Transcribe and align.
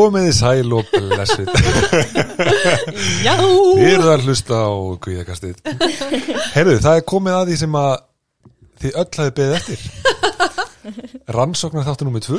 Komiði 0.00 0.32
sæl 0.40 0.72
og 0.78 0.84
blessið. 0.94 1.46
Já 3.26 3.34
Þið 3.36 3.86
eru 3.92 4.12
að 4.14 4.24
hlusta 4.28 4.60
á 4.64 4.70
Guðakastið 5.04 5.56
Heyrðu, 6.56 6.78
það 6.80 6.94
er 6.96 7.04
komið 7.12 7.36
að 7.40 7.50
því 7.52 7.56
sem 7.64 7.74
að 7.80 7.92
þið 8.80 8.94
öll 9.02 9.10
hafið 9.20 9.34
beðið 9.36 9.58
eftir. 9.60 9.80
Rannsóknar 11.30 11.84
þáttu 11.84 12.06
númið 12.08 12.22
tvö. 12.24 12.38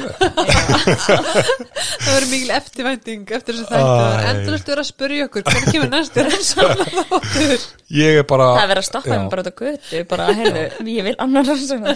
Það 2.02 2.08
verður 2.08 2.26
mikil 2.32 2.50
eftirvænting 2.56 3.30
eftir 3.38 3.54
þessu 3.56 3.68
þættu 3.70 3.84
Það 3.86 4.08
er 4.10 4.26
Æ. 4.26 4.32
endurlega 4.32 4.66
verið 4.72 4.82
að 4.82 4.88
spyrja 4.90 5.28
okkur 5.28 5.46
hvernig 5.46 5.76
kemur 5.76 5.92
næstu 5.94 6.26
rannsóknar 6.26 6.90
þáttur 7.12 7.68
Ég 8.02 8.18
er 8.24 8.26
bara 8.32 8.48
Það 8.56 8.64
er 8.66 8.72
verið 8.74 8.82
að 8.82 8.90
stoppa 8.90 9.14
þeim 9.14 9.30
bara 9.32 9.46
út 9.46 9.52
á 9.52 9.56
götu 9.62 10.02
bara, 10.12 10.28
heyrðu, 10.42 10.66
ég 10.98 11.08
vil 11.08 11.16
annar 11.28 11.48
rannsóknar 11.52 11.96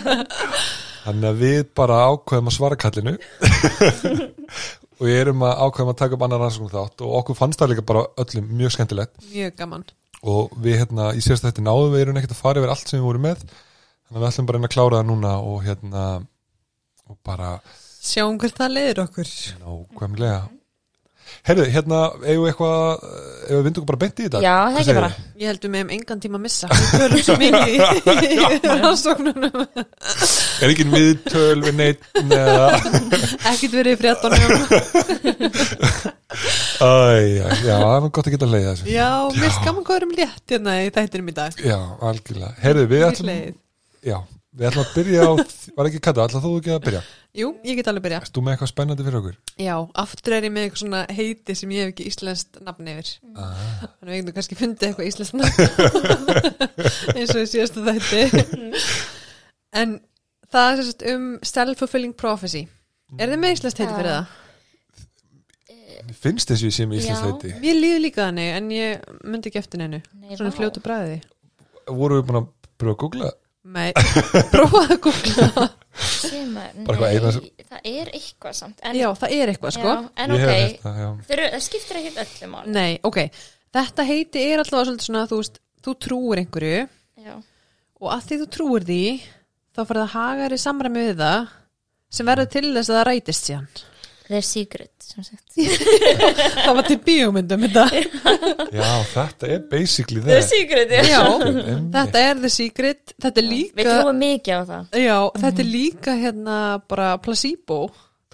Þannig 1.06 1.28
að 1.32 1.42
við 1.42 1.60
bara 1.82 2.00
ákveðum 2.14 2.52
að 2.54 2.58
svara 2.60 2.80
kallinu 2.86 3.18
og 5.00 5.10
ég 5.10 5.22
erum 5.26 5.44
að 5.46 5.62
ákveðum 5.66 5.92
að 5.92 6.00
taka 6.02 6.18
upp 6.18 6.26
annar 6.26 6.44
rannsóknar 6.44 6.74
þátt 6.76 7.06
og 7.06 7.14
okkur 7.20 7.38
fannst 7.40 7.62
það 7.62 7.72
líka 7.74 7.86
bara 7.92 8.04
öllum 8.24 8.52
mjög 8.62 8.76
skemmtilegt. 8.76 9.16
Mjög 9.32 9.56
gaman. 9.60 9.86
Og 10.26 10.54
við 10.66 10.80
hérna 10.82 11.10
í 11.14 11.24
síðast 11.24 11.46
þetta 11.46 11.66
náðum 11.66 11.94
við 11.94 12.06
erum 12.06 12.20
ekkert 12.22 12.36
að 12.36 12.44
fara 12.44 12.62
yfir 12.62 12.74
allt 12.74 12.92
sem 12.92 13.00
við 13.00 13.08
vorum 13.10 13.26
með. 13.28 13.44
Þannig 14.06 14.20
að 14.20 14.24
við 14.24 14.30
ætlum 14.32 14.48
bara 14.50 14.58
að 14.58 14.62
reyna 14.62 14.70
að 14.72 14.76
klára 14.76 15.00
það 15.02 15.10
núna 15.12 15.34
og 15.42 15.58
hérna 15.66 16.06
og 17.06 17.18
bara 17.26 17.50
Sjáum 18.06 18.38
hvert 18.38 18.60
það 18.60 18.76
leiðir 18.76 19.02
okkur. 19.02 19.30
Nákvæmlega 19.64 20.42
Herðu, 21.46 21.66
hérna, 21.70 21.98
eigum 22.26 22.42
við 22.42 22.50
eitthvað 22.50 23.04
eigum 23.46 23.60
við 23.60 23.66
vindu 23.68 23.82
bara 23.86 24.00
beint 24.02 24.18
í 24.18 24.24
þetta? 24.26 24.40
Já, 24.42 24.54
það 24.66 24.80
ekki 24.82 24.96
bara? 24.98 25.10
Ég 25.38 25.52
held 25.52 25.66
við 25.66 25.72
meðum 25.76 25.92
engan 25.94 26.22
tíma 26.24 26.40
að 26.40 26.44
missa. 26.48 26.70
Við 26.72 26.88
tölum 26.96 27.22
svo 27.28 27.36
mikið 27.42 27.68
í, 27.76 28.60
rannsóknunum. 28.66 29.60
Er 30.66 30.74
ekki 30.74 30.88
viðtöl 30.90 31.60
við 31.68 31.76
neitt 31.78 32.02
Ekkert 33.52 33.76
verið 33.78 33.92
í 33.94 34.00
fréttunum. 34.02 34.42
Æ, 36.82 36.90
já, 37.38 37.76
það 37.78 37.94
er 37.94 38.10
gott 38.18 38.26
að 38.26 38.34
geta 38.34 38.50
leiða 38.50 38.72
þessu. 38.74 38.90
Já, 38.92 39.10
er 39.46 39.60
gaman 39.68 39.86
hvað 39.86 40.00
erum 40.02 40.16
létt 40.18 40.56
hérna 40.56 40.80
í 40.82 40.90
þættinum 40.98 41.30
í 41.30 41.36
dag. 41.38 41.62
Já, 41.62 41.78
algjörlega. 42.10 42.56
Herðu, 42.66 42.88
við 42.90 43.06
ætlum. 43.12 43.62
Já, 44.06 44.18
við 44.56 44.68
ætlum 44.70 44.84
að 44.86 44.94
byrja 44.96 45.26
á 45.28 45.32
Var 45.78 45.90
ekki 45.90 46.02
kata, 46.06 46.26
ætlum 46.30 46.44
þú 46.46 46.52
ekki 46.60 46.74
að 46.76 46.82
byrja? 46.86 47.02
Jú, 47.36 47.48
ég 47.68 47.76
get 47.80 47.90
alveg 47.92 48.06
byrja 48.06 48.20
Erst 48.24 48.36
þú 48.38 48.44
með 48.46 48.54
eitthvað 48.56 48.72
spennandi 48.72 49.06
fyrir 49.08 49.20
okkur? 49.20 49.36
Já, 49.60 49.76
aftur 50.06 50.36
er 50.38 50.48
ég 50.48 50.54
með 50.56 50.68
eitthvað 50.68 50.82
svona 50.86 51.02
heiti 51.18 51.56
sem 51.60 51.74
ég 51.76 51.84
hef 51.84 51.92
ekki 51.94 52.08
íslenskt 52.12 52.62
nafn 52.64 52.92
yfir 52.94 53.12
Ah. 53.36 53.84
Þannig 54.00 54.14
við 54.14 54.22
getum 54.22 54.38
kannski 54.40 54.60
fundið 54.60 54.88
eitthvað 54.90 55.10
íslenskt 55.12 55.36
nafn 55.42 55.60
eins 57.20 57.36
og 57.36 57.42
í 57.44 57.50
síðastu 57.52 57.84
þætti 57.84 58.24
En 59.76 59.98
það 60.56 60.70
er 60.72 60.82
sérst 60.86 61.06
um 61.12 61.28
self-fulfilling 61.52 62.16
prophecy 62.16 62.64
Er 63.20 63.30
þið 63.34 63.42
með 63.44 63.58
íslenskt 63.58 63.84
heiti 63.84 63.94
fyrir 64.00 64.14
það? 64.16 64.34
Mér 66.06 66.18
finnst 66.22 66.52
þessu 66.52 66.68
ég 66.70 66.74
sé 66.76 66.86
með 66.88 67.00
íslensk 67.02 67.24
Já. 67.24 67.28
heiti 67.32 67.54
Mér 67.64 67.78
líður 67.82 68.02
líka 68.06 68.26
þannig 68.30 68.52
en 68.60 68.68
ég 68.76 69.06
myndi 69.26 69.50
ekki 69.52 69.60
eftir 69.62 69.82
neinu 69.82 70.00
Nei, 70.22 70.36
Svona 70.38 70.52
fljótu 70.56 70.84
bræði 70.86 71.20
Voru 71.90 72.20
við 72.20 72.28
búin 72.30 72.40
að 72.42 72.48
pröfa 72.80 72.94
að 72.96 73.00
googla? 73.04 73.32
Nei, 73.66 73.90
prófaði 74.54 74.94
að 74.94 75.00
googla 75.02 75.70
eina 76.36 76.66
nei, 76.68 77.50
það 77.66 77.88
er 77.90 78.12
eitthvað 78.14 78.56
samt 78.58 78.82
en, 78.86 78.98
Já, 79.00 79.08
það 79.18 79.34
er 79.40 79.52
eitthvað 79.54 79.74
sko. 79.78 79.94
Já, 79.94 80.10
en 80.22 80.34
Ég 80.36 80.36
ok, 80.36 80.44
hef 80.46 80.60
heyrt 80.60 80.84
það, 80.84 81.00
já. 81.02 81.08
þeir, 81.30 81.40
eru- 81.40 81.52
það 81.56 81.64
skiptir 81.66 82.00
ekkert 82.02 82.20
öllu 82.26 82.50
mál 82.52 82.64
Nei, 82.76 82.92
ok. 83.10 83.20
Þetta 83.76 84.06
heiti 84.08 84.44
er 84.52 84.62
alltaf 84.62 84.86
svolítið 84.86 85.08
svona 85.10 85.24
þú 85.32 85.40
veist, 85.42 85.58
þú 85.86 85.96
trúir 86.06 86.42
einhverju. 86.44 86.84
Já, 87.26 87.34
og 88.02 88.12
að 88.14 88.28
því 88.30 88.38
þú 88.44 88.48
trúir 88.56 88.86
því 88.88 89.00
þá 89.76 89.82
farið 89.90 90.04
að 90.06 90.14
haga 90.16 90.46
þér 90.46 90.56
í 90.56 90.62
samræmi 90.66 91.06
við 91.10 91.20
það 91.24 91.50
sem 92.16 92.30
verður 92.30 92.52
til 92.54 92.66
þess 92.78 92.92
að 92.94 93.00
það 93.00 93.08
rætist 93.10 93.50
síðan. 93.50 93.68
The 94.30 94.42
secret 94.46 94.95
sem 95.06 95.24
sagt. 95.28 95.54
það 96.66 96.72
var 96.78 96.88
til 96.90 96.98
bíómyndum 97.06 97.66
þetta. 97.68 97.86
Já, 98.76 98.90
þetta 99.14 99.50
er 99.56 99.62
basically 99.72 100.24
the 100.26 100.36
það 100.40 100.48
secret, 100.50 100.96
já. 101.10 101.22
þetta 101.96 102.24
er 102.30 102.42
the 102.44 102.52
secret. 102.54 103.14
Þetta 103.22 103.42
er 103.44 103.48
Við 103.48 103.54
líka 103.54 103.86
trúum 104.02 104.20
mikið 104.24 104.56
á 104.58 104.64
það. 104.72 105.00
Já, 105.06 105.18
þetta 105.46 105.64
er 105.66 105.70
líka 105.72 106.18
hérna 106.20 106.58
bara 106.90 107.12
placebo 107.24 107.80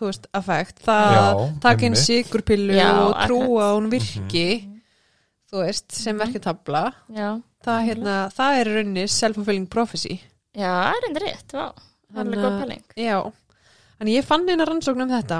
þú 0.02 0.08
veist, 0.09 0.24
affekt, 0.34 0.80
það 0.82 1.42
taka 1.62 1.86
inn 1.86 1.96
sigurpillu 2.00 2.80
og 2.82 3.12
trúa 3.28 3.68
að 3.68 3.76
hún 3.76 3.86
Mhm. 3.86 3.92
virki 3.94 4.46
þú 5.52 5.59
veist, 5.62 5.92
sem 5.94 6.18
verketabla 6.18 6.82
Já, 7.14 7.36
það, 7.66 7.80
hérna, 7.90 8.16
það 8.34 8.58
er 8.62 8.66
í 8.72 8.74
rauninni 8.80 9.03
self-fulfilling 9.12 9.68
prophecy. 9.70 10.18
Já, 10.58 10.72
það 10.72 10.96
er 10.98 11.08
endur 11.09 11.28
rétt, 11.28 11.52
Það 11.52 12.18
er 12.18 12.24
alveg 12.26 12.42
góð 12.44 12.56
pæling. 12.64 12.82
Já, 12.98 13.18
þannig 14.00 14.16
ég 14.18 14.26
fann 14.28 14.50
eina 14.50 14.66
rannsókn 14.68 15.02
um 15.06 15.12
þetta 15.14 15.38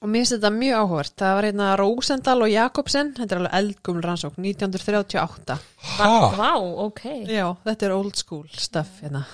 og 0.00 0.10
mér 0.12 0.22
finnst 0.22 0.34
þetta 0.36 0.50
mjög 0.54 0.82
áhugavert. 0.82 1.14
Það 1.22 1.34
var 1.38 1.48
hérna 1.48 1.70
Rósendal 1.80 2.44
og 2.44 2.52
Jakobsen. 2.52 3.12
Þetta 3.16 3.34
er 3.34 3.40
alveg 3.42 3.56
eldguml 3.60 4.04
rannsókn, 4.04 4.46
1938 4.52 5.58
Ha? 5.96 6.12
Vá, 6.36 6.52
ok. 6.86 7.02
Já, 7.30 7.46
þetta 7.64 7.88
er 7.88 7.96
old 7.96 8.16
school 8.20 8.46
stuff 8.52 9.02
hérna. 9.02 9.24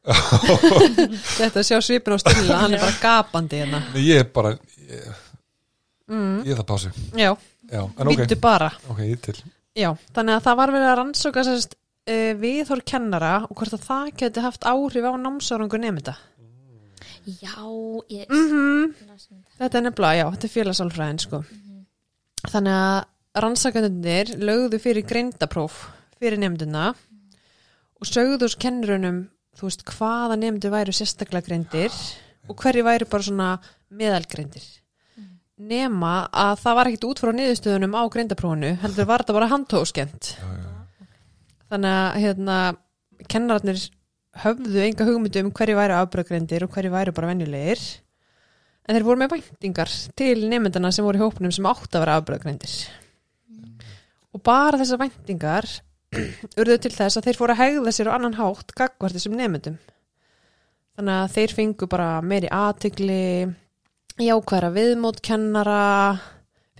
Þetta 1.40 1.62
sjá 1.66 1.76
svipin 1.84 2.16
á 2.16 2.18
stilla, 2.22 2.62
hann 2.62 2.74
er 2.74 2.80
bara 2.80 2.96
gapandi 3.02 3.60
hérna. 3.60 3.82
Nei, 3.92 4.04
Ég 4.08 4.22
er 4.24 4.30
bara 4.32 4.54
Ég, 4.90 5.10
ég 6.46 6.54
er 6.54 6.62
það 6.62 6.68
pásu. 6.72 6.92
Já, 7.14 7.34
Já, 7.70 7.82
en 7.84 8.08
ok, 8.08 8.16
býttu 8.18 8.40
bara. 8.42 8.72
Ok, 8.90 9.04
ég 9.06 9.20
til. 9.22 9.36
Já, 9.78 9.92
þannig 10.16 10.38
að 10.38 10.46
það 10.48 10.58
var 10.58 10.72
verið 10.74 10.88
að 10.88 10.96
rannsóka 10.98 11.44
sérst, 11.46 11.76
uh, 12.10 12.32
viðhór 12.40 12.82
kennara 12.86 13.34
og 13.46 13.54
hvort 13.58 13.76
að 13.76 13.86
það 13.86 14.10
geti 14.24 14.44
haft 14.44 14.66
áhrif 14.66 15.06
á 15.06 15.12
námsárangur 15.20 15.82
nefnda 15.82 16.16
Já, 17.28 17.54
ég 18.10 18.26
mm 18.26 18.50
um 18.50 18.94
þetta. 19.60 19.80
Er 19.80 19.86
nefnilega, 19.86 20.18
já, 20.20 20.26
þetta 20.34 20.48
er 20.48 20.54
félagsálfræðin 20.56 21.22
sko. 21.24 21.42
Þannig 22.50 22.76
að 22.80 22.98
rannsakandunir 23.44 24.34
lögðu 24.42 24.80
fyrir 24.82 25.06
greindapróf 25.06 25.84
fyrir 26.18 26.40
nefnduna 26.40 26.90
og 28.00 28.08
sögðu 28.08 28.40
þess 28.44 28.58
kennurunum 28.60 29.22
þú 29.56 29.68
veist, 29.68 29.84
hvaða 29.86 30.38
nefndu 30.40 30.72
væru 30.72 30.94
sérstaklega 30.94 31.46
greindir 31.46 31.94
og 32.50 32.58
hverju 32.58 32.84
væru 32.86 33.08
bara 33.10 33.26
svona 33.26 33.48
meðalgreindir 33.90 34.66
nema 35.60 36.14
að 36.32 36.58
það 36.62 36.76
var 36.78 36.90
ekkit 36.90 37.06
út 37.10 37.22
frá 37.22 37.32
niðurstöðunum 37.36 37.96
á 37.96 38.02
greindaprófunu 38.12 38.74
heldur 38.82 39.08
var 39.08 39.24
þetta 39.24 39.36
bara 39.36 39.50
já. 40.40 40.70
þannig 41.70 41.96
að 41.96 42.20
hérna, 42.24 42.58
kennararnir 43.28 43.82
höfðu 44.40 44.84
enga 44.86 45.06
hugmyndu 45.06 45.44
um 45.44 45.52
hverju 45.54 45.76
væri 45.76 45.98
afbröðgreindir 45.98 46.64
og 46.64 46.72
hverju 46.74 46.94
væri 46.94 47.14
bara 47.14 47.30
venjulegir 47.30 47.84
en 48.86 48.96
þeir 48.96 49.06
voru 49.06 49.22
með 49.22 49.36
væntingar 49.36 49.92
til 50.18 50.48
nefndana 50.50 50.90
sem 50.94 51.06
voru 51.06 51.20
í 51.20 51.24
hópnum 51.24 51.54
sem 51.54 51.68
átt 51.70 51.94
að 51.94 52.04
vera 52.04 52.18
afbröðgreindir 52.20 52.74
og 54.30 54.44
bara 54.46 54.80
þessar 54.80 55.02
væntingar 55.04 55.68
urðu 56.60 56.78
til 56.82 56.94
þess 56.94 57.20
að 57.20 57.28
þeir 57.28 57.38
fóru 57.38 57.54
að 57.54 57.62
hegða 57.64 57.94
sér 57.94 58.10
á 58.10 58.16
annan 58.16 58.38
hátt 58.38 58.74
gagvart 58.78 59.16
þessum 59.16 59.38
nefndum 59.38 59.78
þannig 60.98 61.16
að 61.16 61.34
þeir 61.36 61.56
fengu 61.60 61.90
bara 61.90 62.10
meiri 62.24 62.50
aðtegli 62.52 63.22
jákvæðra 64.20 64.70
viðmót 64.74 65.22
kennara 65.24 65.80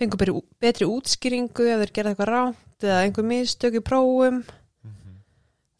fengu 0.01 0.19
betri, 0.19 0.35
betri 0.61 0.89
útskýringu 0.89 1.67
ef 1.71 1.83
þeir 1.83 1.95
gerða 1.95 2.13
eitthvað 2.13 2.31
rátt 2.31 2.85
eða 2.85 3.01
einhver 3.05 3.27
mistök 3.27 3.77
í 3.77 3.83
prófum. 3.85 4.41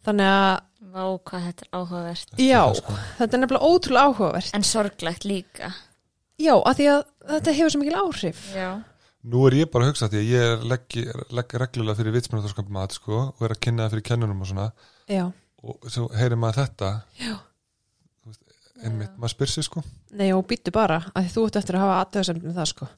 Þannig 0.05 0.33
að 0.33 0.59
Vá, 0.91 1.05
hvað 1.23 1.43
þetta 1.45 1.63
er 1.63 1.69
áhugavert. 1.77 2.31
Já, 2.41 2.61
sko. 2.75 2.93
þetta 3.15 3.37
er 3.37 3.39
nefnilega 3.39 3.67
ótrúlega 3.69 4.09
áhugavert. 4.09 4.49
En 4.57 4.65
sorglegt 4.67 5.23
líka 5.29 5.69
já, 6.41 6.53
af 6.57 6.77
því 6.79 6.87
að 6.93 7.03
þetta 7.33 7.53
hefur 7.57 7.73
svo 7.73 7.81
mikil 7.83 7.99
áhrif. 8.01 8.41
Já, 8.57 8.71
Nú 9.31 9.43
er 9.45 9.53
ég 9.59 9.69
bara 9.69 9.85
að 9.85 9.91
hugsa 9.91 10.07
því 10.09 10.17
að 10.17 10.29
ég 10.31 10.63
legg, 10.65 10.95
legg 11.37 11.51
reglulega 11.61 11.99
fyrir 11.99 12.15
vitsmjörnarskap 12.15 12.71
mat 12.73 12.95
sko, 12.97 13.19
og 13.29 13.43
er 13.45 13.53
að 13.53 13.59
kynna 13.61 13.85
það 13.85 13.93
fyrir 13.93 14.05
kennunum 14.07 14.39
og 14.41 14.49
svona. 14.49 14.65
Já, 15.05 15.27
og 15.61 15.91
svo 15.93 16.07
heyrir 16.17 16.39
maður 16.41 16.63
þetta. 16.63 16.89
Já. 17.21 17.35
Þú 17.37 18.31
veist, 18.31 18.55
einmitt, 18.81 19.11
maður 19.21 19.35
spyr 19.35 19.53
sig 19.53 19.67
sko. 19.67 19.83
Nei 20.17 20.31
og 20.33 20.41
býttu 20.49 20.73
bara 20.73 21.03
af 21.11 21.21
því 21.21 21.35
þú 21.35 21.43
ert 21.45 21.59
eftir 21.61 21.77
að 21.77 21.85
hafa 21.85 21.99
aðtöðasemd 22.01 22.47
með 22.47 22.57
það 22.57 22.71
sko. 22.73 22.89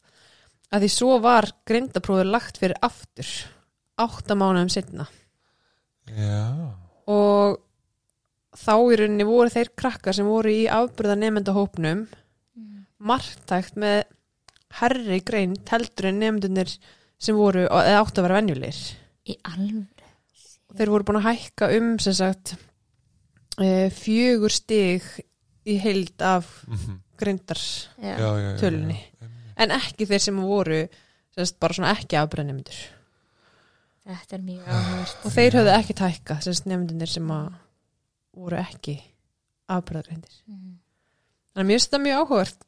Af 0.73 0.81
því 0.81 0.91
svo 0.95 1.17
var 1.21 1.49
greindaprófið 1.67 2.31
lagt 2.31 2.61
fyrir 2.63 2.79
aftur 2.87 3.33
átta 4.01 4.35
mánuðum 4.37 4.71
setna 4.73 5.05
Já, 6.09 6.73
og 7.09 7.59
þá 8.57 8.73
í 8.91 8.97
rauninni 8.99 9.27
voru 9.27 9.53
þeir 9.53 9.71
krakkar 9.77 10.17
sem 10.17 10.27
voru 10.27 10.51
í 10.51 10.65
afbyrða 10.71 11.15
nefndahópnum 11.21 12.03
margtækt 13.03 13.79
með 13.83 14.03
herri 14.79 15.19
grein 15.25 15.55
heldur 15.69 16.09
en 16.09 16.21
nefndunir 16.23 16.71
sem 17.21 17.37
voru, 17.37 17.65
eða 17.67 17.99
átt 18.01 18.17
að 18.19 18.25
vera 18.27 18.39
venjulegir. 18.41 18.79
Í 19.29 19.37
alveg 19.47 19.89
og 20.73 20.79
þeir 20.79 20.89
voru 20.89 21.05
búin 21.07 21.19
að 21.21 21.27
hækka 21.29 21.69
um 21.77 21.91
sem 22.01 22.15
sagt 22.17 22.55
e, 23.61 23.89
fjögur 23.93 24.51
stig 24.51 25.05
í 25.69 25.77
heild 25.79 26.23
af 26.25 26.49
mm 26.67 26.99
greindar 27.23 27.59
já, 28.01 28.17
Já, 28.17 28.17
já, 28.17 28.29
já, 28.41 28.49
já. 28.49 28.57
tölunni 28.59 28.97
en 29.55 29.71
ekki 29.71 30.07
þeir 30.09 30.23
sem 30.25 30.39
voru 30.41 30.79
sem 30.89 31.45
sagt, 31.45 31.59
bara 31.61 31.75
svona 31.77 31.91
ekki 31.93 32.17
afbyrða 32.19 32.47
nefndur 32.49 32.79
þetta 34.09 34.35
er 34.35 34.41
mjög 34.43 34.65
áhugavert. 34.67 35.19
Og 35.23 35.35
þeir 35.37 35.57
höfðu 35.59 35.73
ekki 35.77 35.95
tækka 36.01 36.39
sem 36.43 36.57
sagt 36.57 36.67
nefndunir 36.71 37.11
sem 37.13 37.29
að 37.31 37.53
voru 38.35 38.59
ekki 38.59 38.97
afbyrða 39.71 40.17
Mhm. 41.53 41.59
en 41.61 41.67
mér 41.67 41.77
finnst 41.77 41.91
þetta 41.91 42.03
mjög 42.03 42.23
áhugavert. 42.23 42.65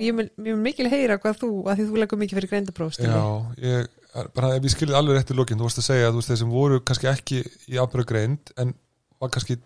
Ég 0.00 0.14
vil, 0.14 0.28
vil 0.38 0.56
mikil 0.56 0.86
heyra 0.90 1.18
hvað 1.18 1.40
þú 1.40 1.50
að 1.66 1.80
því 1.80 1.88
þú 1.88 1.96
leggur 1.98 2.20
mikið 2.20 2.38
fyrir 2.38 2.50
greindapróf 2.52 2.92
Stulli. 2.94 3.10
Já, 3.10 3.24
ég, 3.64 3.88
bara 4.36 4.52
ef 4.56 4.62
ég 4.68 4.74
skilði 4.76 4.94
alveg 4.98 5.16
rétt 5.18 5.32
í 5.32 5.38
lokin, 5.38 5.58
þú 5.58 5.66
varst 5.66 5.80
að 5.82 5.88
segja 5.88 6.06
að 6.06 6.14
þú 6.14 6.20
veist 6.20 6.30
þeir 6.30 6.40
sem 6.42 6.54
voru 6.54 6.78
kannski 6.86 7.10
ekki 7.10 7.40
í 7.70 7.80
afbröðu 7.82 8.10
greind 8.12 8.52
en 8.60 8.74
var 9.20 9.32
kannski 9.34 9.58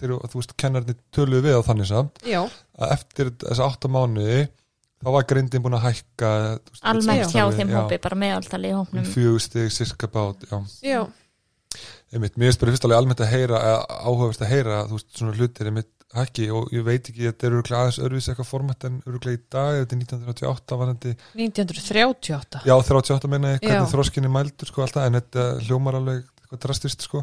þeir, 0.00 0.16
þú 0.32 0.40
veist, 0.40 0.56
kennarnir 0.60 0.98
töluðu 1.14 1.44
við 1.46 1.58
á 1.58 1.62
þannig 1.68 1.88
samt 1.90 2.20
já, 2.26 2.40
að 2.80 2.94
eftir 2.96 3.32
þessa 3.44 3.68
átta 3.68 3.90
mánuði 3.92 4.42
þá 5.02 5.08
var 5.16 5.26
greindin 5.30 5.64
búin 5.64 5.76
að 5.78 5.86
hækka 5.88 6.30
veist, 6.58 6.84
almennt 6.92 7.34
hjá 7.34 7.44
þeim 7.58 7.74
hópi, 7.76 7.98
bara 8.02 8.20
meðaldali 8.24 8.70
í 8.70 8.74
um 8.74 8.82
hópnum 8.82 9.08
fjögustig, 9.14 9.72
cirka 9.74 10.10
bát 10.12 10.46
já, 10.48 10.58
já, 10.82 11.00
einmitt, 12.12 12.36
mér 12.36 12.50
finnst 12.50 12.62
bara 12.62 12.74
fyrst 12.74 12.86
alveg 12.88 13.02
almennt 13.02 13.24
að 13.24 13.32
heyra 13.36 13.62
áhugavert 14.02 14.44
að 14.44 14.52
heyra, 14.56 14.80
þú 14.90 14.98
veist, 14.98 15.10
svona 15.18 15.36
hlutir 15.38 15.70
einmitt 15.70 15.92
hækki 16.12 16.46
og 16.52 16.72
ég 16.76 16.84
veit 16.86 17.08
ekki, 17.08 17.26
þetta 17.30 17.46
er 17.48 17.54
öruglega 17.56 17.82
aðeins 17.86 18.00
örvis 18.04 18.26
eitthvað 18.28 18.48
format 18.50 18.84
en 18.88 18.98
öruglega 19.08 19.38
í 19.38 19.42
dag 19.52 19.78
þetta 19.80 19.96
er 19.96 20.00
1938 20.02 20.80
varandi 20.82 21.12
1938 21.38 22.64
Já, 22.68 22.74
38 22.76 23.30
meina 23.32 23.54
ég, 23.56 23.62
hvernig 23.64 23.92
þróskinni 23.92 24.32
mældur 24.32 24.68
sko 24.72 24.84
alltaf, 24.84 25.06
en 25.08 25.16
þetta 25.20 25.46
hljómar 25.66 25.96
alveg 26.00 26.20
eitthvað 26.42 26.62
drastist 26.66 27.06
sko. 27.06 27.22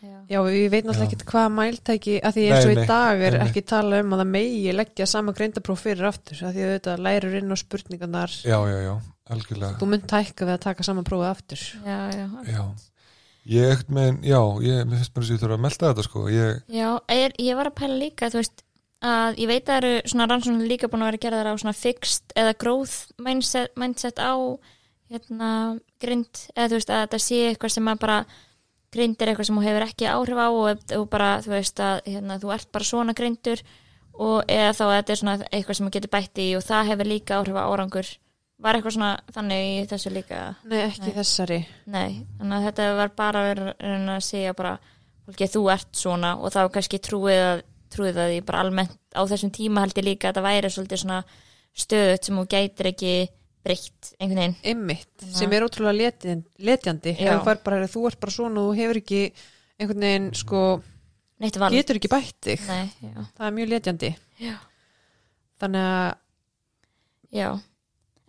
Já. 0.00 0.16
Já, 0.32 0.38
ég 0.48 0.70
veit 0.72 0.86
náttúrulega 0.88 1.10
ekki 1.12 1.26
hvað 1.28 1.48
mæltæki 1.58 2.12
að 2.24 2.36
því 2.38 2.44
eins 2.46 2.64
Nei, 2.64 2.64
og 2.64 2.70
í 2.72 2.76
nei, 2.78 2.84
dag 2.88 3.20
er 3.26 3.34
nei, 3.34 3.40
nei. 3.42 3.48
ekki 3.50 3.62
tala 3.68 3.98
um 4.00 4.14
að 4.16 4.22
það 4.22 4.30
megi 4.32 4.72
leggja 4.72 5.06
sama 5.10 5.34
greindapróf 5.36 5.82
fyrir 5.84 6.06
aftur 6.08 6.40
að 6.48 6.54
því 6.56 6.62
að 6.64 6.70
þetta 6.78 6.94
lærur 7.04 7.34
inn 7.40 7.52
á 7.52 7.56
spurningarnar 7.60 8.36
Já, 8.48 8.56
já, 8.70 8.78
já, 8.86 8.94
algjörlega. 9.34 9.74
þú 9.82 9.88
mynd 9.92 10.06
tækka 10.14 10.48
við 10.48 10.54
að 10.54 10.62
taka 10.64 10.86
sama 10.88 11.04
prófið 11.04 11.28
aftur 11.34 11.66
já, 11.84 11.98
já, 12.16 12.24
Já, 12.48 12.62
ég, 13.50 13.84
menn, 13.90 14.20
já, 14.26 14.40
ég, 14.64 14.82
mér 14.86 15.00
finnst 15.00 15.14
þess 15.14 15.30
að 15.30 15.34
ég 15.34 15.42
þurfa 15.42 15.56
að 15.58 15.64
melda 15.66 15.90
þetta 15.90 16.06
sko, 16.06 16.26
ég, 16.30 16.60
já 16.70 16.90
er, 17.10 17.34
ég 17.42 17.58
var 17.58 17.70
að 17.70 17.78
pæla 17.80 17.96
líka 17.98 18.30
þú 18.30 18.42
veist, 18.42 18.62
að 19.00 19.40
ég 19.40 19.50
veit 19.50 19.70
að 19.70 19.80
eru 19.80 20.12
svona 20.12 20.28
rannsóknir 20.30 20.70
líka 20.70 20.90
búin 20.92 21.04
að 21.04 21.12
vera 21.12 21.24
gerðar 21.24 21.50
á 21.50 21.60
svona 21.60 21.76
fixed 21.76 22.36
eða 22.38 22.54
growth 22.60 22.98
mindset, 23.22 23.74
mindset 23.80 24.20
á 24.22 24.34
hérna 25.10 25.50
grind 26.02 26.46
eða 26.54 26.70
þú 26.70 26.78
veist 26.78 26.94
að 26.94 27.04
þetta 27.04 27.22
sé 27.26 27.42
eitthvað 27.48 27.74
sem 27.74 27.90
að 27.90 28.02
bara 28.04 28.18
grind 28.94 29.22
er 29.22 29.30
eitthvað 29.30 29.48
sem 29.48 29.58
þú 29.58 29.66
hefur 29.66 29.86
ekki 29.86 30.10
áhrif 30.10 30.40
á 30.42 30.48
og 30.50 30.82
þú 30.90 31.04
bara, 31.10 31.30
þú 31.44 31.54
veist 31.54 31.82
að 31.82 32.02
hérna, 32.06 32.38
þú 32.42 32.54
ert 32.54 32.70
bara 32.74 32.90
svona 32.90 33.14
grindur 33.18 33.62
og 34.20 34.50
eða 34.50 34.72
þá 34.76 34.84
að 34.86 34.96
þetta 34.96 35.12
er 35.12 35.20
svona 35.20 35.36
eitthvað 35.50 35.78
sem 35.78 35.86
þú 35.88 35.94
getur 35.96 36.12
bætt 36.14 36.42
í 36.42 36.48
og 36.58 36.66
það 36.66 36.90
hefur 36.92 37.10
líka 37.10 37.38
áhrif 37.40 37.58
á 37.58 37.64
árangur 37.70 38.10
var 38.60 38.76
eitthvað 38.76 38.96
svona 38.96 39.10
þannig 39.34 39.66
í 39.66 39.82
þessu 39.90 40.12
líka? 40.14 40.40
Nei, 40.68 40.78
ekki 40.84 41.08
Nei. 41.08 41.16
þessari. 41.16 41.58
Nei, 41.90 42.10
þannig 42.38 42.56
að 42.56 42.66
þetta 42.68 42.88
var 42.98 43.12
bara 43.16 43.44
vera 43.48 43.74
að 43.80 44.24
segja 44.26 44.54
bara 44.56 44.76
fólki 45.26 45.50
þú 45.50 45.64
ert 45.74 45.90
svona. 45.96 46.36
Og 46.38 46.54
þá 46.54 46.62
kannski 46.74 47.02
trúið 47.02 47.42
að 47.46 47.66
trúið 47.90 48.22
að 48.22 48.36
ég 48.36 48.46
bara 48.46 48.62
almennt 48.64 48.96
á 49.16 49.22
þessum 49.26 49.50
tíma 49.54 49.84
held 49.84 49.98
ég 49.98 50.06
líka 50.06 50.28
að 50.28 50.34
þetta 50.34 50.46
væri 50.46 50.70
svolítið 50.70 51.02
svona 51.02 51.20
stöðut 51.80 52.26
sem 52.26 52.38
þú 52.38 52.44
gætir 52.54 52.90
ekki 52.92 53.14
breytt 53.60 54.12
einhvern 54.16 54.40
veginn. 54.40 54.54
ymmit 54.72 55.24
Já. 55.26 55.34
sem 55.40 55.52
er 55.52 55.66
ótrúlega 55.66 56.12
letjandi, 56.70 57.12
bara, 57.66 57.88
þú 57.90 58.06
ert 58.08 58.20
bara 58.22 58.32
svona 58.32 58.62
og 58.62 58.78
hefur 58.78 59.00
ekki 59.02 59.20
einhvern 59.80 60.06
veginn 60.06 60.30
sko, 60.38 60.62
getur 61.42 61.98
ekki 61.98 62.12
bætt 62.12 62.38
þig. 62.46 62.64
Nei, 62.70 63.12
það 63.36 63.46
er 63.48 63.56
mjög 63.58 63.72
letjandi. 63.74 64.12
Já. 64.40 64.56
þannig 65.60 65.90
að 65.90 66.18
Já, 67.30 67.54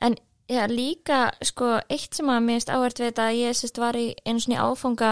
en 0.01 0.18
já, 0.50 0.65
líka 0.68 1.31
sko 1.45 1.77
eitt 1.89 2.18
sem 2.18 2.30
að 2.31 2.44
mér 2.45 2.59
finnst 2.59 2.74
áhært 2.74 3.01
við 3.01 3.09
þetta 3.12 3.27
að 3.27 3.39
ég 3.39 3.57
sérst 3.57 3.81
var 3.81 4.00
í 4.00 4.07
einu 4.25 4.44
svona 4.44 4.65
áfanga 4.68 5.12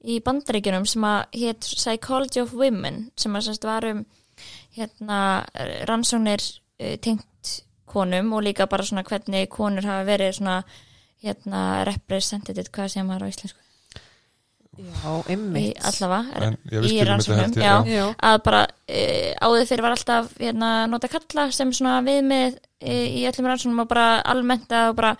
í 0.00 0.20
bandaríkjunum 0.24 0.86
sem 0.88 1.04
að 1.04 1.40
hétt 1.42 1.68
Psychology 1.68 2.42
of 2.42 2.54
Women 2.56 3.10
sem 3.20 3.36
að 3.36 3.50
sérst 3.50 3.66
var 3.68 3.86
um 3.90 4.04
hérna 4.76 5.18
rannsóknir 5.90 6.40
uh, 6.40 6.96
tengt 7.02 7.26
konum 7.90 8.32
og 8.36 8.46
líka 8.46 8.68
bara 8.70 8.86
svona 8.86 9.04
hvernig 9.04 9.50
konur 9.52 9.84
hafa 9.84 10.06
verið 10.08 10.38
svona 10.38 10.62
hérna 11.20 11.84
representative, 11.84 12.70
hvað 12.72 12.94
sem 12.94 13.08
maður 13.08 13.28
á 13.28 13.32
íslensku 13.32 13.69
já, 14.80 15.12
ymmit 15.34 15.82
allavega 15.90 16.44
en 16.46 16.56
ég 16.70 16.78
í 16.78 16.80
veist 16.80 16.94
ekki 16.94 16.94
um 16.94 16.98
þetta 16.98 17.10
rannsóknum, 17.10 17.62
já. 17.62 17.74
já. 17.84 17.92
já, 17.94 18.06
að 18.30 18.38
bara 18.46 18.62
e, 18.88 19.02
áður 19.40 19.66
fyrir 19.70 19.84
var 19.86 19.96
alltaf 19.96 20.30
hérna, 20.40 20.70
nota 20.90 21.10
kalla 21.12 21.44
sem 21.56 21.72
svona 21.76 21.98
viðmið 22.06 22.56
e, 22.80 22.94
í 23.20 23.26
öllum 23.30 23.50
rannsóknum 23.50 23.84
og 23.84 23.90
bara 23.92 24.06
almennt 24.32 24.72
að 24.72 24.94
bara 25.00 25.12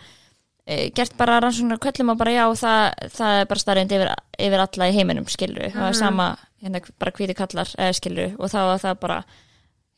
e, 0.67 0.91
gert 0.97 1.17
bara 1.19 1.41
rannsóknar 1.45 1.81
kvöllum 1.83 2.13
og 2.15 2.19
bara 2.23 2.35
já 2.39 2.45
það, 2.63 3.11
það 3.19 3.41
er 3.41 3.51
bara 3.53 3.65
starrend 3.65 3.93
yfir, 3.97 4.13
yfir 4.39 4.65
alla 4.67 4.89
í 4.91 4.97
heiminum 4.97 5.29
skilur 5.31 5.69
það 5.71 5.87
var 5.87 5.95
Mhm. 5.95 6.01
sama 6.03 6.29
hérna, 6.63 6.81
bara 6.99 7.13
hvíti 7.17 7.35
kallar 7.35 7.69
eða 7.79 7.97
skilur 7.97 8.35
og 8.39 8.51
þá 8.53 8.59
var 8.73 8.79
það 8.85 9.01
bara 9.01 9.25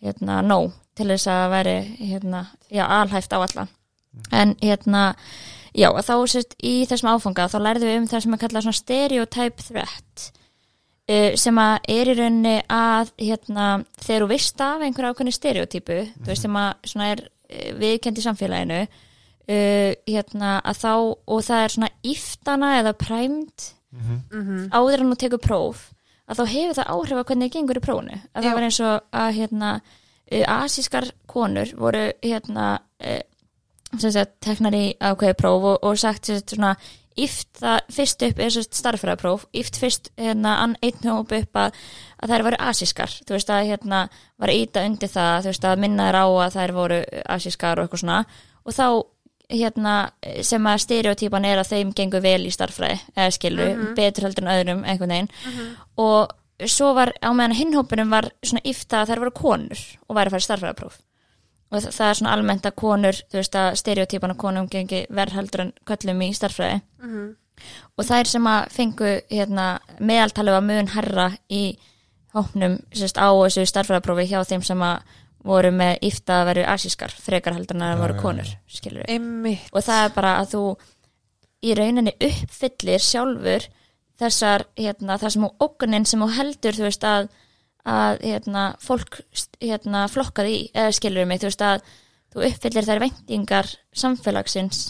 hérna 0.02 0.42
nóg 0.42 0.72
til 0.98 1.06
þess 1.08 1.26
að 1.30 1.50
veri 1.50 1.76
hérna, 2.10 2.46
já 2.70 2.84
alhæft 2.86 3.32
á 3.32 3.38
alla 3.40 3.66
en 4.32 4.54
hérna 4.60 5.14
já 5.74 5.88
að 5.90 6.04
þá 6.08 6.14
sérst 6.34 6.54
í 6.62 6.74
þessum 6.90 7.10
áfanga 7.14 7.48
þá 7.48 7.58
lærðum 7.64 7.88
við 7.88 7.98
um 8.02 8.08
það 8.10 8.24
sem 8.26 8.34
er 8.36 8.40
kallað 8.42 8.64
svona 8.66 8.80
stereotype 8.80 9.62
threat 9.68 10.26
uh, 11.10 11.30
sem 11.40 11.58
að 11.62 11.74
er 11.96 12.10
í 12.12 12.16
rauninni 12.18 12.56
að 12.72 13.12
hérna, 13.18 13.68
þegar 14.02 14.26
þú 14.26 14.28
veist 14.34 14.60
af 14.66 14.84
einhver 14.86 15.08
ákveðni 15.12 15.32
stereotypu 15.36 16.00
þú 16.18 16.28
veist 16.28 16.42
sem 16.46 16.58
að 16.60 16.90
svona 16.92 17.08
er 17.14 17.24
uh, 17.28 17.70
viðkend 17.80 18.18
í 18.20 18.26
samfélaginu 18.26 18.80
uh, 18.82 19.92
hérna 20.08 20.52
að 20.60 20.82
þá 20.84 20.92
og 20.96 21.40
það 21.48 21.64
er 21.66 21.74
svona 21.78 21.92
íftana 22.14 22.74
eða 22.82 22.96
præmt 23.00 23.70
Mhm. 23.92 24.20
mm 24.32 24.70
áður 24.72 25.02
en 25.02 25.10
þú 25.12 25.16
tekur 25.20 25.40
próf 25.44 25.80
að 26.24 26.38
þá 26.38 26.44
hefur 26.48 26.76
það 26.78 26.92
áhrif 26.94 27.18
að 27.20 27.26
hvernig 27.28 27.50
það 27.50 27.56
gengur 27.58 27.76
í 27.76 27.82
prófunu 27.84 28.14
að 28.16 28.38
Já. 28.40 28.44
það 28.46 28.54
var 28.56 28.64
eins 28.64 28.78
og 28.80 29.02
að 29.20 29.34
hérna 29.36 29.72
uh, 30.32 30.44
asískar 30.62 31.08
konur 31.28 31.72
voru 31.76 32.04
hérna 32.24 32.68
uh, 32.80 33.18
sem 33.20 33.31
sagt 34.00 34.40
teknar 34.40 34.74
í 34.74 34.84
ákveði 35.00 35.36
próf 35.38 35.62
og, 35.64 35.78
og 35.84 35.98
sagt 36.00 36.26
sagt 36.30 36.54
svona 36.56 36.76
íft 37.20 37.58
það 37.60 37.80
fyrst 37.92 38.22
upp 38.24 38.38
er 38.40 38.54
starffræðapróf 38.64 39.42
íft 39.52 39.76
fyrst 39.76 40.08
hérna 40.16 40.54
ann 40.62 40.76
einn 40.82 41.04
hóp 41.10 41.32
upp 41.36 41.58
að, 41.60 41.74
að 42.24 42.32
þær 42.32 42.44
voru 42.46 42.56
asískar. 42.58 43.12
Þú 43.28 43.36
veist 43.36 43.50
að 43.52 43.66
hérna 43.68 44.08
var 44.40 44.48
íta 44.54 44.84
undir 44.88 45.12
það 45.12 45.42
þú 45.44 45.52
veist 45.52 45.64
að 45.68 45.82
minna 45.84 46.08
þær 46.08 46.20
á 46.24 46.26
að 46.46 46.56
þær 46.56 46.72
voru 46.78 47.00
asískar 47.36 47.78
og 47.78 47.84
eitthvað 47.84 48.00
svona. 48.00 48.20
Og 48.64 48.72
þá 48.78 48.86
hérna 49.52 49.94
sem 50.40 50.64
að 50.72 50.80
stereotypan 50.86 51.44
er 51.44 51.60
að 51.60 51.72
þeim 51.74 51.92
gengur 51.92 52.22
vel 52.24 52.46
í 52.48 52.52
starffræði 52.54 53.00
eða 53.12 53.30
skilur, 53.36 53.74
Mhm. 53.76 53.94
betur 53.98 54.24
heldur 54.24 54.46
en 54.46 54.54
öðrum 54.54 54.84
einhvern 54.88 55.12
veginn. 55.12 55.30
Og 55.98 56.32
svo 56.64 56.94
var 56.94 57.12
á 57.20 57.28
meðan 57.36 57.58
hinhópunum 57.58 58.08
var 58.10 58.30
svona 58.42 58.62
yfta 58.64 59.02
að 59.02 59.08
þær 59.12 59.18
voru 59.26 59.30
konur 59.36 59.80
og 60.08 60.16
væri 60.16 60.30
að 60.30 60.30
fara 60.30 60.46
starffræðapróf 60.48 60.98
og 61.72 61.80
það, 61.86 62.08
er 62.10 62.18
svona 62.18 62.32
almennt 62.36 62.66
að 62.68 62.74
konur 62.82 63.16
þú 63.32 63.38
veist 63.40 63.56
að 63.56 63.76
stereotypan 63.80 64.34
að 64.34 64.40
konum 64.42 64.68
gengi 64.68 65.06
verð 65.10 65.32
heldur 65.38 65.64
en 65.66 65.72
köllum 65.88 66.20
í 66.26 66.30
starffræði 66.36 66.82
Mhm. 67.02 67.30
og 67.98 68.04
þær 68.04 68.26
sem 68.26 68.44
að 68.50 68.68
fengu 68.76 69.10
hérna, 69.30 69.66
meðaltalið 70.00 70.52
var 70.58 70.66
mun 70.68 70.86
herra 70.94 71.26
í 71.50 71.78
hópnum 72.34 72.78
sérst, 72.92 73.18
á 73.20 73.28
þessu 73.32 73.66
starffræðaprófi 73.68 74.28
hjá 74.30 74.40
þeim 74.48 74.62
sem 74.64 74.78
að 74.80 75.02
voru 75.44 75.70
með 75.74 75.98
yfta 76.06 76.40
að 76.42 76.46
veru 76.52 76.64
asískar 76.70 77.10
frekar 77.10 77.54
heldur 77.56 77.76
en 77.76 77.82
að 77.82 77.92
það 77.96 78.02
voru 78.04 78.20
konur 78.22 78.50
og 79.72 79.82
það 79.82 80.04
er 80.04 80.12
bara 80.14 80.32
að 80.40 80.50
þú 80.54 80.62
í 81.62 81.74
rauninni 81.78 82.12
uppfyllir 82.20 82.98
sjálfur 83.02 83.66
þessar, 84.22 84.64
hérna, 84.78 85.18
það 85.18 85.30
sem 85.34 85.42
þú 85.42 85.50
ógunin 85.66 86.06
sem 86.06 86.20
þú 86.20 86.28
heldur, 86.36 86.72
þú 86.78 86.82
veist 86.86 87.04
að 87.04 87.28
að, 87.86 88.20
hérna, 88.22 88.64
fólk 88.80 89.20
hérna, 89.60 90.06
flokkað 90.12 90.48
í, 90.52 90.56
eða 90.74 90.92
skilur 90.94 91.26
mig 91.26 91.40
þú 91.42 91.48
veist 91.50 91.64
að 91.66 91.84
þú 92.32 92.44
uppfyllir 92.48 92.86
þær 92.88 93.00
væntingar 93.02 93.70
samfélagsins 93.92 94.82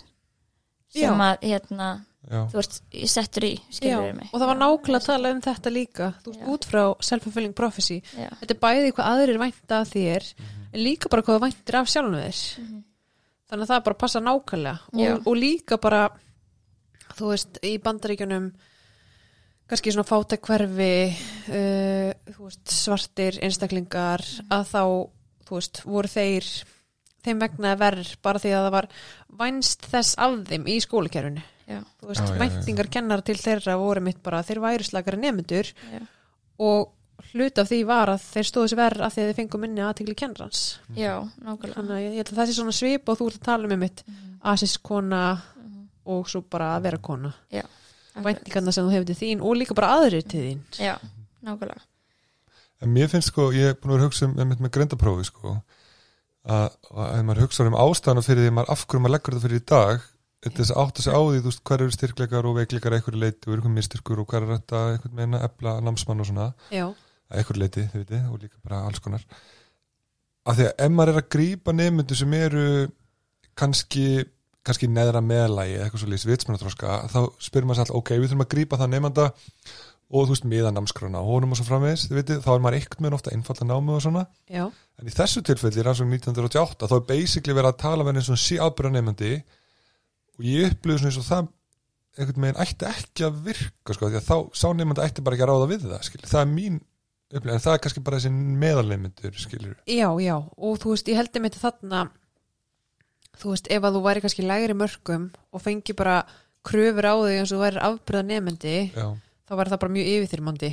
sem 0.93 1.03
Já. 1.03 1.13
að, 1.17 1.39
hérna, 1.49 1.87
Já. 2.29 2.43
þú 2.53 2.59
veist 2.61 2.77
settur 3.11 3.47
í, 3.49 3.53
Já, 3.57 3.73
skilur 3.79 4.13
mig 4.19 4.29
og 4.33 4.39
það 4.43 4.51
var 4.53 4.61
nákvæmlega 4.61 5.01
að 5.01 5.07
tala 5.09 5.33
um 5.33 5.41
þetta 5.43 5.73
líka 5.73 6.11
þú 6.23 6.35
veist 6.35 6.43
Já. 6.45 6.49
út 6.53 6.69
frá 6.69 6.83
self-fulfilling 7.09 7.55
prophecy 7.57 8.01
Já. 8.15 8.29
þetta 8.43 8.55
er 8.55 8.61
bæði 8.67 8.93
hvað 8.93 9.11
aðrir 9.15 9.41
vænta 9.43 9.81
af 9.81 9.91
þér 9.95 10.29
en 10.73 10.81
líka 10.85 11.09
bara 11.13 11.23
hvað 11.27 11.41
væntir 11.47 11.81
af 11.81 11.89
sjálfum 11.89 12.21
þér 12.21 12.43
Mhm. 12.63 12.83
þannig 13.53 13.65
að 13.67 13.73
það 13.73 13.85
bara 13.85 14.01
passa 14.05 14.21
nákvæmlega 14.21 14.79
Já. 15.01 15.15
og, 15.17 15.27
og 15.27 15.37
líka 15.37 15.81
bara 15.81 16.03
þú 17.17 17.29
veist, 17.33 17.59
í 17.65 17.79
bandaríkjunum 17.83 18.53
kannski 19.73 19.95
svona 19.95 20.05
fátek 20.09 20.45
hverfi 20.51 20.91
uh, 21.49 22.37
veist, 22.39 22.63
svartir 22.73 23.39
einstaklingar 23.43 24.23
að 24.53 24.69
þá 24.69 24.83
veist, 25.53 25.83
voru 25.89 26.09
þeir 26.13 26.47
þeim 27.23 27.41
vegna 27.43 27.75
verð 27.81 28.15
bara 28.25 28.41
því 28.43 28.53
að 28.57 28.65
það 28.67 28.75
var 28.77 28.89
vænst 29.43 29.85
þess 29.93 30.17
af 30.21 30.39
þeim 30.51 30.69
í 30.69 30.79
skólakerfinu 30.85 31.43
Já. 31.69 31.79
þú 32.03 32.09
veist, 32.11 32.21
Já, 32.21 32.27
já, 32.27 32.35
já. 32.35 32.41
væntingar 32.43 32.89
kennar 32.93 33.23
til 33.25 33.37
þeirra 33.39 33.77
voru 33.81 34.03
mitt 34.05 34.19
bara, 34.25 34.41
þeir 34.45 34.61
væru 34.65 34.85
slagari 34.89 35.21
nefnendur 35.23 35.71
Já. 35.93 36.01
og 36.59 36.91
hlut 37.33 37.61
af 37.63 37.69
því 37.71 37.79
var 37.87 38.11
að 38.17 38.25
þeir 38.33 38.49
stóðu 38.49 38.73
sér 38.73 38.81
verð 38.83 39.05
af 39.07 39.15
því 39.15 39.23
að 39.23 39.29
þeir 39.31 39.39
fengu 39.39 39.61
minni 39.63 39.85
aðtikli 39.87 40.17
kennarans 40.19 40.63
Já, 40.99 41.15
nákvæmlega 41.39 41.77
þannig 41.79 41.95
að 41.95 42.03
ég 42.09 42.17
held 42.19 42.33
að 42.35 42.41
það 42.41 42.51
sé 42.51 42.57
svona 42.59 42.75
svip 42.81 43.13
og 43.13 43.21
þú 43.21 43.29
ert 43.31 43.39
að 43.41 43.47
tala 43.53 43.71
um 43.71 43.79
mitt 43.87 44.03
Mhm. 44.09 44.33
asiskona 44.53 45.23
Mhm. 45.37 45.87
og 46.07 46.27
svo 46.29 46.43
bara 46.51 46.73
að 46.77 46.83
vera 46.89 46.99
kona 46.99 47.31
Akkurat. 47.31 47.79
Væntingarna 48.15 48.75
sem 48.75 48.87
þú 48.87 48.95
hefur 48.97 49.09
til 49.11 49.19
þín 49.23 49.43
og 49.43 49.59
líka 49.61 49.77
bara 49.79 49.95
aðrir 49.99 50.27
til 50.29 50.45
þín. 50.47 50.63
Já, 50.79 50.95
nákvæmlega. 51.47 51.85
En 52.83 52.93
mér 52.93 53.11
finnst 53.13 53.31
sko, 53.31 53.51
ég 53.55 53.73
er 53.73 53.77
búin 53.79 53.93
að 53.93 54.01
vera 54.01 54.09
að 54.09 54.11
hugsa 54.11 54.27
um 54.27 54.35
með, 54.37 54.57
með 54.59 54.75
grendaprófi 54.75 55.29
sko 55.29 55.53
að, 56.51 56.73
að 56.91 57.13
ef 57.19 57.27
maður 57.29 57.45
hugsa 57.47 57.67
um 57.69 57.79
ástæðan 57.79 58.27
fyrir 58.27 58.49
því 58.49 58.55
maður 58.57 58.75
af 58.75 58.87
hverju 58.89 59.03
maður 59.05 59.15
leggur 59.17 59.37
þetta 59.37 59.47
fyrir 59.47 59.63
í 59.63 59.67
dag 59.71 60.09
þess 60.51 60.73
að 60.75 60.81
átta 60.83 61.05
sig 61.05 61.15
á 61.15 61.21
því, 61.23 61.39
þú 61.39 61.51
veist, 61.51 61.63
hver 61.69 61.83
eru 61.85 61.95
styrkleikar 61.95 62.47
og 62.49 62.57
veikleikar 62.59 62.97
eitthvað 62.97 63.19
leiti 63.23 63.49
og 63.49 63.55
eitthvað 63.55 63.75
mistyrkur 63.77 64.23
og 64.23 64.33
hver 64.33 64.43
er 64.43 64.55
þetta 64.57 64.81
eitthvað 64.91 65.19
meina 65.21 65.43
ebla 65.47 65.75
námsmann 65.87 66.23
og 66.23 66.29
svona. 66.29 66.49
Eitthvað 67.33 67.61
leiti, 67.63 67.85
þið 67.93 68.03
veitir, 68.03 68.25
og 68.27 68.41
líka 68.43 68.59
bara 68.67 68.81
alls 68.89 69.03
konar. 69.05 69.23
Af 70.43 70.59
því 70.59 70.67
að 70.67 70.83
ef 70.83 70.93
maður 70.97 71.13
er 71.13 71.21
að 71.21 71.29
grípa 71.37 71.75
nefndu 71.77 72.19
sem 72.19 72.35
eru 72.35 72.65
kannski, 73.59 74.07
kannski 74.67 74.89
neðra 74.91 75.23
meðlægi 75.25 75.79
eða 75.79 75.87
eitthvað 75.87 76.03
svo 76.05 76.11
lýs 76.13 76.27
vitsmennatróska 76.29 76.99
þá 77.11 77.21
spyrir 77.43 77.67
maður 77.69 77.85
alltaf, 77.85 77.97
ok, 77.99 78.13
við 78.19 78.29
þurfum 78.31 78.45
að 78.45 78.53
grípa 78.55 78.79
það 78.81 78.93
nefnda 78.93 79.27
og 80.13 80.27
þú 80.29 80.35
veist, 80.35 80.47
miðan 80.49 80.77
námskrona 80.77 81.23
og 81.23 81.31
honum 81.31 81.55
og 81.55 81.59
svo 81.59 81.67
framvegis, 81.67 82.05
þið 82.11 82.19
veitir, 82.19 82.41
þá 82.45 82.51
er 82.53 82.63
maður 82.63 82.77
eitthvað 82.79 83.05
með 83.07 83.17
ofta 83.17 83.33
einfalla 83.33 83.69
námu 83.71 83.95
og 83.97 84.05
svona, 84.05 84.25
já, 84.53 84.67
en 85.01 85.09
í 85.09 85.15
þessu 85.17 85.43
tilfelli 85.49 85.87
rannsókn 85.87 86.13
1988, 86.19 86.91
þá 86.91 86.97
er 86.99 87.07
basically 87.09 87.57
verið 87.57 87.71
að 87.73 87.81
tala 87.81 88.07
með 88.07 88.21
eins 88.21 88.31
og 88.35 88.41
sí 88.43 88.59
ábyrða 88.61 88.93
nefndi 88.99 89.33
og 90.37 90.47
ég 90.51 90.77
upplöðu 90.77 91.01
svona 91.01 91.13
eins 91.13 91.21
og 91.23 91.29
það 91.31 91.51
einhvern 92.13 92.45
veginn 92.45 92.63
ætti 92.67 92.89
ekki 92.91 93.27
að 93.27 93.43
virka 93.49 93.97
sko, 93.97 94.11
því 94.13 94.21
að 94.21 94.29
þá 94.29 94.37
sá 94.61 94.67
nefndi 94.77 95.07
ætti 95.07 95.25
bara 95.25 95.39
ekki 95.39 95.47
að 95.47 95.53
ráða 95.55 95.71
við 95.71 95.87
það 95.89 96.09
skilur. 96.11 96.33
það 96.35 96.45
er 96.45 96.51
mín 96.53 96.81
upplöðu, 97.33 97.55
en 97.57 97.65
það 97.65 97.79
er 97.79 97.85
kannski 97.87 98.05
bara 98.05 98.21
þessi 98.21 98.59
meðalnefndur, 98.67 99.39
skilur 99.41 99.77
já, 99.89 100.09
já 100.21 100.37
og 100.37 100.83
þú 100.83 100.93
veist, 100.93 101.09
ég 101.09 101.23
heldur 101.23 101.47
mig 101.47 101.55
til 101.55 101.65
þarna 101.65 102.03
þú 103.41 103.55
veist, 103.55 103.69
ef 103.73 103.85
að 103.87 103.99
þú 103.99 104.03
væri 104.07 104.25
kannski 104.25 104.47
lægri 104.47 104.77
mörgum 104.79 105.29
og 105.53 105.65
fengi 105.65 105.97
bara 105.99 106.23
kröfur 106.67 107.09
á 107.09 107.15
þig 107.23 107.39
eins 107.41 107.53
og 107.53 107.57
þú 107.57 107.63
væri 107.65 107.85
afbyrða 107.89 108.25
nefndi 108.29 108.77
já, 108.93 109.07
þá 109.49 109.55
væri 109.59 109.73
það 109.73 109.83
bara 109.85 109.97
mjög 109.97 110.11
yfirþyrmandi 110.13 110.73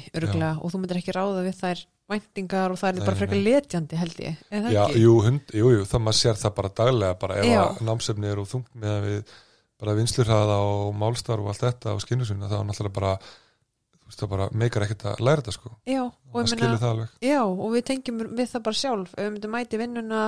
og 0.59 0.67
þú 0.73 0.81
myndir 0.81 1.01
ekki 1.01 1.15
ráða 1.15 1.45
við 1.47 1.59
þær 1.63 1.83
væntingar 2.09 2.73
og 2.73 2.79
það 2.81 2.89
er 2.89 2.97
Nei, 2.97 3.05
bara 3.05 3.19
frekar 3.19 3.43
letjandi 3.45 3.99
held 3.99 4.23
ég, 4.23 4.39
það 4.49 4.71
já 4.73 4.81
jú, 4.97 5.11
hund, 5.25 5.51
jú, 5.53 5.73
jú, 5.75 5.83
það 5.85 6.01
maður 6.05 6.19
sér 6.19 6.39
það 6.41 6.55
bara 6.57 6.71
daglega 6.79 7.19
bara 7.21 7.37
ef 7.43 7.83
námsefni 7.85 8.31
eru 8.31 8.47
þungt 8.49 8.71
með 8.73 8.95
að 8.95 9.05
við 9.05 9.35
bara 9.79 9.95
vinslurhraða 9.95 10.57
og 10.67 10.89
málstar 10.99 11.39
og 11.39 11.51
allt 11.51 11.63
þetta 11.63 11.93
og 11.95 12.01
skinnusvinna, 12.03 12.49
þá 12.51 12.57
er 12.59 12.65
náttúrulega 12.67 12.95
bara 12.97 13.11
þú 13.19 14.09
veist, 14.09 14.21
það 14.21 14.31
bara 14.33 14.47
meikar 14.59 14.85
ekkert 14.85 15.05
að 15.13 15.21
læra 15.23 15.43
þetta 15.43 15.55
sko. 15.55 15.71
Já, 15.87 16.01
og 16.03 16.49
það 16.49 16.63
það 16.65 16.87
alveg. 16.89 17.13
Já, 17.23 17.41
og 17.45 17.75
við 17.75 17.85
tengjum 17.91 18.23
við 18.25 18.49
það 18.51 18.65
bara 18.67 18.79
sjálf, 18.81 19.13
ef 19.15 19.21
við 19.23 19.35
myndum 19.35 19.53
mæti 19.55 19.79
vinnuna 19.79 20.23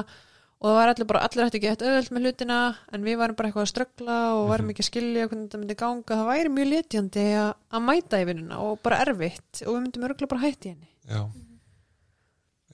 og 0.61 0.67
það 0.69 0.75
var 0.77 0.91
allir 0.93 1.07
bara, 1.09 1.19
allir 1.25 1.45
ættu 1.47 1.57
ekki 1.57 1.69
eftir 1.71 1.87
öðvöld 1.89 2.11
með 2.13 2.25
hlutina, 2.27 2.57
en 2.93 3.03
við 3.07 3.17
varum 3.17 3.35
bara 3.39 3.49
eitthvað 3.49 3.65
að 3.65 3.71
ströggla 3.73 4.17
og 4.37 4.49
varum 4.51 4.65
Mhm. 4.67 4.73
ekki 4.75 4.83
að 4.85 4.89
skilja 4.91 5.27
hvernig 5.27 5.47
þetta 5.49 5.59
myndi 5.61 5.77
ganga, 5.79 6.17
það 6.19 6.29
væri 6.31 6.51
mjög 6.53 6.69
letjandi 6.73 7.25
að, 7.41 7.81
mæta 7.89 8.21
í 8.21 8.25
vinnuna 8.29 8.59
og 8.61 8.81
bara 8.83 8.99
erfitt 9.05 9.63
og 9.65 9.73
við 9.73 9.81
myndum 9.87 10.05
örgulega 10.09 10.29
bara 10.35 10.41
hætti 10.45 10.69
henni. 10.69 10.89
Já. 11.09 11.21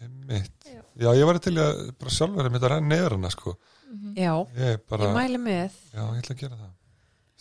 Einmitt, 0.02 0.52
Já. 0.68 0.82
já, 1.00 1.10
ég 1.18 1.26
var 1.26 1.40
til 1.42 1.56
að 1.58 1.80
bara 1.98 2.12
sjálfur 2.14 2.46
að 2.46 2.52
mynda 2.54 2.68
að 2.68 2.74
renna 2.76 2.92
neyður 2.94 3.16
hana 3.18 3.32
sko. 3.34 3.56
Já, 4.18 4.34
ég 4.60 4.82
bara, 4.90 5.08
ég 5.08 5.16
mæli 5.16 5.40
með. 5.42 5.72
Já, 5.96 6.04
ég 6.12 6.20
ætla 6.22 6.36
að 6.36 6.42
gera 6.44 6.58
það. 6.60 6.74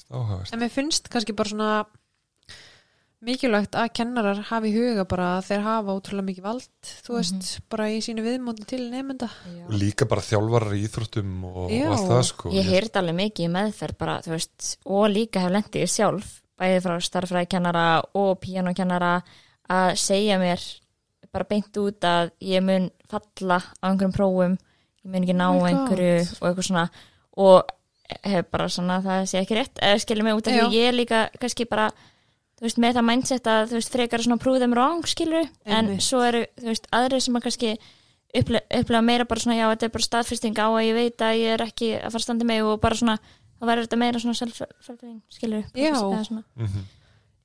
Áhugavert 0.07 0.53
En 0.55 0.61
mér 0.63 0.71
finnst 0.71 1.09
kannski 1.11 1.35
bara 1.37 1.51
svona 1.51 1.71
mikilvægt 3.25 3.77
að 3.81 3.93
kennarar 3.97 4.41
hafi 4.51 4.71
huga 4.75 5.07
bara 5.09 5.29
að 5.39 5.47
þeir 5.49 5.63
hafa 5.65 5.95
ótrúlega 5.97 6.27
mikið 6.29 6.45
vald, 6.45 6.67
þú 7.07 7.15
veist, 7.17 7.47
bara 7.73 7.87
í 7.91 8.01
sínu 8.05 8.25
viðmóti 8.27 8.67
til 8.69 8.83
nefnda. 8.93 9.29
og 9.67 9.73
líka 9.73 10.05
bara 10.09 10.25
þjálfarar 10.27 10.75
í 10.77 10.83
íþróttum 10.85 11.31
og, 11.49 11.71
Já. 11.73 11.87
og 11.89 11.95
allt 11.97 12.11
það 12.11 12.25
sko 12.31 12.53
ég 12.53 12.69
heyrði 12.69 13.01
alveg 13.01 13.17
mikið 13.23 13.47
í 13.49 13.53
meðferð 13.57 13.99
bara, 14.03 14.17
þú 14.27 14.35
veist, 14.35 14.67
og 14.85 15.07
líka 15.11 15.41
hef 15.43 15.55
lendið 15.55 15.87
sjálf, 15.91 16.35
bæði 16.61 16.83
frá 16.85 16.97
starffræðikennara 17.09 17.87
og 18.21 18.35
píanokennara 18.45 19.15
að 19.73 19.95
segja 20.01 20.37
mér 20.39 20.63
bara 21.33 21.49
beint 21.49 21.81
út 21.81 22.05
að 22.07 22.31
ég 22.45 22.63
mun 22.65 22.91
falla 23.11 23.59
á 23.81 23.85
einhverjum 23.91 24.15
prófum, 24.15 24.59
ég 25.05 25.11
mun 25.11 25.25
ekki 25.25 25.37
ná 25.37 25.49
Oh 25.51 25.63
my 25.63 25.73
God. 25.73 25.81
einhverju 25.81 26.21
og 26.41 26.51
eitthvað 26.51 26.69
svona 26.69 26.85
og 27.37 27.73
hef 28.23 28.47
bara 28.53 28.69
svona 28.71 29.01
það 29.03 29.25
sé 29.27 29.41
ekki 29.43 29.57
rétt 29.59 29.81
eða 29.83 29.99
skilur 30.05 30.25
mig 30.29 30.37
út 30.39 30.47
af 30.47 30.55
því 30.55 30.79
ég 30.79 30.95
líka 30.95 31.25
kannski 31.41 31.67
bara 31.69 31.89
þú 32.57 32.65
veist, 32.67 32.79
með 32.81 32.95
það 32.99 33.07
mindset 33.11 33.47
að 33.53 33.69
þú 33.71 33.79
veist, 33.79 33.93
frekar 33.93 34.23
svona 34.25 34.41
prove 34.41 34.59
them 34.63 34.73
wrong, 34.77 35.05
skilur 35.07 35.45
en 35.65 35.77
Einmitt. 35.91 36.03
svo 36.07 36.23
eru, 36.25 36.45
þú 36.57 36.71
veist, 36.73 36.87
aðrir 36.97 37.21
sem 37.21 37.37
að 37.37 37.43
kannski 37.47 37.73
upple- 38.37 38.63
upplega 38.81 39.03
meira 39.05 39.25
bara 39.29 39.41
svona, 39.41 39.57
já, 39.59 39.67
þetta 39.75 39.89
er 39.91 39.95
bara 39.97 40.07
staðfesting 40.09 40.57
á 40.61 40.67
að 40.73 40.85
ég 40.89 40.95
veit 40.97 41.19
að 41.27 41.39
ég 41.41 41.55
er 41.57 41.65
ekki 41.67 41.91
að 41.99 42.07
fara 42.11 42.21
að 42.23 42.27
standa 42.27 42.45
mig 42.49 42.63
og 42.65 42.81
bara 42.81 42.95
svona, 42.99 43.19
þá 43.61 43.65
verður 43.71 43.87
þetta 43.89 44.01
meira 44.03 44.19
svona 44.23 44.39
self-fulfilling, 44.41 45.21
skilur 45.33 45.65
svona. 45.73 46.45
Mhm. 46.57 46.85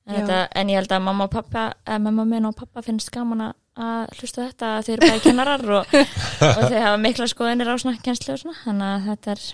En, 0.04 0.14
Já. 0.16 0.18
þetta, 0.26 0.38
en 0.58 0.66
ég 0.68 0.74
held 0.80 0.88
að 0.96 1.02
mamma 1.06 1.24
og 1.28 1.30
pappa 1.30 1.74
eh, 1.86 1.98
mamma 2.02 2.24
minn 2.26 2.44
og 2.48 2.56
pappa 2.58 2.82
finnst 2.82 3.10
gaman 3.14 3.38
að- 3.38 3.54
að 3.78 4.08
hlusta 4.18 4.42
á 4.42 4.46
þetta 4.50 4.70
að 4.78 4.86
þeir 4.88 4.96
eru 4.96 5.10
bæði 5.12 5.22
kennarar 5.22 5.62
og, 5.76 5.92
og 6.58 6.62
þeir 6.72 6.82
hafa 6.82 6.96
mikla 6.98 7.28
skoðinir 7.30 7.70
á 7.70 7.74
svona 7.78 8.00
kennslu 8.02 8.32
og 8.34 8.40
svona, 8.42 8.56
þannig 8.64 8.88
að 8.88 9.06
þetta 9.12 9.30
er 9.36 9.44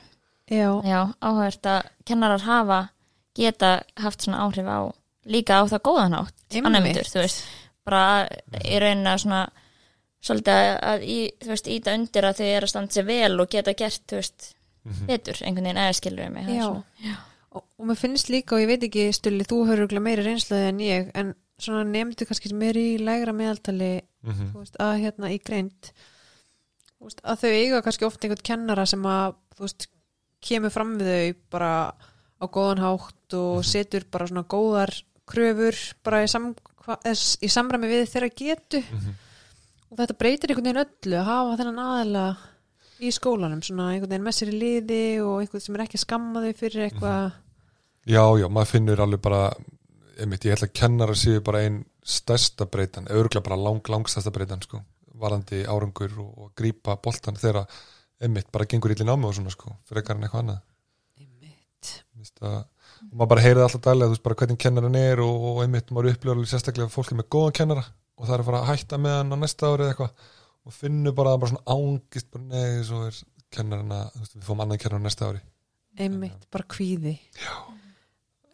Já, 0.48 0.70
já, 0.88 1.00
áhugavert 1.20 1.68
að 1.68 1.90
kennarar 2.08 2.40
hafa 2.48 2.78
geta 3.36 3.74
haft 4.00 4.24
svona 4.24 4.40
áhrif 4.46 4.64
á 4.72 4.78
líka 5.28 5.60
á 5.60 5.62
það 5.68 5.82
góðan 5.88 6.16
átt 6.18 6.34
á 6.48 6.56
Einmitt. 6.56 6.72
nefndur, 6.74 7.08
þú 7.12 7.22
veist 7.22 7.42
bara 7.88 8.02
í 8.64 8.78
rauninni 8.82 9.10
að 9.12 9.22
svona 9.24 9.42
svolítið 10.24 10.54
að, 10.58 10.70
að 10.90 11.04
í, 11.08 11.18
þú 11.44 11.48
veist, 11.54 11.68
íta 11.72 11.94
undir 11.94 12.26
að 12.28 12.38
þau 12.40 12.46
eru 12.48 12.66
að 12.68 12.72
standa 12.72 12.96
sér 12.96 13.06
vel 13.08 13.40
og 13.40 13.50
geta 13.52 13.74
gert, 13.78 14.02
þú 14.10 14.16
veist, 14.22 14.54
Mhm. 14.88 15.06
betur 15.06 15.34
einhvern 15.44 15.64
veginn 15.68 15.76
eða 15.82 15.96
skilur 15.98 16.22
við 16.24 16.32
mig 16.32 16.44
það 16.46 16.50
er 16.50 16.56
Já. 16.56 16.64
svona- 16.64 17.16
og, 17.52 17.64
og 17.78 17.86
mér 17.86 17.96
finnst 17.98 18.28
líka, 18.30 18.52
og 18.56 18.60
ég 18.62 18.66
veit 18.70 18.82
ekki, 18.86 19.12
Stulli, 19.12 19.44
þú 19.44 19.56
örugglega 19.74 20.00
meiri 20.02 20.22
reynslaði 20.24 20.68
en 20.68 20.78
ég, 20.78 21.10
en 21.14 21.34
svona 21.60 21.84
nefndu 21.84 22.24
kannski 22.26 22.52
meiri 22.54 22.84
í 22.96 23.00
lægra 23.02 23.32
meðaltali, 23.34 24.02
Mhm. 24.24 24.52
þú 24.52 24.58
veist, 24.62 24.76
að 24.80 25.00
hérna 25.02 25.28
í 25.34 25.38
greint, 25.44 25.92
þú 26.98 27.04
veist, 27.04 27.20
að 27.22 27.38
þau 27.42 27.50
eiga 27.52 27.82
kannski 27.82 28.06
oft 28.06 28.20
einhvern 28.24 28.42
kennara 28.42 28.86
sem 28.86 29.02
að, 29.02 29.34
þú 29.56 29.60
veist, 29.66 29.86
kemur 30.40 30.70
fram 30.70 30.98
við 30.98 31.08
þau 31.10 31.34
bara 31.50 31.92
á 32.40 32.46
góðan 32.46 32.78
hátt 32.78 33.34
og 33.34 33.64
setur 33.64 34.04
bara 34.10 34.26
svona 34.26 34.44
góðar 34.46 35.02
kröfur 35.30 35.78
bara 36.04 36.22
í, 36.24 36.28
sam, 36.32 36.50
í 37.44 37.48
samræmi 37.52 37.90
við 37.90 38.06
þeirra 38.12 38.30
getu 38.34 38.82
Mhm. 38.82 39.16
og 39.90 39.98
þetta 40.02 40.18
breytir 40.20 40.50
einhvern 40.52 40.68
veginn 40.70 40.84
öllu 40.84 41.18
að 41.20 41.28
hafa 41.30 41.56
þennan 41.60 41.82
aðela 41.84 42.24
í 42.98 43.10
skólanum, 43.14 43.60
svona 43.62 43.90
einhvern 43.92 44.10
veginn 44.10 44.26
með 44.26 44.36
sér 44.38 44.52
í 44.52 44.58
liði 44.58 45.02
og 45.22 45.40
einhvern 45.42 45.62
sem 45.62 45.74
er 45.78 45.84
ekki 45.84 45.98
að 46.00 46.04
skamma 46.06 46.42
þau 46.46 46.54
fyrir 46.58 46.88
eitthvað 46.88 47.32
Já, 48.08 48.22
já, 48.40 48.46
maður 48.48 48.70
finnur 48.72 49.00
alveg 49.04 49.20
bara 49.20 49.40
einmitt, 50.18 50.44
ég 50.48 50.54
held 50.56 50.64
að 50.64 50.72
kennara 50.80 51.14
séu 51.14 51.40
bara 51.44 51.60
einn 51.66 51.82
stærsta 52.02 52.64
breytan, 52.66 53.04
örgulega 53.12 53.44
bara 53.44 53.58
lang, 53.60 53.82
langstærsta 53.84 54.32
breytan, 54.32 54.62
sko, 54.64 54.80
varandi 55.14 55.60
árangur 55.68 56.14
og, 56.22 56.30
og 56.38 56.52
grípa 56.56 56.96
boltan 57.04 57.36
þegar 57.36 57.66
einmitt 58.20 58.48
bara 58.50 58.64
gengur 58.66 58.90
ítli 58.94 59.04
námi 59.06 59.28
og 59.28 59.34
svona, 59.36 59.52
sko 59.52 59.76
frekar 59.86 60.16
en 60.16 60.24
eitthvað 60.24 60.42
annað 60.42 60.60
Einmitt. 61.20 61.92
Vist 62.18 62.40
að, 62.42 62.64
og 63.02 63.14
maður 63.14 63.30
bara 63.32 63.44
heyrið 63.44 63.64
alltaf 63.64 63.84
dælega, 63.84 64.08
þú 64.08 64.14
veist 64.16 64.24
bara 64.26 64.38
hvernig 64.40 64.60
kennaran 64.64 64.98
er 64.98 65.22
og, 65.24 65.46
og 65.50 65.60
einmitt 65.64 65.92
maður 65.94 66.12
upplifur 66.14 66.50
sérstaklega 66.50 66.92
fólki 66.92 67.18
með 67.18 67.28
góðan 67.34 67.56
kennara 67.60 67.84
og 68.18 68.26
það 68.26 68.34
er 68.34 68.42
að 68.42 68.48
fara 68.50 68.62
að 68.62 68.70
hætta 68.72 69.00
með 69.02 69.16
hann 69.18 69.34
á 69.34 69.36
næsta 69.38 69.70
ári 69.70 69.84
eða 69.84 69.94
eitthvað. 69.94 70.26
Og 70.68 70.74
finnur 70.74 71.14
bara, 71.16 71.36
bara 71.40 71.52
svona 71.52 71.76
ángist 71.76 72.30
bara 72.34 72.44
nei, 72.50 72.82
svo 72.84 73.04
er 73.06 73.20
kennarana 73.54 74.00
þú 74.12 74.24
veist, 74.24 74.34
við 74.36 74.48
fóum 74.48 74.64
annan 74.64 74.82
kennar 74.82 75.00
á 75.00 75.06
næsta 75.06 75.30
ári. 75.30 75.44
Einmitt, 75.98 76.42
bara 76.52 76.66
kvíði. 76.68 77.14
Já. 77.38 77.54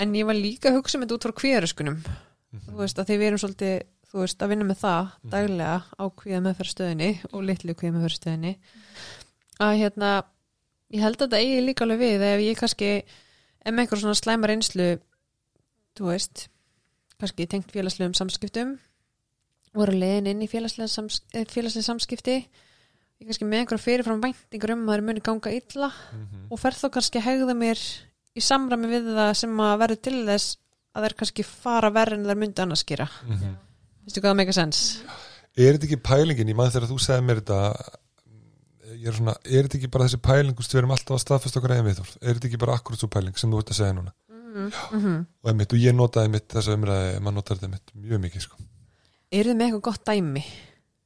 en 0.02 0.14
ég 0.18 0.26
var 0.26 0.36
líka 0.36 0.70
að 0.70 0.80
hugsa 0.80 0.98
um 0.98 1.04
þetta 1.04 1.16
út 1.16 1.26
frá 1.26 1.34
kvíðaröskunum. 1.40 1.98
Þú 2.64 2.78
veist 2.78 2.98
að 2.98 3.08
því 3.08 3.18
við 3.18 3.28
erum 3.28 3.40
svolítið 3.42 3.74
þú 4.14 4.22
veist 4.22 4.42
að 4.44 4.52
vinna 4.52 4.66
með 4.68 4.78
það 4.78 5.06
daglega 5.32 5.78
á 5.98 6.04
kvíða 6.20 6.40
meðferðstöðinni 6.44 7.08
og 7.32 7.40
litlu 7.48 7.74
kvíða 7.74 7.96
meðferðstöðinni 7.96 8.52
að 9.64 9.72
hérna 9.80 10.10
ég 10.94 11.02
held 11.02 11.16
að 11.18 11.24
þetta 11.24 11.40
eigi 11.42 11.64
líka 11.64 11.82
alveg 11.86 12.02
við 12.04 12.26
ef 12.28 12.42
ég 12.44 12.60
kannski 12.60 12.90
ef 13.64 13.72
með 13.72 13.84
einhver 13.84 14.00
svona 14.02 14.18
slæmar 14.18 14.52
einslu 14.54 14.88
þú 15.96 16.08
veist 16.10 16.48
kannski 17.20 17.46
tengt 17.48 17.70
félagslegum 17.72 18.14
samskiptum 18.18 18.74
voru 19.74 19.94
leiðin 19.98 20.28
inn 20.30 20.42
í 20.44 20.48
félagslega, 20.50 20.88
sams, 20.90 21.20
eh, 21.34 21.44
félagslega 21.50 21.86
samskipti 21.88 22.36
ég 22.44 23.26
kannski 23.28 23.46
með 23.48 23.62
einhver 23.64 23.80
fyrirfram 23.82 24.20
væntingur 24.22 24.74
um 24.74 24.84
að 24.88 24.98
það 24.98 25.06
muni 25.08 25.20
ganga 25.24 25.50
illa 25.54 25.88
Mhm. 25.90 26.46
og 26.50 26.58
fer 26.60 26.72
þá 26.72 26.86
kannski 26.90 27.18
að 27.20 27.26
hegða 27.28 27.54
mér 27.56 27.78
í 28.36 28.40
samræmi 28.42 28.90
við 28.90 29.12
það 29.14 29.34
sem 29.36 29.56
að 29.56 29.78
verður 29.78 30.02
til 30.02 30.24
þess 30.26 30.56
að 30.94 31.04
þær 31.08 31.14
kannski 31.18 31.44
fara 31.44 31.90
verð 31.90 32.12
en 32.18 32.24
þær 32.26 32.38
myndi 32.38 32.62
annars 32.62 32.84
gera. 32.84 33.08
Mhm. 33.26 33.56
Vistu 34.06 34.20
hvað 34.20 34.30
það 34.30 34.36
meika 34.36 34.52
sens? 34.52 35.02
Er 35.56 35.72
þetta 35.78 35.86
ekki 35.86 36.02
pælingin, 36.02 36.48
ég 36.48 36.56
maður 36.56 36.74
þegar 36.74 36.90
þú 36.90 36.98
segði 37.00 37.24
mér 37.24 37.40
þetta 37.40 37.98
ég 38.98 39.08
er 39.10 39.16
svona, 39.18 39.36
er 39.44 39.66
þetta 39.66 39.80
ekki 39.80 39.90
bara 39.94 40.08
þessi 40.08 40.20
pæling 40.24 40.54
þú 40.54 40.64
veist, 40.64 40.74
við 40.74 40.82
erum 40.82 40.94
alltaf 40.96 41.16
að 41.16 41.24
staðfesta 41.24 41.60
okkur 41.60 41.74
eigin 41.74 41.88
viðhorf 41.88 42.14
er 42.20 42.36
þetta 42.36 42.50
ekki 42.50 42.62
bara 42.64 42.76
akkurat 42.78 43.02
svo 43.02 43.10
pæling 43.12 43.40
sem 43.40 43.52
þú 43.52 43.62
ert 43.62 43.74
að 43.74 43.80
segja 43.80 43.96
núna 43.96 44.14
Mm 44.54 44.70
-hmm. 44.70 45.24
og, 45.42 45.50
einmitt, 45.50 45.72
og 45.72 45.78
ég 45.78 45.94
notaði 45.94 46.28
mitt 46.30 46.46
þessa 46.48 46.76
umræði 46.78 47.20
maður 47.20 47.34
notaði 47.34 47.60
þetta 47.60 47.70
mitt 47.70 47.94
mjög 47.94 48.20
mikið 48.22 48.40
sko. 48.44 48.56
Er 49.32 49.44
þið 49.44 49.56
með 49.56 49.66
eitthvað 49.66 49.80
gott 49.88 50.06
dæmi? 50.06 50.44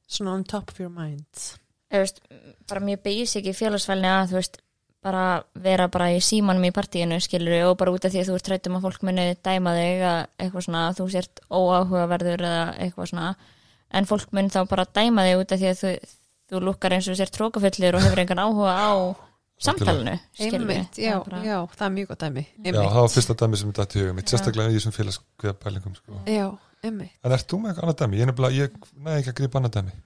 Svona 0.07 0.33
on 0.33 0.43
top 0.43 0.69
of 0.69 0.79
your 0.79 0.91
mind. 0.93 1.45
Eða, 1.89 1.99
veist, 2.03 2.21
bara 2.69 2.79
mjög 2.85 3.01
basic 3.03 3.45
í 3.45 3.53
félagsfælni 3.53 4.07
að 4.07 4.27
þú 4.29 4.37
veist 4.37 4.59
bara 5.01 5.43
vera 5.55 5.87
bara 5.87 6.11
í 6.11 6.19
símanum 6.19 6.67
í 6.67 6.71
partíinu 6.75 7.19
skilur 7.23 7.71
og 7.71 7.77
bara 7.79 7.91
út 7.91 8.05
af 8.05 8.11
því 8.11 8.21
að 8.21 8.29
þú 8.29 8.35
ert 8.35 8.47
trættum 8.49 8.75
að 8.75 8.85
fólk 8.85 9.03
muni 9.07 9.25
dæma 9.47 9.73
þig 9.77 10.01
að 10.03 10.19
eitthvað 10.37 10.65
svona 10.65 10.87
að 10.87 10.97
þú 10.99 11.05
sért 11.13 11.39
óáhugaverður 11.49 12.43
eða 12.49 12.65
eitthvað 12.83 13.09
svona 13.13 13.35
en 13.89 14.05
fólk 14.05 14.33
mun 14.35 14.49
þá 14.49 14.59
bara 14.69 14.85
dæma 14.85 15.25
þig 15.25 15.39
út 15.39 15.53
af 15.55 15.59
því 15.59 15.69
að 15.71 15.79
þú, 15.79 15.93
þú 16.49 16.61
lukkar 16.65 16.95
eins 16.97 17.09
og 17.11 17.17
sér 17.19 17.31
trókafullir 17.33 17.97
og 17.97 18.05
hefur 18.05 18.23
engan 18.23 18.43
áhuga 18.43 18.75
á 18.75 18.91
samtalenu 19.59 20.15
einmitt, 20.39 20.99
já, 20.99 21.17
já, 21.43 21.57
það 21.75 21.85
er 21.85 21.95
mjög 21.95 22.11
gott 22.11 22.21
dæmi. 22.23 22.45
Já, 22.47 22.63
einmitt, 22.63 22.91
það 22.93 23.01
var 23.03 23.11
fyrsta 23.15 23.35
dæmi 23.41 23.59
sem 23.59 23.73
þetta 23.75 23.97
í 23.97 24.03
hugum 24.03 24.19
mitt, 24.19 24.31
sérstaklega 24.31 24.71
í 24.71 24.77
þessum 24.77 24.95
félagskviða 24.95 25.55
pælingum 25.59 25.97
sko. 25.97 26.21
já, 26.29 26.45
einmitt. 26.85 27.17
En 27.23 27.35
ert 27.35 27.49
þú 27.49 27.59
með 27.59 27.73
eitthvað 27.73 27.87
annað 27.87 27.99
dæmi? 28.03 28.21
Ég, 28.21 28.29
nefnilega, 28.29 28.55
ég 28.55 28.69
næði 28.95 29.19
ekki 29.19 29.33
að 29.33 29.37
grípa 29.41 29.59
annað 29.59 29.75
dæmi. 29.79 29.97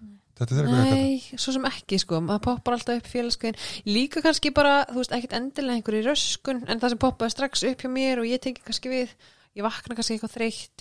Er 0.42 0.66
Nei, 0.66 1.22
svo 1.38 1.54
sem 1.54 1.66
ekki 1.70 2.00
sko, 2.02 2.18
maður 2.26 2.42
poppar 2.48 2.74
alltaf 2.74 2.98
upp 2.98 3.06
félagskeiðin 3.06 3.60
líka 3.86 4.24
kannski 4.26 4.50
bara, 4.52 4.80
þú 4.90 4.98
veist, 4.98 5.14
ekkit 5.14 5.36
endilega 5.38 5.78
einhverju 5.78 6.08
röskun, 6.08 6.64
en 6.66 6.82
það 6.82 6.96
sem 6.96 7.02
poppaði 7.04 7.36
strax 7.36 7.62
upp 7.70 7.86
hjá 7.86 7.90
mér 7.94 8.24
og 8.24 8.26
ég 8.28 8.42
tengi 8.42 8.66
kannski 8.66 8.90
við 8.90 9.14
ég 9.54 9.62
vakna 9.62 9.94
kannski 9.94 10.18
eitthvað 10.18 10.34
þreytt, 10.34 10.74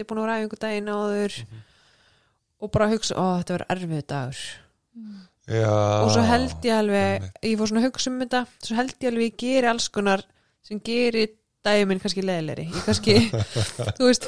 ég 5.50 5.64
að 5.66 5.76
Já, 5.82 6.02
og 6.06 6.10
svo 6.14 6.24
held 6.28 6.66
ég 6.68 6.74
alveg, 6.78 7.12
einmitt. 7.20 7.38
ég 7.50 7.58
fór 7.60 7.70
svona 7.72 7.82
að 7.82 7.86
hugsa 7.90 8.10
um 8.12 8.18
þetta. 8.22 8.42
Svo 8.62 8.76
held 8.78 8.94
ég 9.02 9.08
alveg, 9.12 9.30
ég 9.32 9.38
geri 9.42 9.70
alls 9.72 9.88
konar 9.92 10.22
sem 10.62 10.78
geri 10.84 11.24
dæmin 11.62 12.00
kannski 12.02 12.22
leðilegri 12.26 12.64
ég 12.66 12.84
kannski, 12.88 13.12
þú 13.98 14.06
veist 14.08 14.24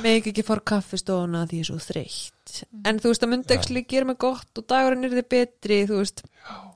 meg 0.00 0.24
ekki 0.30 0.44
fór 0.46 0.62
kaffistofuna 0.64 1.42
því 1.48 1.58
ég 1.60 1.66
er 1.66 1.68
svo 1.68 1.80
þreytt. 1.84 2.62
En 2.88 3.00
þú 3.00 3.12
veist 3.12 3.24
að 3.26 3.32
myndi 3.34 3.56
ekki 3.58 3.82
gera 3.90 4.08
mig 4.08 4.16
gott 4.20 4.60
og 4.60 4.66
dagurinn 4.72 5.04
er 5.04 5.16
þið 5.18 5.26
betri 5.34 5.80
þú 5.88 5.98
veist, 6.00 6.22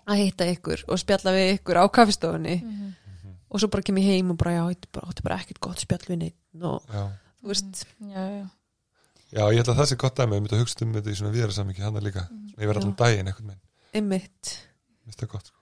að 0.08 0.20
hitta 0.20 0.48
ykkur 0.52 0.84
og 0.88 1.00
spjalla 1.00 1.32
við 1.36 1.52
ykkur 1.56 1.80
á 1.80 1.84
kaffistofunni. 1.96 2.58
Og 3.52 3.60
svo 3.60 3.68
bara 3.72 3.84
kem 3.84 3.98
ég 4.00 4.08
heim 4.08 4.30
og 4.32 4.38
bara 4.40 4.54
já, 4.56 4.62
þetta 4.72 4.88
er 4.88 5.24
bara, 5.24 5.36
er 5.36 5.42
ekkert 5.44 5.60
gott 5.64 5.80
spjall 5.84 6.04
við 6.08 6.18
neitt 6.22 6.64
og 6.64 6.84
Já. 6.92 7.02
þú 7.42 7.50
veist, 7.52 7.82
já, 8.12 8.22
já. 8.32 8.44
Já, 9.32 9.42
ég 9.48 9.58
held 9.60 9.68
að 9.72 9.76
það 9.80 9.88
sé 9.90 9.98
gott 10.00 10.16
dæmi, 10.20 10.36
ég 10.38 10.44
myndi 10.44 10.56
að 10.56 10.62
hugsa 10.64 10.84
um 10.86 10.94
þetta 10.96 11.12
í 11.12 11.18
svona 11.18 11.32
viðara 11.32 11.56
samingi 11.56 11.84
hann 11.84 11.98
líka, 12.04 12.22
svona 12.52 12.64
yfir 12.64 12.80
allan 12.80 12.94
Já. 12.94 12.98
daginn 13.02 13.28
eitthvað 13.28 13.46
með, 13.50 13.58
einmitt 13.92 14.52
minnst 15.04 15.20
það 15.22 15.30
gott 15.34 15.50
sko. 15.50 15.58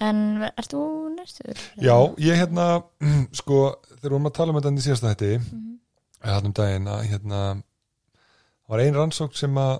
en 0.00 0.20
ert 0.48 0.70
þú 0.72 0.82
næstur? 1.16 1.58
Já, 1.82 1.96
ég 2.18 2.38
hérna, 2.40 2.68
sko 3.40 3.60
þegar 3.90 4.00
við 4.00 4.08
vorum 4.10 4.30
að 4.30 4.36
tala 4.38 4.54
um 4.54 4.60
þetta 4.60 4.72
í 4.80 4.86
síðasta 4.86 5.12
hætti 5.14 5.32
Mhm. 5.40 5.66
eða 6.24 6.34
hann 6.38 6.46
um 6.50 6.56
daginn 6.56 6.88
að 6.92 7.02
hérna 7.10 7.40
var 8.70 8.80
ein 8.84 8.94
rannsókn 8.96 9.36
sem 9.36 9.54
að 9.58 9.78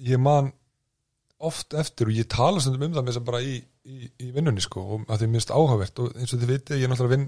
ég 0.00 0.18
man 0.22 0.52
oft 1.40 1.74
eftir 1.74 2.08
og 2.08 2.14
ég 2.16 2.28
tala 2.28 2.60
stundum 2.60 2.82
um 2.88 2.94
það 2.94 3.04
með 3.04 3.12
þess 3.14 3.20
að 3.22 3.26
bara 3.30 3.40
í, 3.44 3.54
í, 3.84 4.10
í 4.20 4.28
vinnunni 4.34 4.60
sko 4.64 4.80
og 4.96 5.06
að 5.08 5.22
því 5.22 5.28
minnst 5.32 5.52
áhugavert 5.54 5.98
og 6.04 6.14
eins 6.20 6.34
og 6.36 6.40
þið 6.42 6.50
vitið, 6.54 6.78
ég 6.80 6.84
er 6.88 6.92
náttúrulega 6.92 7.16
vinn 7.16 7.26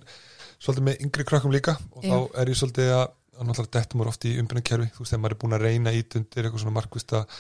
svolítið 0.62 0.86
með 0.88 1.02
yngri 1.06 1.24
krökkum 1.28 1.52
líka 1.54 1.74
og 1.96 2.04
Já. 2.04 2.12
þá 2.12 2.40
er 2.42 2.52
ég 2.52 2.58
svolítið 2.60 2.90
að, 2.96 3.06
að 3.38 3.48
náttúrulega 3.48 3.74
dettum 3.78 4.04
úr 4.04 4.10
oft 4.12 4.26
í 4.28 4.34
umbyrnakerfi, 4.42 4.88
þú 4.92 5.02
veist, 5.04 5.12
þegar 5.14 5.22
maður 5.24 5.36
er 5.36 5.40
búin 5.44 5.56
að 5.56 5.64
reyna 5.66 5.94
ít 5.96 6.16
undir 6.20 6.44
eitthvað 6.48 6.64
svona 6.64 6.76
markvist 6.76 7.14
að 7.18 7.36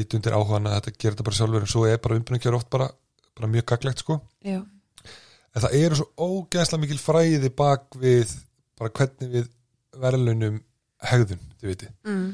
ít 0.00 0.14
undir 0.16 0.36
áhugan 0.36 0.68
að 0.70 0.78
þetta 0.78 0.94
gera 0.98 1.14
þetta 1.14 1.26
bara 1.28 1.38
sjálfur 1.38 1.66
en 1.66 1.72
svo 1.72 1.82
er 1.88 1.98
bara 2.02 2.16
umbyrnakerfi 2.20 2.58
oft 2.58 2.70
bara, 2.72 2.88
bara 3.36 3.50
mjög 3.52 3.66
gaglegt 3.72 4.04
sko. 4.04 4.20
Já, 4.46 4.60
en 5.52 5.64
það 5.66 5.76
eru 5.80 5.98
svo 6.00 6.08
ógeðslega 6.16 6.82
mikil 6.84 7.00
fræði 7.02 7.50
bak 7.56 7.98
við 8.00 8.32
bara 8.80 8.94
hvernig 8.96 9.34
við 9.34 9.50
verðlunum 10.02 10.62
hegðun, 11.10 11.44
þið 11.60 11.72
viti 11.72 11.90
mm. 12.08 12.24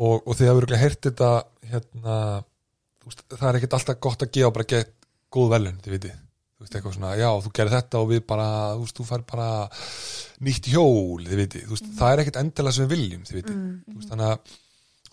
og, 0.00 0.24
og 0.24 0.34
þið 0.34 0.50
hafur 0.50 0.64
örugglega 0.64 0.82
heyrt 0.82 1.06
þetta 1.06 1.30
hérna, 1.70 2.18
veist, 3.04 3.24
það 3.30 3.48
er 3.50 3.58
ekkert 3.60 3.78
alltaf 3.78 4.00
gott 4.08 4.24
að 4.26 4.34
gefa 4.34 4.54
bara 4.56 4.68
gett 4.74 4.94
góð 5.34 5.50
verðlun, 5.54 5.80
þið 5.84 5.96
viti 5.96 6.12
þú 6.14 6.64
veist, 6.64 6.74
eitthvað 6.78 6.96
svona, 6.96 7.14
já, 7.20 7.28
þú 7.44 7.52
gerir 7.58 7.74
þetta 7.76 8.00
og 8.00 8.10
við 8.10 8.24
bara, 8.32 8.48
þú 8.74 8.84
veist, 8.84 8.98
þú 8.98 9.06
fær 9.10 9.24
bara 9.30 9.48
nýtt 10.48 10.68
hjól, 10.72 11.22
þið 11.28 11.40
viti, 11.44 11.64
þú 11.68 11.76
veist, 11.76 11.88
það 11.98 12.12
er 12.14 12.22
ekkert 12.24 12.40
endilega 12.42 12.76
sem 12.76 12.86
við 12.88 12.96
viljum, 12.96 13.24
þið 13.28 13.40
viti 13.40 13.54
Mm. 13.54 13.72
þú 13.86 13.98
veist, 14.00 14.10
þannig 14.10 14.30
að 14.32 14.54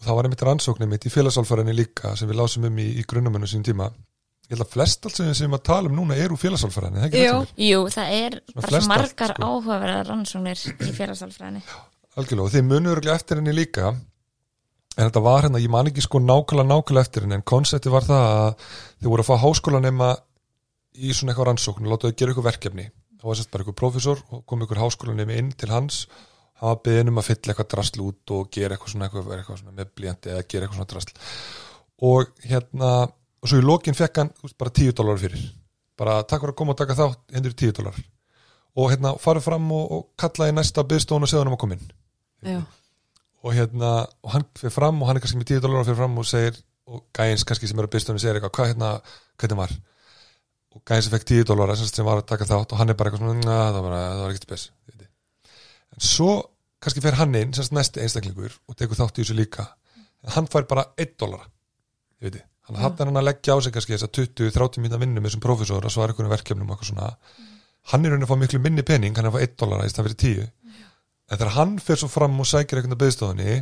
og 0.02 0.08
það 0.08 0.18
var 0.18 0.28
einmitt 0.28 0.46
rannsóknir 0.48 0.90
mitt 0.90 1.06
í 1.06 1.14
félagsálfærinni 1.14 1.78
líka 1.78 2.16
sem 2.18 2.30
við 2.30 2.42
lásum 2.42 2.66
um 2.68 2.82
í, 2.82 2.88
í 2.98 3.06
grunnamennu 3.08 3.50
sín 3.50 3.64
tíma. 3.66 3.92
Ég 4.50 4.58
held 4.58 4.66
að 4.66 4.74
flest 4.74 5.06
allt 5.08 5.16
sem 5.16 5.30
við 5.30 5.38
sem 5.40 5.56
að 5.56 5.64
tala 5.70 5.92
um 5.92 5.96
núna 6.02 6.18
er 6.20 6.34
úr 6.34 6.42
félagsálfærinni, 6.42 7.00
það 7.00 7.06
er 7.06 7.12
ekki 7.12 7.24
þetta 7.24 7.40
mér? 7.40 7.56
Jú, 7.70 7.86
það 7.96 8.18
er 8.18 8.38
bara 8.58 8.84
margar 8.90 9.36
sko. 9.38 9.48
áhugaverðar 9.48 10.12
rannsóknir 10.12 10.66
í 10.68 10.94
félagsalfræðinni 10.98 11.64
algjörlega, 12.20 12.48
og 12.48 12.56
þið 12.56 12.66
munur 12.68 13.04
eftir 13.14 13.40
henni 13.40 13.54
líka. 13.56 13.94
En 14.98 15.08
þetta 15.08 15.24
var 15.24 15.46
hérna, 15.46 15.62
ég 15.64 15.72
man 15.72 15.88
ekki 15.88 16.04
sko 16.04 16.20
nákvæmlega 16.20 16.68
nákvæmlega 16.68 17.06
eftir 17.06 17.26
henni, 17.26 17.38
en 17.40 17.48
konsepti 17.48 17.92
var 17.92 18.04
það 18.08 18.26
að 18.32 18.66
þið 19.00 19.12
voru 19.14 19.24
að 19.24 19.30
fá 19.30 19.44
háskólanema 19.46 20.10
í 20.92 21.14
svona 21.16 21.32
eitthvað 21.32 21.48
rannsókn, 21.48 21.88
láta 21.88 22.10
þau 22.10 22.18
gera 22.20 22.34
eitthvað 22.34 22.50
verkefni. 22.50 22.88
Þá 23.22 23.26
var 23.30 23.40
sérst 23.40 23.54
bara 23.54 23.64
eitthvað 23.64 23.80
prófessor 23.80 24.24
og 24.34 24.44
kom 24.50 24.64
eitthvað 24.64 24.84
háskólanemi 24.84 25.38
inn 25.40 25.54
til 25.56 25.72
hans 25.72 26.04
hann 26.62 26.69
var 26.69 26.82
beðin 26.86 27.12
um 27.12 27.19
að 27.21 27.28
fylla 27.32 27.54
eitthvað 27.54 27.71
drasl 27.74 28.04
út 28.06 28.34
og 28.36 28.52
gera 28.54 28.78
eitthvað 28.78 28.93
svona, 28.93 29.10
eitthvað, 29.10 29.34
eitthvað 29.38 29.60
svona 29.63 29.78
með 29.80 29.91
blíjandi 29.97 30.34
eða 30.36 30.45
gera 30.45 30.67
eitthvað 30.67 30.80
svona 30.80 30.91
drasl. 30.93 31.13
Og 32.12 32.32
hérna, 32.45 32.91
og 33.41 33.50
svo 33.50 33.62
í 33.62 33.65
lokin 33.65 33.97
fekk 33.97 34.21
hann 34.21 34.34
veist, 34.43 34.58
bara 34.62 34.74
10 34.78 34.95
dólar 34.97 35.21
fyrir. 35.21 35.47
Bara 35.97 36.19
takk 36.21 36.43
fyrir 36.43 36.54
að 36.54 36.60
koma 36.62 36.76
og 36.76 36.82
taka 36.82 36.97
þátt, 36.97 37.24
hendur 37.36 37.58
10 37.58 37.78
dólar 37.82 38.02
og 38.71 38.91
hérna 38.91 39.15
farið 39.19 39.43
fram 39.43 39.65
og, 39.76 39.88
og 39.91 40.04
kallaði 40.21 40.56
næsta 40.56 40.84
byggstofun 40.88 41.26
og 41.26 41.32
segði 41.32 41.41
hann 41.41 41.52
um 41.52 41.58
að 41.58 41.62
koma 41.63 41.76
inn. 41.76 41.89
Já, 42.47 42.62
og 43.41 43.56
hérna, 43.58 43.91
og 44.24 44.36
hann 44.36 44.45
fyrir 44.58 44.76
fram 44.76 45.02
og 45.02 45.10
hann 45.10 45.19
er 45.19 45.24
kannski 45.24 45.41
með 45.41 45.56
10 45.56 45.63
dólar 45.65 45.88
fyrir 45.88 46.00
fram 46.00 46.19
og 46.21 46.28
segir 46.30 46.60
og 46.91 47.04
gæins 47.15 47.45
kannski 47.47 47.69
sem 47.69 47.80
er 47.80 47.88
að 47.88 47.95
byggstofunni 47.95 48.24
segir 48.24 48.39
eitthvað, 48.39 48.54
hvað 48.58 48.71
hérna, 48.71 48.91
hvernig 49.41 49.60
var? 49.62 49.76
Og 50.71 50.84
gæins 50.88 51.10
fekk 51.12 51.28
10 51.34 51.47
dólar 51.50 51.74
sem 51.80 52.08
var 52.08 52.21
að 52.21 52.30
taka 52.32 52.47
þátt 52.47 52.74
og 52.74 52.82
hann 52.82 52.93
er 52.93 53.00
bara 53.00 53.12
eitthvað 53.12 53.26
svona, 53.26 53.43
"Na, 53.43 53.60
það 53.76 53.84
var, 53.86 53.97
það 54.00 54.21
var 54.24 54.36
ekkert 54.36 54.47
spes 54.47 54.69
svo 56.02 56.32
kannski 56.82 57.04
fer 57.04 57.20
hann 57.20 57.36
inn, 57.38 57.54
semst 57.54 57.76
næsti 57.76 58.02
einstaklingur 58.02 58.54
og 58.68 58.78
tekur 58.78 58.98
þátt 58.98 59.20
í 59.20 59.26
þessu 59.26 59.38
líka. 59.38 59.68
En 60.26 60.36
hann 60.36 60.50
fær 60.50 60.66
bara 60.70 60.88
1 60.98 61.18
dólar 61.22 61.46
hann 62.22 62.78
hattar 62.78 63.10
hann 63.10 63.20
að 63.20 63.28
leggja 63.28 63.56
á 63.58 63.62
sig 63.62 63.74
kannski 63.74 63.96
þess 63.96 64.08
að 64.08 64.18
20-30 64.22 64.84
mínúta 64.84 65.00
vinnu 65.02 65.22
með 65.22 65.32
þessum 65.32 65.44
prófessor 65.44 65.86
að 65.86 65.94
svara 65.96 66.14
einhvern 66.14 66.32
verkefnum 66.32 66.70
og 66.70 66.76
eitthvað 66.76 66.92
svona. 66.92 67.08
Hann 67.92 68.06
er 68.06 68.14
raunin 68.14 68.28
að 68.28 68.32
fá 68.32 68.38
miklu 68.38 68.62
minni 68.62 68.86
pening, 68.86 69.16
hann 69.18 69.26
er 69.26 69.32
að 69.32 69.38
fá 69.38 69.46
1 69.48 69.56
dólar 69.58 69.86
í 69.86 69.92
stað 69.92 70.10
fyrir 70.10 70.20
10 70.22 70.50
en 71.32 71.40
þegar 71.40 71.56
hann 71.56 71.78
fer 71.80 72.00
svo 72.00 72.10
fram 72.12 72.40
og 72.44 72.48
sækir 72.50 72.80
einhvern 72.80 72.98
að 72.98 73.04
byggstofunni 73.06 73.58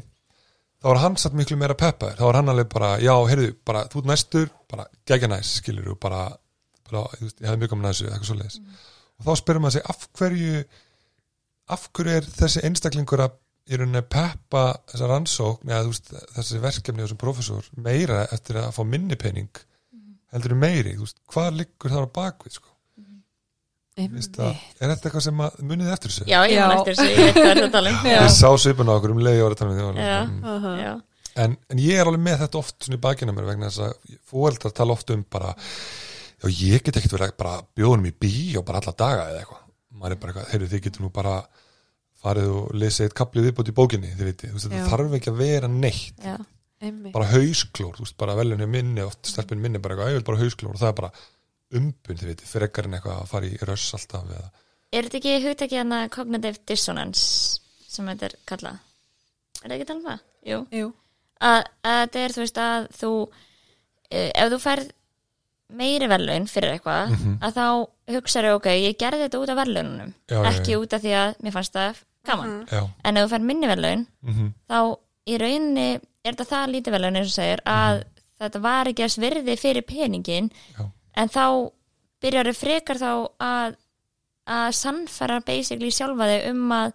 þá 0.82 0.88
er 0.90 1.02
hann 1.04 1.18
satt 1.22 1.36
miklu 1.38 1.58
meira 1.60 1.78
peppaður. 1.78 2.18
Þá 2.18 2.26
er 2.28 2.38
hann 2.40 2.52
alveg 2.54 2.70
bara, 2.72 2.92
já, 3.04 3.14
heyrðu, 3.30 3.50
bara 3.68 3.84
þú 3.92 4.04
næstur, 4.10 4.48
bara 4.72 4.88
gegja 5.10 5.30
næs, 5.30 5.56
skilur 5.60 5.92
og 5.94 6.00
bara, 6.02 6.24
bara 6.90 7.04
ég, 7.20 7.34
hefði 7.44 7.60
mjög 7.62 7.74
gaman 7.74 7.90
að 7.90 7.96
þessu 7.96 8.10
eitthvað 8.10 8.30
svoleiðis. 8.32 8.60
Og 9.20 9.28
þá 9.28 9.42
spyrir 9.42 9.64
maður 9.64 9.76
sig 9.76 9.86
af 9.94 10.08
hverju 10.18 10.64
af 11.76 11.86
hverju 11.94 12.18
er 12.20 12.28
þessi 12.40 12.64
einstaklingur 12.68 13.26
að 13.26 13.38
í 13.70 13.78
rauninni 13.78 14.02
að 14.02 14.10
peppa 14.16 14.64
þessa 14.90 15.10
rannsókn 15.12 15.70
eða 15.70 15.86
veist, 15.90 16.10
þessi 16.36 16.62
verkefni 16.64 17.04
þessum 17.04 17.22
professor 17.22 17.68
meira 17.78 18.24
eftir 18.34 18.58
að 18.64 18.72
fá 18.78 18.82
minni 18.88 19.18
pening 19.20 19.62
heldur 20.34 20.56
en 20.56 20.62
meiri, 20.62 20.96
þú 20.98 21.06
veist, 21.06 21.20
hvað 21.30 21.56
liggur 21.60 21.94
þar 21.94 22.06
á 22.10 22.16
bakvið, 22.18 22.58
sko 22.58 22.70
það, 24.00 24.04
einmitt 24.06 24.38
er 24.40 24.92
þetta 24.94 25.10
eitthvað 25.10 25.26
sem 25.26 25.44
að 25.44 25.62
munið 25.70 25.94
eftir 25.94 26.14
þessu? 26.14 26.26
Já, 26.30 26.40
ég 26.48 26.62
man 26.64 26.76
eftir 26.78 26.98
þessu, 26.98 27.08
ég 27.10 27.20
veit 27.20 27.38
hvað 27.40 27.52
er 27.52 27.62
þetta 27.66 27.82
alveg 27.82 28.10
Já. 28.10 28.20
Ég 28.20 28.36
sá 28.36 28.50
svipun 28.64 28.92
á 28.92 28.94
okkur 28.96 29.14
um 29.16 29.24
leiði 29.26 29.46
ára 29.46 29.60
tala 29.60 29.74
með 29.74 29.82
því 29.82 30.06
Já. 30.06 30.20
mm. 30.26 31.06
En, 31.40 31.56
en 31.72 31.82
ég 31.84 32.00
er 32.00 32.10
alveg 32.10 32.24
með 32.26 32.38
þetta 32.44 32.60
oft 32.60 32.86
svona 32.86 32.98
í 33.00 33.02
bakina 33.04 33.36
mér 33.36 33.50
vegna 33.50 33.70
þess 33.70 33.84
að 33.86 34.16
fóreldrar 34.32 34.76
tala 34.76 34.96
oft 34.96 35.12
um 35.14 35.26
bara 35.32 35.54
já 36.40 36.48
ég 36.50 36.84
get 36.84 37.00
ekkert 37.00 37.16
verið 37.18 37.30
að 37.30 37.40
bara 37.44 37.58
bjóðum 37.78 38.08
í 38.10 38.14
bí 38.16 38.34
og 38.60 38.66
bara 38.68 38.82
alla 38.82 38.96
daga 38.98 39.28
eða 39.30 39.44
eitthvað 39.44 39.66
maður 39.92 40.16
er 40.16 40.22
bara 40.22 40.34
eitthvað, 40.34 40.52
heyrðu 40.54 40.70
þið 40.74 40.84
getur 40.88 41.02
nú 41.06 41.10
bara 41.16 41.34
farið 42.20 42.50
og 42.52 42.72
lesið 42.76 43.06
eitt 43.08 43.16
kaplið 43.18 43.46
viðbútt 43.50 43.72
í 43.72 43.76
bókinni 43.80 44.10
þið 44.20 44.30
viti, 44.30 44.48
þú 44.52 44.58
veist, 44.58 44.68
Já. 44.70 44.72
þetta 44.76 44.90
þarf 44.94 45.14
ekki 45.20 45.32
að 45.32 45.38
vera 45.40 45.68
neitt 45.72 46.26
já, 46.26 46.38
bara 47.14 47.30
hausklór, 47.34 47.94
þú 47.98 48.06
veist, 48.06 48.18
bara 48.20 48.36
velunni 48.40 48.68
minni 48.68 49.02
oft 49.06 49.26
stelpun 49.32 49.62
minni 49.64 49.80
bara 49.80 49.96
eitthvað, 49.96 50.12
ég 50.14 50.20
vil 50.20 50.28
bara 50.30 50.42
hausklór 50.44 50.74
og 50.76 50.82
það 50.82 50.92
er 50.92 50.98
bara 51.00 51.12
umbund, 51.80 52.20
þið 52.20 52.32
viti, 52.34 52.50
frekar 52.50 52.90
en 52.90 52.98
eitthvað 52.98 53.22
að 53.24 53.32
fara 53.32 53.50
í 53.50 53.60
röss 53.70 53.94
alltaf 53.98 54.30
eða, 54.36 54.50
Er 54.90 55.06
þetta 55.06 55.18
ekki 55.20 55.34
hugtæki 55.46 55.78
hana 55.78 55.98
cognitive 56.10 56.58
dissonance 56.66 57.60
sem 57.88 58.08
þetta 58.10 58.26
er 58.26 58.34
kallað? 58.50 58.80
Er 59.62 59.68
það 59.70 59.76
ekki 59.76 59.86
að 59.86 59.90
tala 59.92 60.14
um? 60.16 60.24
Jú. 60.50 60.60
Jú, 60.74 60.88
Að, 61.40 61.60
að 61.86 62.00
þetta 62.02 62.24
er, 62.26 62.34
þú 62.36 62.42
veist, 62.44 62.58
að 62.64 62.88
þú 63.00 63.12
eh, 64.10 64.32
ef 64.34 64.50
þú 64.52 64.58
færð 64.64 64.88
meiri 65.80 66.08
verðlaun 66.10 66.48
fyrir 66.50 66.74
eitthvað, 66.74 67.14
Mhm. 67.14 67.36
að 67.46 67.54
þá 67.60 67.66
hugsaðu, 68.16 68.54
ok, 68.58 68.66
ég 68.80 68.98
gerði 69.00 69.26
þetta 69.28 69.40
út 69.44 69.50
af 69.54 69.58
verðlaununum 69.62 70.14
ekki 70.52 70.78
út 70.80 70.94
af 70.94 71.02
því 71.04 71.14
að 71.22 71.36
mér 71.44 71.52
fannst 71.58 71.74
það 71.74 72.00
gaman. 72.26 72.54
já, 72.72 72.82
En 73.06 73.18
ef 73.18 73.26
þú 73.26 73.34
færð 73.34 73.46
minni 73.50 73.68
verðlaun 73.68 74.08
mhm, 74.24 74.54
þá 74.70 74.80
í 75.28 75.38
rauninni 75.38 75.90
er 76.26 76.34
þetta 76.34 76.46
það 76.52 76.72
lítið 76.74 76.92
verðlaun 76.96 77.16
eins 77.22 77.28
og 77.32 77.38
segir 77.40 77.62
að 77.66 78.04
þetta 78.40 78.62
var 78.62 78.86
ekki 78.92 79.04
að 79.06 79.14
svirði 79.18 79.58
fyrir 79.60 79.82
peningin 79.88 80.50
Mhm. 80.50 80.80
Já. 80.80 80.86
en 81.16 81.30
þá 81.30 81.72
byrjar 82.22 82.46
þau 82.50 82.56
frekar 82.60 82.98
þá 82.98 83.12
að 83.40 83.76
að 84.50 84.72
sannfæra 84.74 85.40
basically 85.46 85.92
sjálfa 85.94 86.26
þau 86.26 86.50
um 86.50 86.72
að 86.74 86.94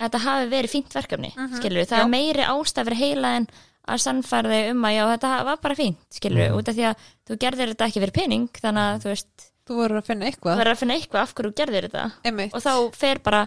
þetta 0.00 0.18
hafi 0.24 0.46
verið 0.52 0.70
fínt 0.72 0.94
verkefni 0.94 1.32
mm 1.36 1.56
skilur 1.58 1.84
það 1.84 1.98
Já. 1.98 2.04
er 2.04 2.08
meiri 2.08 2.44
ástæð 2.48 2.84
fyrir 2.88 3.00
heila 3.02 3.32
en 3.36 3.46
að 3.88 3.98
sannfæra 4.04 4.48
þau 4.52 4.70
um 4.70 4.82
að 4.88 4.94
já 4.96 5.04
þetta 5.12 5.44
var 5.44 5.56
bara 5.62 5.74
fínt 5.74 5.98
skilur 6.10 6.48
Mhm. 6.48 6.56
út 6.58 6.68
af 6.68 6.74
því 6.76 6.84
að 6.88 6.96
þú 7.28 7.36
gerðir 7.44 7.68
þetta 7.74 7.86
ekki 7.88 8.00
fyrir 8.00 8.12
pening 8.18 8.48
þannig 8.62 8.84
að 8.88 9.02
þú 9.02 9.08
veist 9.12 9.50
þú 9.68 9.76
voru 9.82 9.98
að 10.00 10.06
finna 10.08 10.24
þú 10.26 10.30
eitthvað 10.32 10.58
verður 10.62 10.72
að 10.74 10.80
finna 10.82 10.96
eitthvað 10.98 11.22
af 11.22 11.34
hverju 11.38 11.52
þú 11.52 11.58
gerðir 11.60 11.86
þetta. 11.88 12.04
Einmitt. 12.24 12.54
Og 12.56 12.64
þá 12.64 12.72
fer 12.96 13.20
bara 13.28 13.42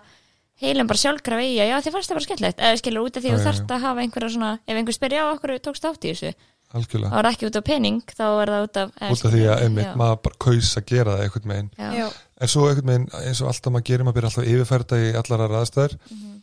heilum 0.62 0.88
bara 0.92 1.02
sjálfkrafa 1.02 1.42
í 1.48 1.56
að 1.58 1.70
já 1.72 1.76
þið 1.82 1.94
fannst 1.98 2.12
það 2.12 2.18
bara 2.20 2.28
skemmtilegt. 2.28 2.60
Eða 2.62 2.80
skilur 2.82 3.06
út 3.10 3.18
af 3.18 3.24
því 3.26 3.30
Já, 3.32 3.34
þú 3.36 3.42
já, 3.42 3.46
þarft 3.50 3.72
að 3.76 3.86
hafa 3.88 4.02
einhverja 4.06 4.34
svona 4.36 4.52
ef 4.68 4.76
einhver 4.78 4.98
spyr 4.98 5.16
já 5.18 5.24
okkur 5.34 5.54
tókst 5.66 5.88
átt 5.90 6.06
í 6.06 6.12
þessu? 6.14 6.34
Þá 6.72 6.76
algjörlega 6.80 7.18
er 7.20 7.26
það 7.26 7.34
ekki 7.36 7.48
út 7.50 7.58
af 7.60 7.64
pening 7.68 7.98
þá 8.16 8.24
er 8.42 8.52
það 8.54 8.66
út 8.68 8.78
af 8.82 8.92
eða 9.02 9.12
út 9.12 9.26
af 9.26 9.32
því 9.34 9.42
að 9.42 9.42
skilurðu, 9.42 9.64
einmitt 9.66 9.88
já, 9.90 9.96
maður 10.00 10.20
bara 10.28 10.38
kaus 10.46 10.70
að 10.80 10.86
gera 10.92 11.16
það 11.18 11.24
einhvern 11.26 11.52
veginn. 11.52 11.72
Já, 11.82 11.90
já, 11.98 12.06
en 12.46 12.52
svo 12.54 12.68
einhvern 12.70 12.92
veginn 12.92 13.08
eins 13.26 13.42
og 13.44 13.50
alltaf 13.52 13.74
maður 13.76 13.88
gerir 13.90 14.06
maður 14.08 14.18
byrja 14.20 14.30
alltaf 14.32 14.44
að 14.46 14.52
yfirfæra 14.54 14.86
þetta 14.86 15.00
í 15.02 15.10
allar 15.20 15.44
aðra 15.48 15.64
aðstæður 15.66 15.98
Mhm. 16.12 16.38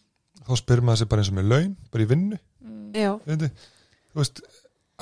þá 0.49 0.53
spyrir 0.61 0.85
maður 0.85 0.99
sig 1.01 1.09
bara 1.09 1.23
eins 1.25 1.31
og 1.33 1.39
með 1.39 1.49
laun 1.55 1.73
bara 1.93 2.05
í 2.05 2.09
vinnu, 2.13 2.39
Mm. 2.61 2.93
já, 2.93 3.11
veitir 3.25 3.51
þú 4.13 4.21
veist, 4.21 4.43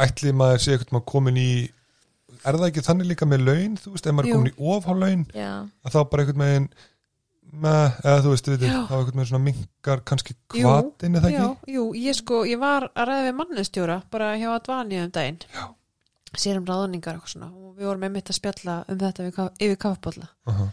ætli 0.06 0.32
maður 0.36 0.62
sé 0.62 0.72
einhvern 0.76 0.94
maður 0.94 1.08
komin 1.10 1.36
í 1.42 1.50
er 2.46 2.58
það 2.58 2.68
ekki 2.70 2.84
þannig 2.86 3.08
líka 3.12 3.28
með 3.28 3.46
laun? 3.46 3.78
Þú 3.80 3.94
veist, 3.94 4.06
ef 4.06 4.16
maður 4.16 4.28
er 4.28 4.36
komin 4.36 4.52
í 4.52 4.68
ofhá 4.74 4.94
laun 4.96 5.24
já, 5.34 5.50
að 5.86 5.96
þá 5.96 5.98
bara 6.12 6.24
einhvern 6.24 6.44
veginn 6.44 6.68
með, 7.66 7.98
eða 8.02 8.22
þú 8.24 8.32
veist, 8.34 8.50
þá 8.50 8.66
einhvern 8.66 9.12
veginn 9.12 9.30
svona 9.30 9.44
minkar 9.46 10.02
kannski 10.10 10.34
Jú, 10.36 10.62
kvatin 10.66 11.20
eða 11.20 11.32
ekki? 11.32 11.74
Jú, 11.76 11.84
ég 12.02 12.18
sko, 12.18 12.40
ég 12.48 12.62
var 12.62 12.88
að 12.92 13.10
ræða 13.10 13.26
við 13.28 13.36
mannestjóra 13.40 13.98
bara 14.12 14.32
hjá 14.40 14.48
Advani 14.54 15.02
um 15.04 15.12
daginn. 15.14 15.38
Sér 16.36 16.58
um 16.60 16.66
ráðningar 16.68 17.20
og 17.20 17.30
svona. 17.30 17.48
Og 17.54 17.78
við 17.78 17.88
vorum 17.88 18.08
einmitt 18.08 18.28
að 18.32 18.40
spjalla 18.40 18.80
um 18.90 18.98
þetta 19.00 19.30
yfir 19.62 19.78
kaffbólla 19.80 20.26
Aha. 20.50 20.66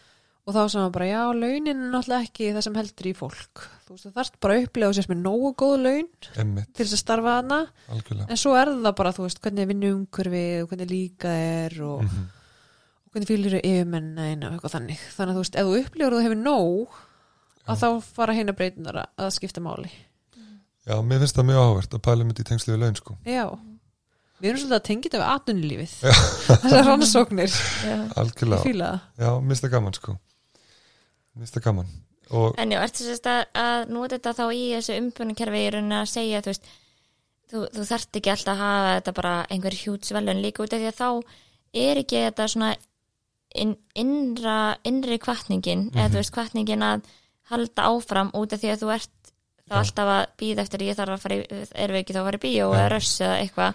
Og 0.43 0.51
þá 0.55 0.59
sagði 0.67 0.81
hann 0.83 0.93
bara, 0.97 1.05
já, 1.07 1.21
launin 1.33 1.69
er 1.71 1.91
náttúrulega 1.93 2.25
ekki 2.27 2.49
það 2.55 2.65
sem 2.65 2.75
heldur 2.79 3.07
í 3.07 3.13
fólk. 3.15 3.61
Þú 3.87 3.93
veist, 3.95 4.05
það 4.09 4.15
þarft 4.17 4.37
bara 4.43 4.55
að 4.57 4.65
upplega 4.67 4.89
og 4.91 4.97
sérst 4.97 5.11
með 5.13 5.21
nógu 5.23 5.51
góð 5.61 5.75
laun 5.85 6.09
emmitt, 6.43 6.69
til 6.75 6.83
þess 6.85 6.97
að 6.97 7.01
starfa 7.03 7.35
hana 7.39 7.59
algjörlega. 7.93 8.27
En 8.33 8.37
svo 8.43 8.55
er 8.59 8.71
það 8.73 8.95
bara, 8.99 9.13
þú 9.15 9.27
veist, 9.27 9.41
hvernig 9.43 9.69
vinnu 9.71 9.91
umhverfið 9.97 10.63
og 10.65 10.69
hvernig 10.73 10.89
líka 10.91 11.29
er 11.33 11.77
og, 11.87 12.03
mm 12.07 12.23
og 13.03 13.17
hvernig 13.19 13.29
fylgir 13.29 13.59
yfirmennin 13.61 14.41
og 14.47 14.53
eitthvað 14.55 14.71
þannig. 14.73 15.01
Þannig 15.13 15.29
að 15.29 15.35
þú 15.37 15.41
veist, 15.43 15.55
ef 15.61 15.67
þú 15.67 15.73
upplegur 15.83 16.13
og 16.13 16.17
þú 16.17 16.23
hefur 16.25 16.39
nóg 16.41 16.95
að 17.69 17.83
þá 17.83 17.87
fara 18.17 18.33
heina 18.33 18.55
breytunar 18.57 18.95
að- 19.03 19.11
að 19.21 19.29
skipta 19.35 19.61
máli. 19.61 19.91
Já, 20.87 20.95
mér 21.05 21.19
finnst 21.21 21.37
það 21.37 21.45
mjög 21.51 21.61
áhvert 21.67 21.93
að 21.93 22.01
pæla 22.07 22.25
myndi 22.25 22.41
í 22.41 22.47
tengslu 22.49 22.73
við 22.73 22.81
laun 22.81 22.97
sko, 22.97 23.13
já, 23.23 23.45
við 24.41 24.49
erum 24.49 24.59
svolítið 24.63 24.79
að 24.79 24.87
tengja 24.89 25.09
þetta 25.13 25.29
það 31.39 31.63
gaman 31.67 31.87
og 32.33 32.55
En 32.57 32.71
já, 32.71 32.79
ertu 32.81 33.03
sérst 33.03 33.27
að, 33.27 33.41
að 33.53 33.89
nota 33.89 34.15
þetta 34.17 34.33
þá 34.37 34.45
í 34.55 34.63
þessu 34.73 34.95
umbunarkerfi 35.01 35.59
í 35.65 35.69
rauninni 35.73 35.95
að 35.99 36.07
segja, 36.13 36.41
þú 36.41 36.49
veist, 36.53 36.69
þú, 37.51 37.63
þú 37.75 37.83
þarft 37.89 38.19
ekki 38.19 38.31
alltaf 38.33 38.53
að 38.53 38.61
hafa 38.63 38.93
þetta 38.97 39.13
bara 39.19 39.33
einhver 39.51 39.75
hjútsvelun 39.81 40.41
líka 40.41 40.63
út 40.63 40.73
af 40.73 40.79
því 40.79 40.87
að 40.91 40.99
þá 41.01 41.09
er 41.83 41.97
ekki 42.03 42.21
þetta 42.23 42.47
svona 42.53 42.71
inn, 43.55 43.75
innra, 43.95 44.55
innri 44.87 45.19
kvartningin, 45.21 45.89
eða 45.91 46.07
Mhm. 46.07 46.13
þú 46.13 46.21
veist, 46.21 46.33
kvartningin 46.33 46.81
að 46.87 47.01
halda 47.51 47.81
áfram 47.91 48.31
út 48.33 48.53
af 48.53 48.59
því 48.61 48.71
að 48.73 48.81
þú 48.81 48.93
ert 48.95 49.09
þá 49.69 49.73
Já. 49.73 49.79
alltaf 49.83 50.07
að 50.15 50.27
býða 50.39 50.61
eftir 50.63 50.79
ég 50.87 50.95
þarf 50.97 51.13
að 51.13 51.19
fara 51.19 51.35
í, 51.35 51.43
erum 51.75 51.95
við 51.95 52.01
ekki 52.03 52.13
þá 52.13 52.19
að 52.23 52.25
fara 52.29 52.37
í 52.37 52.45
bíó 52.47 52.65
Já. 52.71 52.77
eða 52.79 52.89
röss 52.95 53.21
eða 53.21 53.37
eitthvað. 53.43 53.73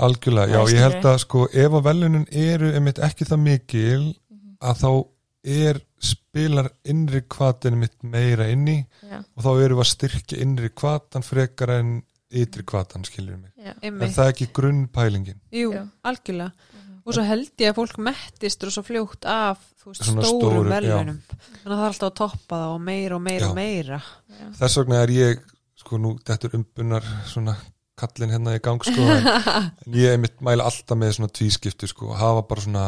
algjörlega, 0.00 0.52
já, 0.52 0.60
ég 0.72 0.80
held 0.80 1.04
að 1.04 1.18
sko 1.18 1.44
ef 1.52 1.72
að 1.72 1.82
velunin 1.84 2.26
eru 2.30 2.70
einmitt 2.72 2.98
ekki 2.98 3.24
það 3.28 3.40
mikil 3.42 4.14
Mhm. 4.30 4.56
að 4.60 4.76
þá 4.80 5.06
er 5.44 5.80
spilar 6.00 6.70
innri 6.88 7.22
kvatin 7.28 7.76
mitt 7.80 7.98
meira 8.02 8.46
inni 8.48 8.78
Já, 9.04 9.20
og 9.20 9.44
þá 9.44 9.50
erum 9.52 9.80
við 9.80 9.84
að 9.84 9.90
styrkja 9.90 10.40
innri 10.44 10.70
kvatan 10.72 11.26
frekar 11.26 11.74
en 11.76 11.96
ytri 12.30 12.62
kvatan 12.62 13.04
skiljur 13.04 13.40
mig. 13.40 13.50
Já, 13.58 13.74
er 13.82 14.12
það 14.14 14.28
ekki 14.32 14.46
grunnpælingin? 14.54 15.40
Jú, 15.50 15.72
Já. 15.74 15.82
algjörlega. 16.06 16.76
Og 17.00 17.16
svo 17.16 17.24
held 17.24 17.62
ég 17.62 17.72
að 17.72 17.78
fólk 17.80 17.98
mettist 18.06 18.64
og 18.66 18.72
svo 18.74 18.82
fljótt 18.86 19.26
af 19.26 19.62
veist, 19.86 20.04
stórum 20.04 20.26
stórum, 20.26 20.68
velunum 20.70 21.18
þannig 21.24 21.64
að 21.64 21.72
það 21.72 21.84
er 21.84 21.88
alltaf 21.88 22.08
að 22.10 22.16
toppa 22.20 22.60
það 22.60 22.74
og 22.74 22.82
meira 22.86 23.16
og 23.16 23.22
meira 23.24 23.46
Já. 23.46 23.50
og 23.50 23.56
meira. 23.58 24.00
Já. 24.28 24.46
þess 24.60 24.80
vegna 24.80 25.02
er 25.04 25.12
ég 25.14 25.44
sko 25.80 26.00
nú 26.00 26.12
dettur 26.26 26.56
umbunar 26.58 27.06
svona 27.28 27.56
kallin 28.00 28.34
hérna 28.34 28.56
í 28.56 28.62
gang 28.64 28.84
sko 28.84 29.06
en, 29.16 29.30
en 29.86 29.96
ég 29.96 30.14
einmitt 30.14 30.40
mæla 30.44 30.68
alltaf 30.68 30.98
með 31.00 31.16
svona 31.16 31.32
tvískiptu 31.40 31.88
sko, 31.90 32.12
hafa 32.16 32.44
bara 32.48 32.66
svona 32.66 32.84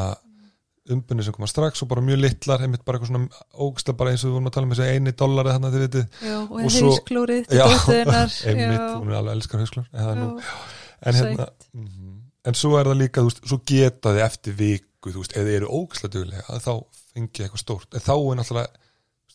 umbunni 0.90 1.22
sem 1.22 1.34
koma 1.36 1.46
strax 1.50 1.84
og 1.84 1.90
bara 1.92 2.02
mjög 2.02 2.18
litlar 2.24 2.64
einmitt 2.64 2.82
bara 2.86 2.98
eitthvað 2.98 3.12
svona 3.12 3.42
ógsta 3.66 3.94
bara 3.98 4.12
eins 4.12 4.24
og 4.24 4.30
við 4.30 4.36
vorum 4.36 4.48
að 4.50 4.54
tala 4.56 4.66
um 4.68 4.72
þessi 4.74 4.96
eini 4.96 5.14
dollari 5.22 5.52
þarna 5.54 5.72
þið 5.74 5.84
vitið. 5.84 6.06
Já, 6.26 6.36
og, 6.40 6.54
Og 6.56 6.76
heilsklórið 6.76 7.52
Já, 7.54 7.64
dóttuðinnar, 7.70 8.36
einmitt, 8.50 8.86
hún 8.88 9.12
er 9.12 9.18
alveg 9.20 9.36
elskar 9.36 9.62
hausklar 9.62 9.86
en, 9.92 10.24
en, 10.26 11.18
hérna, 11.20 11.48
mhm. 11.76 12.16
en 12.50 12.58
svo 12.58 12.72
er 12.80 12.90
það 12.90 12.98
líka 13.04 13.22
þú 13.22 13.30
veist, 13.30 13.44
svo 13.52 13.60
geta 13.72 14.16
þið 14.16 14.24
eftir 14.26 14.58
viku 14.58 15.14
þú 15.14 15.22
veist, 15.22 15.36
þið 15.38 15.52
eru 15.60 15.70
ógæslega 15.70 16.16
duglega 16.16 16.46
að 16.48 16.66
þá 16.66 16.72
fengi 17.12 17.46
eitthvað 17.46 17.62
stórt, 17.62 17.92
en 17.94 18.06
þá 18.08 18.14
er 18.16 18.40
náttúrulega 18.40 18.90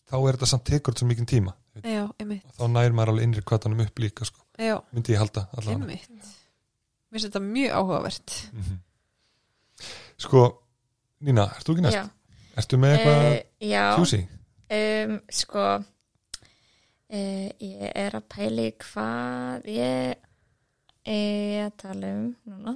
þá 0.08 0.18
er 0.18 0.36
þetta 0.36 0.50
samt 0.52 0.68
tekur 0.68 0.96
svo 0.98 1.08
mikið 1.08 1.30
tíma 1.32 1.56
já, 1.84 2.04
þá 2.58 2.64
nær 2.72 2.94
maður 2.96 3.14
alveg 3.14 3.28
innri 3.28 3.44
kvatanum 3.46 3.82
upp 3.84 4.00
líka 4.02 4.26
sko. 4.28 4.42
myndi 4.58 5.14
ég 5.14 5.20
halda 5.20 5.46
allavega. 5.54 5.78
Einmitt. 5.78 6.32
Mér 7.08 7.16
finnst 7.16 7.28
þetta 7.28 7.42
mjög 7.44 7.74
áhugavert. 7.78 8.36
Mhm. 8.52 8.80
sko, 10.18 10.42
Nína, 11.18 11.48
ert 11.56 11.66
þú 11.66 11.74
ekki 11.74 11.84
næst? 11.84 11.98
Já. 11.98 12.04
Ertu 12.58 12.78
með 12.78 12.94
eitthvað 12.96 13.24
já. 13.66 13.84
tjúsi? 13.96 14.20
Um, 14.68 15.14
sko 15.32 15.64
uh, 15.78 17.48
ég 17.64 17.84
er 17.88 18.16
að 18.18 18.26
pæli 18.30 18.66
hvað 18.82 19.68
ég 19.72 20.18
er 21.08 21.64
að 21.64 21.76
tala 21.80 22.10
um 22.12 22.26
núna 22.44 22.74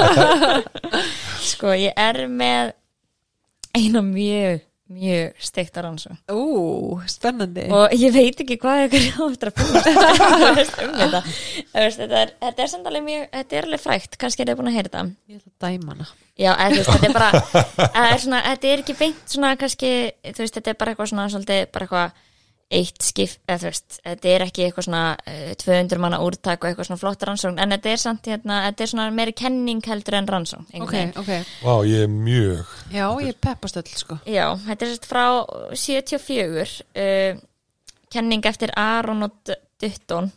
sko 1.52 1.76
ég 1.78 1.94
er 1.94 2.24
með 2.26 2.72
eina 3.76 4.02
mjög 4.02 4.64
mjög 4.90 5.36
steikta 5.46 5.84
rannsó 5.84 6.12
Ú, 6.32 6.98
spennandi. 7.10 7.66
Og 7.74 7.94
ég 7.94 8.14
veit 8.14 8.40
ekki 8.42 8.56
hvað 8.60 8.86
ykkur 8.88 9.28
áttur 9.28 9.52
að 9.52 9.60
finna. 9.60 9.80
Um 10.80 10.96
þetta. 10.96 11.20
Þetta 11.72 12.18
er, 12.22 12.32
þetta 12.42 12.64
er 12.64 12.70
samt 12.72 12.88
alveg 12.90 13.04
mjög 13.06 13.26
þetta 13.36 13.58
er 13.58 13.68
alveg 13.68 13.82
frækt, 13.84 14.18
kannski 14.20 14.44
er 14.44 14.50
þið 14.50 14.58
búin 14.60 14.70
að 14.70 14.76
heyra 14.78 14.90
þetta. 14.90 15.04
Ég 15.30 15.40
ætla 15.40 15.52
að 15.52 15.66
dæma 15.66 15.94
hana. 15.94 16.08
Já, 16.40 16.50
veist, 16.72 16.90
þetta 16.90 17.08
er 17.08 17.14
bara 17.14 17.30
eða, 18.00 18.08
er 18.08 18.24
svona, 18.24 18.40
þetta 18.48 18.72
er 18.72 18.82
ekki 18.84 18.98
beint 18.98 19.22
svona 19.34 19.52
kannski, 19.60 19.92
þú 20.30 20.44
veist, 20.44 20.58
þetta 20.58 20.72
er 20.72 20.80
bara 20.80 20.94
eitthvað 20.94 21.12
svona 21.12 21.28
svolítið, 21.34 21.62
bara 21.74 21.88
eitthvað 21.88 22.26
eitt 22.70 23.02
skipt, 23.02 23.40
eða 23.50 23.58
þú 23.64 23.66
veist, 23.70 23.96
þetta 24.04 24.28
er 24.30 24.42
ekki 24.44 24.62
eitthvað 24.68 24.84
svona 24.86 25.02
uh, 25.18 25.52
200 25.58 25.98
manna 26.02 26.20
úrtak 26.22 26.62
og 26.62 26.68
eitthvað 26.70 26.86
svona 26.86 27.00
flott 27.00 27.24
rannsókn, 27.26 27.58
en 27.58 27.74
þetta 27.74 27.90
er 27.90 28.02
samt 28.02 28.28
hérna, 28.30 28.60
þetta 28.68 28.84
er 28.86 28.90
svona 28.92 29.06
meiri 29.16 29.34
kenning 29.34 29.82
heldur 29.90 30.16
en 30.20 30.28
rannsókn 30.30 30.68
einhvern 30.78 31.10
Ok, 31.16 31.24
ok. 31.24 31.50
Vá, 31.64 31.72
ég 31.90 32.04
er 32.06 32.12
mjög 32.14 32.74
Já, 32.94 33.06
ég 33.26 33.40
peppast 33.42 33.80
öll 33.80 33.90
sko. 33.98 34.20
Já, 34.30 34.44
þetta 34.68 34.86
er 34.86 34.92
sérst 34.94 35.08
frá 35.10 35.24
74 35.74 36.76
uh, 36.94 37.42
kenning 38.14 38.46
eftir 38.46 38.70
Aron 38.78 39.26
og 39.26 39.34
Dutton. 39.80 40.30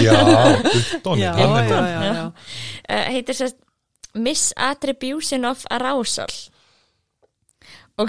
Já, 0.00 0.16
Dutton, 0.72 1.20
Já, 1.20 1.32
er 1.36 1.68
já, 1.68 1.80
já, 1.92 2.12
já. 2.14 2.26
uh, 2.32 3.08
heitir 3.12 3.36
sérst 3.36 3.60
Misattribution 4.16 5.44
of 5.44 5.66
Arousal 5.70 6.32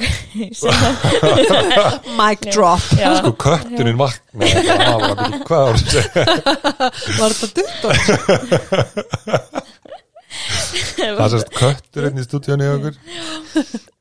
að 0.70 2.10
Mic 2.20 2.44
drop. 2.54 2.84
Já, 3.00 3.10
Sko 3.18 3.32
kötturinn 3.42 3.98
vakna 3.98 4.46
Það 4.46 5.40
hvað 5.50 5.64
var 5.66 5.78
þetta? 5.82 6.90
Var 7.18 7.36
þetta 7.40 7.50
dutton? 7.58 7.98
Það 11.00 11.24
er 11.24 11.32
sérst 11.34 11.54
kötturinn 11.58 12.20
í 12.22 12.26
stúdíunni 12.26 12.68
okkur. 12.70 12.96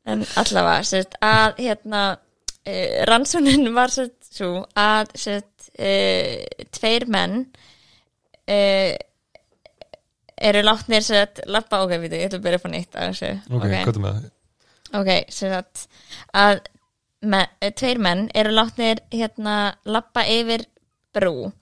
En 0.08 0.24
allavega 0.40 0.84
sérst, 0.86 1.16
að 1.24 1.60
hérna 1.64 2.02
uh, 2.16 2.88
rannsónin 3.08 3.68
var 3.76 3.92
sérst, 3.92 4.16
svo 4.34 4.52
að 4.78 5.12
sérst, 5.18 5.70
uh, 5.80 6.64
tveir 6.76 7.08
menn 7.12 7.40
uh, 7.48 8.92
eru 10.38 10.64
látnir 10.64 11.04
sérst, 11.06 11.44
lappa, 11.50 11.82
ok, 11.84 11.96
við 12.04 12.18
ég 12.20 12.28
ætla 12.28 12.42
að 12.42 12.48
byrja 12.48 12.60
upp 12.60 12.68
á 12.68 12.70
nýtt 12.74 12.98
Ok, 13.48 13.64
hvað 13.64 13.94
er 13.94 14.02
með 14.04 14.18
það? 14.18 14.34
Ok, 14.96 15.10
sérst, 15.32 15.88
að 16.34 16.62
me, 17.22 17.46
eh, 17.60 17.72
tveir 17.72 17.98
menn 17.98 18.28
eru 18.34 18.54
látnir 18.54 19.02
hérna 19.12 19.74
lappa 19.84 20.24
yfir 20.28 20.66
brú. 21.14 21.52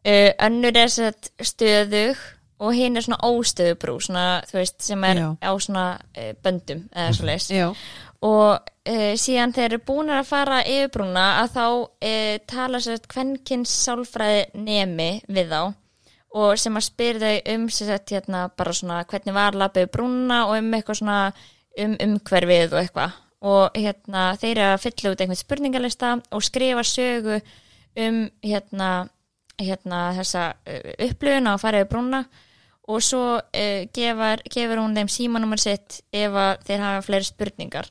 Uh, 0.00 0.30
önnur 0.40 0.76
er 0.80 0.88
sérst, 0.88 1.32
stöðug 1.44 2.16
og 2.60 2.76
hinn 2.76 2.96
er 2.96 3.04
svona 3.04 3.20
óstöðu 3.24 3.76
brú 3.80 3.96
svona, 4.00 4.42
þú 4.48 4.60
veist, 4.60 4.78
sem 4.84 5.04
er 5.04 5.20
Já. 5.20 5.28
á 5.40 5.50
svona 5.60 5.86
uh, 5.96 6.30
böndum 6.44 6.86
eða 6.92 7.12
svo 7.16 7.28
leis 7.28 7.48
Já, 7.52 7.66
og 8.24 8.70
uh, 8.88 9.12
síðan 9.20 9.54
þeir 9.56 9.66
eru 9.70 9.82
búin 9.88 10.12
að 10.12 10.28
fara 10.28 10.62
yfir 10.64 10.92
brúna 10.96 11.26
að 11.40 11.54
þá 11.56 11.64
uh, 11.68 12.34
tala 12.52 12.80
sér 12.84 13.04
kvenkins 13.08 13.76
sálfræði 13.86 14.64
nemi 14.66 15.12
við 15.28 15.54
þá 15.54 15.62
og 16.40 16.58
sem 16.62 16.76
að 16.78 16.86
spyr 16.86 17.18
þau 17.18 17.54
um 17.54 17.64
sett 17.74 18.12
hérna 18.14 18.44
bara 18.56 18.74
svona 18.76 19.00
hvernig 19.08 19.34
var 19.34 19.56
lappið 19.58 19.88
brúna 19.90 20.44
og 20.46 20.60
um 20.60 20.76
eitthvað 20.76 21.00
svona 21.00 21.22
um 21.78 21.96
umhverfið 22.02 22.74
og 22.74 22.82
eitthvað. 22.82 23.16
Og 23.40 23.78
hérna 23.78 24.26
þeir 24.40 24.58
eru 24.58 24.66
að 24.74 24.82
fylla 24.84 25.14
út 25.14 25.22
einhvern 25.24 25.40
spurningalista 25.40 26.12
og 26.36 26.44
skrifa 26.44 26.84
sögu 26.84 27.40
um 28.00 28.22
hérna, 28.44 28.90
hérna 29.60 30.00
þessa 30.18 30.50
uh, 30.52 30.90
upplöfuna 31.08 31.54
og 31.56 31.62
fara 31.62 31.80
yfir 31.80 31.92
brúna. 31.94 32.24
Og 32.90 33.02
svo 33.04 33.24
uh, 33.38 33.82
gefur, 33.94 34.42
gefur 34.50 34.82
hún 34.82 34.96
þeim 34.98 35.12
símanúmer 35.12 35.62
sitt 35.62 36.02
ef 36.12 36.36
þeir 36.66 36.84
hafa 36.84 37.06
fleiri 37.06 37.30
spurningar. 37.30 37.88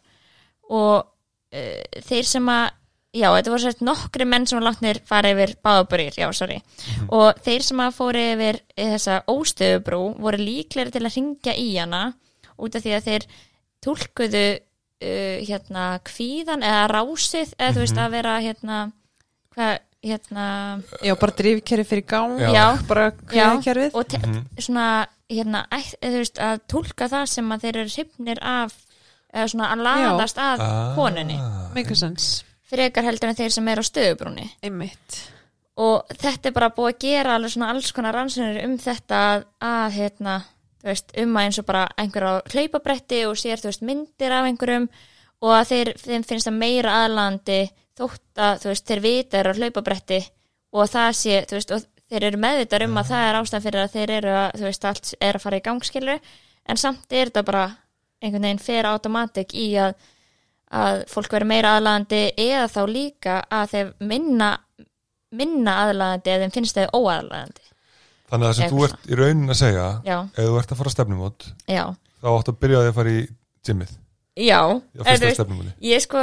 Og 0.70 1.00
uh, 1.02 2.04
þeir 2.06 2.30
sem 2.30 2.54
að 2.54 2.68
já, 3.15 3.30
þetta 3.34 3.54
voru 3.54 3.63
sérst 3.63 3.84
nokkri 3.86 4.26
menn 4.30 4.46
sem 4.50 4.62
látnir 4.62 5.02
fara 5.08 5.34
yfir 5.34 5.56
báðaburir, 5.65 6.13
já, 6.20 6.30
sorry. 6.36 6.60
Og 7.10 7.39
þeir 7.46 7.65
sem 7.65 7.82
að 7.82 7.96
fóru 7.98 8.26
yfir 8.36 8.62
þessa 8.76 9.22
óstöðubrú 9.32 10.04
voru 10.22 10.42
líklegri 10.44 10.94
til 10.94 11.06
að 11.06 11.15
ringja 11.15 11.56
í 11.58 11.72
hana 11.78 12.04
út 12.60 12.76
af 12.76 12.84
því 12.84 12.96
að 12.98 13.08
þeir 13.08 13.28
tólkuðu 13.86 14.46
uh, 14.60 15.38
hérna 15.48 15.86
kvíðan 16.08 16.65
eða 16.65 16.88
rásið 16.92 17.54
eða 17.58 17.76
þú 17.78 17.84
veist 17.86 18.02
að 18.04 18.12
vera 18.18 18.34
hérna 18.44 18.80
hvað, 19.56 19.80
hérna 20.04 20.48
Já, 21.04 21.13
bara 21.20 21.36
drifkerfi 21.39 21.88
fyrir 21.94 22.06
gang 22.08 22.36
Já. 22.39 22.50
já, 22.56 22.65
bara 22.88 23.08
Já. 23.12 23.15
kvíðakerfið. 23.32 23.96
Og 24.00 24.08
te- 24.08 24.22
svona 24.63 24.86
hérna, 25.30 25.65
eða, 25.72 25.96
þú 26.04 26.22
veist, 26.24 26.39
að 26.42 26.62
tólka 26.72 27.10
það 27.12 27.26
sem 27.30 27.52
að 27.56 27.65
þeir 27.65 27.82
eru 27.84 27.96
hrifnir 27.96 28.39
af 28.42 28.78
eða 29.34 29.48
svona 29.52 29.68
að 29.76 29.84
laðast 29.86 30.39
að 30.42 30.63
Ah. 30.65 30.94
konunni. 30.98 31.36
Make 31.76 31.96
sense, 31.96 32.44
frekar 32.65 33.04
heldur 33.06 33.30
en 33.30 33.36
þeir 33.38 33.52
sem 33.54 33.68
eru 33.68 33.84
á 33.86 33.89
stöðubrúni 33.89 34.48
einmitt. 34.63 35.20
Og 35.80 36.02
þetta 36.18 36.50
er 36.50 36.52
bara 36.56 36.70
búið 36.76 36.94
að 36.96 37.00
gera 37.00 37.36
alveg 37.38 37.52
svona 37.54 37.70
alls 37.72 37.92
konar 37.96 38.13
rannsóknir 38.18 38.63
um 38.65 38.74
þetta 38.82 39.20
að, 39.36 39.46
að 39.62 39.92
hérna, 40.00 40.34
þú 40.80 40.89
veist, 40.92 41.13
um 41.24 41.38
að 41.38 41.48
eins 41.48 41.60
og 41.62 41.68
bara 41.68 41.86
einhver 42.00 42.26
á 42.26 42.34
hlaupabretti 42.54 43.22
og 43.28 43.38
sér, 43.39 43.62
þú 43.62 43.72
veist, 43.72 43.86
myndir 43.86 44.36
af 44.36 44.48
einhverjum 44.48 44.89
og 45.44 45.56
að 45.56 45.72
þeir, 45.72 45.94
þeim 46.04 46.26
finnst 46.28 46.50
það 46.50 46.60
meira 46.60 46.98
aðlandi 47.04 47.62
þótt 48.00 48.44
að, 48.44 48.62
þú 48.63 48.72
veist, 48.72 48.86
þeir 48.88 49.04
vita 49.06 49.39
eru 49.39 49.56
á 49.56 49.60
hlaupabretti 49.60 50.20
og 50.76 50.92
það 50.92 51.10
sé, 51.20 51.42
þú 51.50 51.58
veist, 51.58 51.74
og 51.76 51.88
þeir 52.10 52.28
eru 52.30 52.42
meðvitar 52.46 52.86
um 52.86 53.00
að 53.00 53.12
það 53.12 53.26
er 53.26 53.39
ástæðan 53.39 53.65
fyrir 53.65 53.84
að 53.84 53.98
þeir 53.98 54.15
eru 54.20 54.36
að, 54.36 54.48
þú 54.56 54.68
veist, 54.70 54.88
allt 54.89 55.12
er 55.20 55.39
að 55.39 55.46
fara 55.46 55.60
í 55.60 55.65
gangskilur 55.65 56.32
en 56.70 56.80
samt 56.80 57.13
er 57.13 57.30
þetta 57.30 57.46
bara 57.48 57.65
einhvern 58.20 58.48
veginn 58.48 58.63
fer 58.63 58.88
automatik 58.89 59.54
í 59.58 59.68
að, 59.80 59.94
að 60.76 61.04
fólk 61.12 61.34
verður 61.34 61.52
meira 61.54 61.76
aðlandi 61.78 62.24
eða 62.36 62.68
þá 62.72 62.82
líka 62.89 63.38
að 63.50 63.76
þeir 63.76 63.94
minna 64.12 64.50
minna 65.30 65.76
aðlaðandi 65.86 66.34
eða 66.34 66.46
þeim 66.46 66.56
finnst 66.58 66.78
þeir 66.78 66.94
óaðlaðandi 66.98 67.68
Þannig 68.30 68.46
að 68.46 68.50
það 68.52 68.60
sem 68.60 68.70
þú 68.76 68.84
ert 68.89 69.10
í 69.10 69.18
raunin 69.24 69.50
að 69.56 69.62
segja 69.63 69.88
ef 70.06 70.44
þú 70.44 70.60
ert 70.62 70.76
að 70.76 70.84
fara 70.84 70.94
stefnumót 70.98 71.50
já, 71.70 71.84
þá 72.22 72.28
áttu 72.36 72.54
að 72.54 72.62
byrja 72.62 72.78
á 72.78 72.82
því 72.86 72.92
að 72.94 73.00
fara 73.02 73.15
í 73.18 73.26
gymmið 73.70 73.98
já. 74.39 74.60
Veist, 75.04 75.42
ég 75.84 76.00
sko 76.06 76.22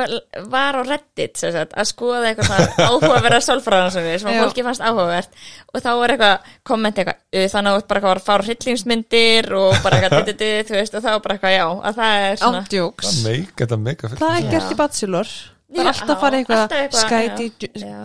var 0.49 0.79
á 0.79 0.83
Reddit 0.87 1.37
sem 1.37 1.51
sagt, 1.53 1.75
að 1.77 1.89
skoða 1.91 2.31
eitthvað 2.31 2.47
svona 2.49 2.87
áhugaverða 2.89 3.41
sálfræðansöfni 3.45 4.15
sem 4.23 4.31
að 4.31 4.39
fólki 4.41 4.65
fannst 4.65 4.85
áhugavert. 4.87 5.35
Og 5.75 5.83
þá 5.85 5.91
var 6.01 6.15
eitthvað 6.15 6.47
komment 6.71 6.97
eitthvað 7.03 7.19
"Uh, 7.37 7.45
þannig 7.53 7.69
að 7.69 7.77
þú 7.77 7.83
ert 7.83 7.89
bara 7.91 8.01
eitthvað 8.01 8.17
að 8.17 8.25
fara 8.31 8.47
hryllingsmyndir 8.47 9.51
og 9.59 9.77
bara 9.85 9.99
eitthvað 10.01 10.17
dititi, 10.31 10.51
þú 10.71 10.79
veist 10.79 10.97
og 10.97 11.05
þá 11.05 11.11
var 11.11 11.21
bara 11.27 11.37
eitthvað 11.37 11.57
já 11.59 11.67
að 11.91 12.01
það 12.01 12.25
er 12.31 12.41
svona 12.41 12.63
Ándjóks 12.63 13.11
Það 13.11 13.29
meik, 13.29 13.53
þetta 13.61 13.81
meika 13.85 14.09
fyrir 14.15 14.25
Það 14.25 14.39
er 14.41 14.49
gert 14.55 14.73
í 14.73 14.79
Bachelor 14.81 15.35
Það 15.67 15.81
er 15.83 15.89
alltaf 15.91 16.11
að 16.15 16.21
fara 16.23 16.39
eitthvað 16.39 16.75
skæti, 16.95 17.47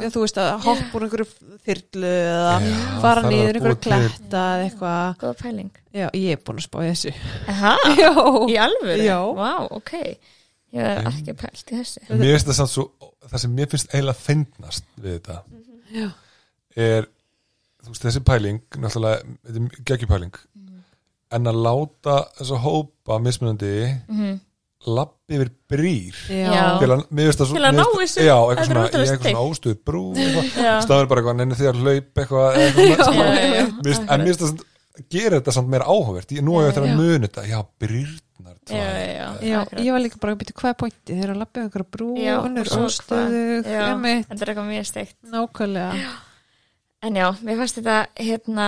þú 0.09 0.21
veist 0.23 0.37
að 0.41 0.47
hoppa 0.65 0.97
úr 0.97 1.03
einhverju 1.05 1.25
þyrlu 1.67 2.09
eða 2.09 2.53
Já, 2.63 2.71
fara 3.03 3.21
að 3.21 3.35
einhverju 3.37 3.77
kletta 3.85 4.41
eða 4.55 4.63
eitthvað. 4.65 5.11
Góða 5.21 5.35
pæling. 5.43 5.69
Já, 5.93 6.07
ég 6.17 6.31
er 6.33 6.41
búin 6.41 6.57
að 6.61 6.65
spá 6.65 6.79
þessu. 6.87 7.13
Aha, 7.53 7.73
Já, 8.01 8.09
í 8.49 8.57
alvöru? 8.65 9.05
Já. 9.05 9.19
Vá, 9.37 9.51
ok. 9.77 9.93
Ég 10.71 10.87
er 10.87 11.09
ekki 11.11 11.35
pælt 11.37 11.61
í 11.69 11.77
þessu. 11.83 12.01
Mér 12.09 12.33
finnst 12.33 12.49
það 12.49 12.59
samt 12.63 12.73
svo 12.73 12.87
það 13.29 13.43
sem 13.45 13.55
mér 13.59 13.69
finnst 13.75 13.93
eiginlega 13.93 14.23
fyndnast 14.25 14.87
við 15.03 15.17
þetta 15.19 15.37
Já. 16.01 16.07
er 16.89 17.09
þú 17.83 17.91
veist 17.93 18.05
þessi 18.07 18.21
pæling 18.25 18.61
náttúrulega, 18.81 19.35
þetta 19.45 19.61
er 19.61 19.83
geggjupæling 19.91 20.39
en 21.37 21.47
að 21.51 21.59
láta 21.67 22.15
þessa 22.39 22.57
hópa 22.65 23.19
mismunandi 23.23 23.73
Mhm. 24.09 24.39
Lappi 24.87 25.37
yfir 25.37 25.49
brýr 25.69 26.15
já, 26.31 26.79
til 26.81 26.89
að, 26.89 27.01
svo 27.37 27.45
Til 27.53 27.65
að 27.67 27.75
ná 27.77 27.83
þessu. 27.99 28.23
já, 28.25 28.33
eitthvað 28.33 28.61
er 28.61 28.65
svona, 28.65 28.85
ótrúlega 28.87 29.05
í 29.05 29.11
eitthvað 29.11 29.27
svona 29.29 29.45
óstuð 29.51 29.75
brú 29.85 30.03
eitthvað, 30.15 30.81
staður 30.87 31.09
bara 31.11 31.21
eitthvað, 31.21 31.37
nenni 31.41 31.57
því 31.59 31.67
að 31.69 31.81
hlaup 31.83 32.21
eitthvað, 32.23 32.59
eitthvað 32.63 32.89
Já. 32.89 32.97
svona, 33.05 33.27
Já, 33.27 33.41
já, 33.41 33.53
já. 33.53 33.65
Mér 33.71 33.91
finnst- 33.91 34.09
en 34.09 34.19
mér 34.21 34.31
finnst 34.31 34.41
það 34.41 34.51
samt- 34.51 34.67
gera 35.13 35.37
þetta 35.39 35.53
samt 35.55 35.69
meira 35.71 35.85
áhugavert. 35.85 36.31
Ég- 36.35 36.43
nú 36.43 36.57
er 36.59 36.65
ég 36.65 36.69
eftir 36.73 36.83
að 36.87 36.95
muni 36.97 37.27
þetta, 37.27 37.43
já, 37.47 37.59
brýrnar 37.79 38.57
Já, 38.69 38.77
já, 38.77 39.05
já, 39.11 39.27
já, 39.41 39.59
akkurat. 39.61 39.83
ég 39.85 39.91
var 39.95 40.01
líka 40.01 40.19
bara 40.21 40.33
að 40.35 40.39
byrja 40.41 40.57
hvað 40.59 40.69
er 40.73 40.77
pointi 40.81 41.13
þeir 41.13 41.23
eru 41.23 41.33
að 41.33 41.39
lappa 41.41 41.85
brú, 41.91 42.09
önnur 42.17 42.65
og 42.65 42.73
svo 42.73 42.83
óstöðu 42.89 43.41
Já, 43.65 43.81
einmitt, 43.91 44.27
Þetta 44.29 44.41
er 44.41 44.51
eitthvað 44.51 44.69
mjög 44.73 44.85
steikt. 44.89 45.15
Nákvæmlega. 45.31 46.09
En 47.03 47.15
já, 47.15 47.27
mér 47.41 47.57
fannst 47.57 47.77
þetta 47.79 47.95
hérna, 48.21 48.67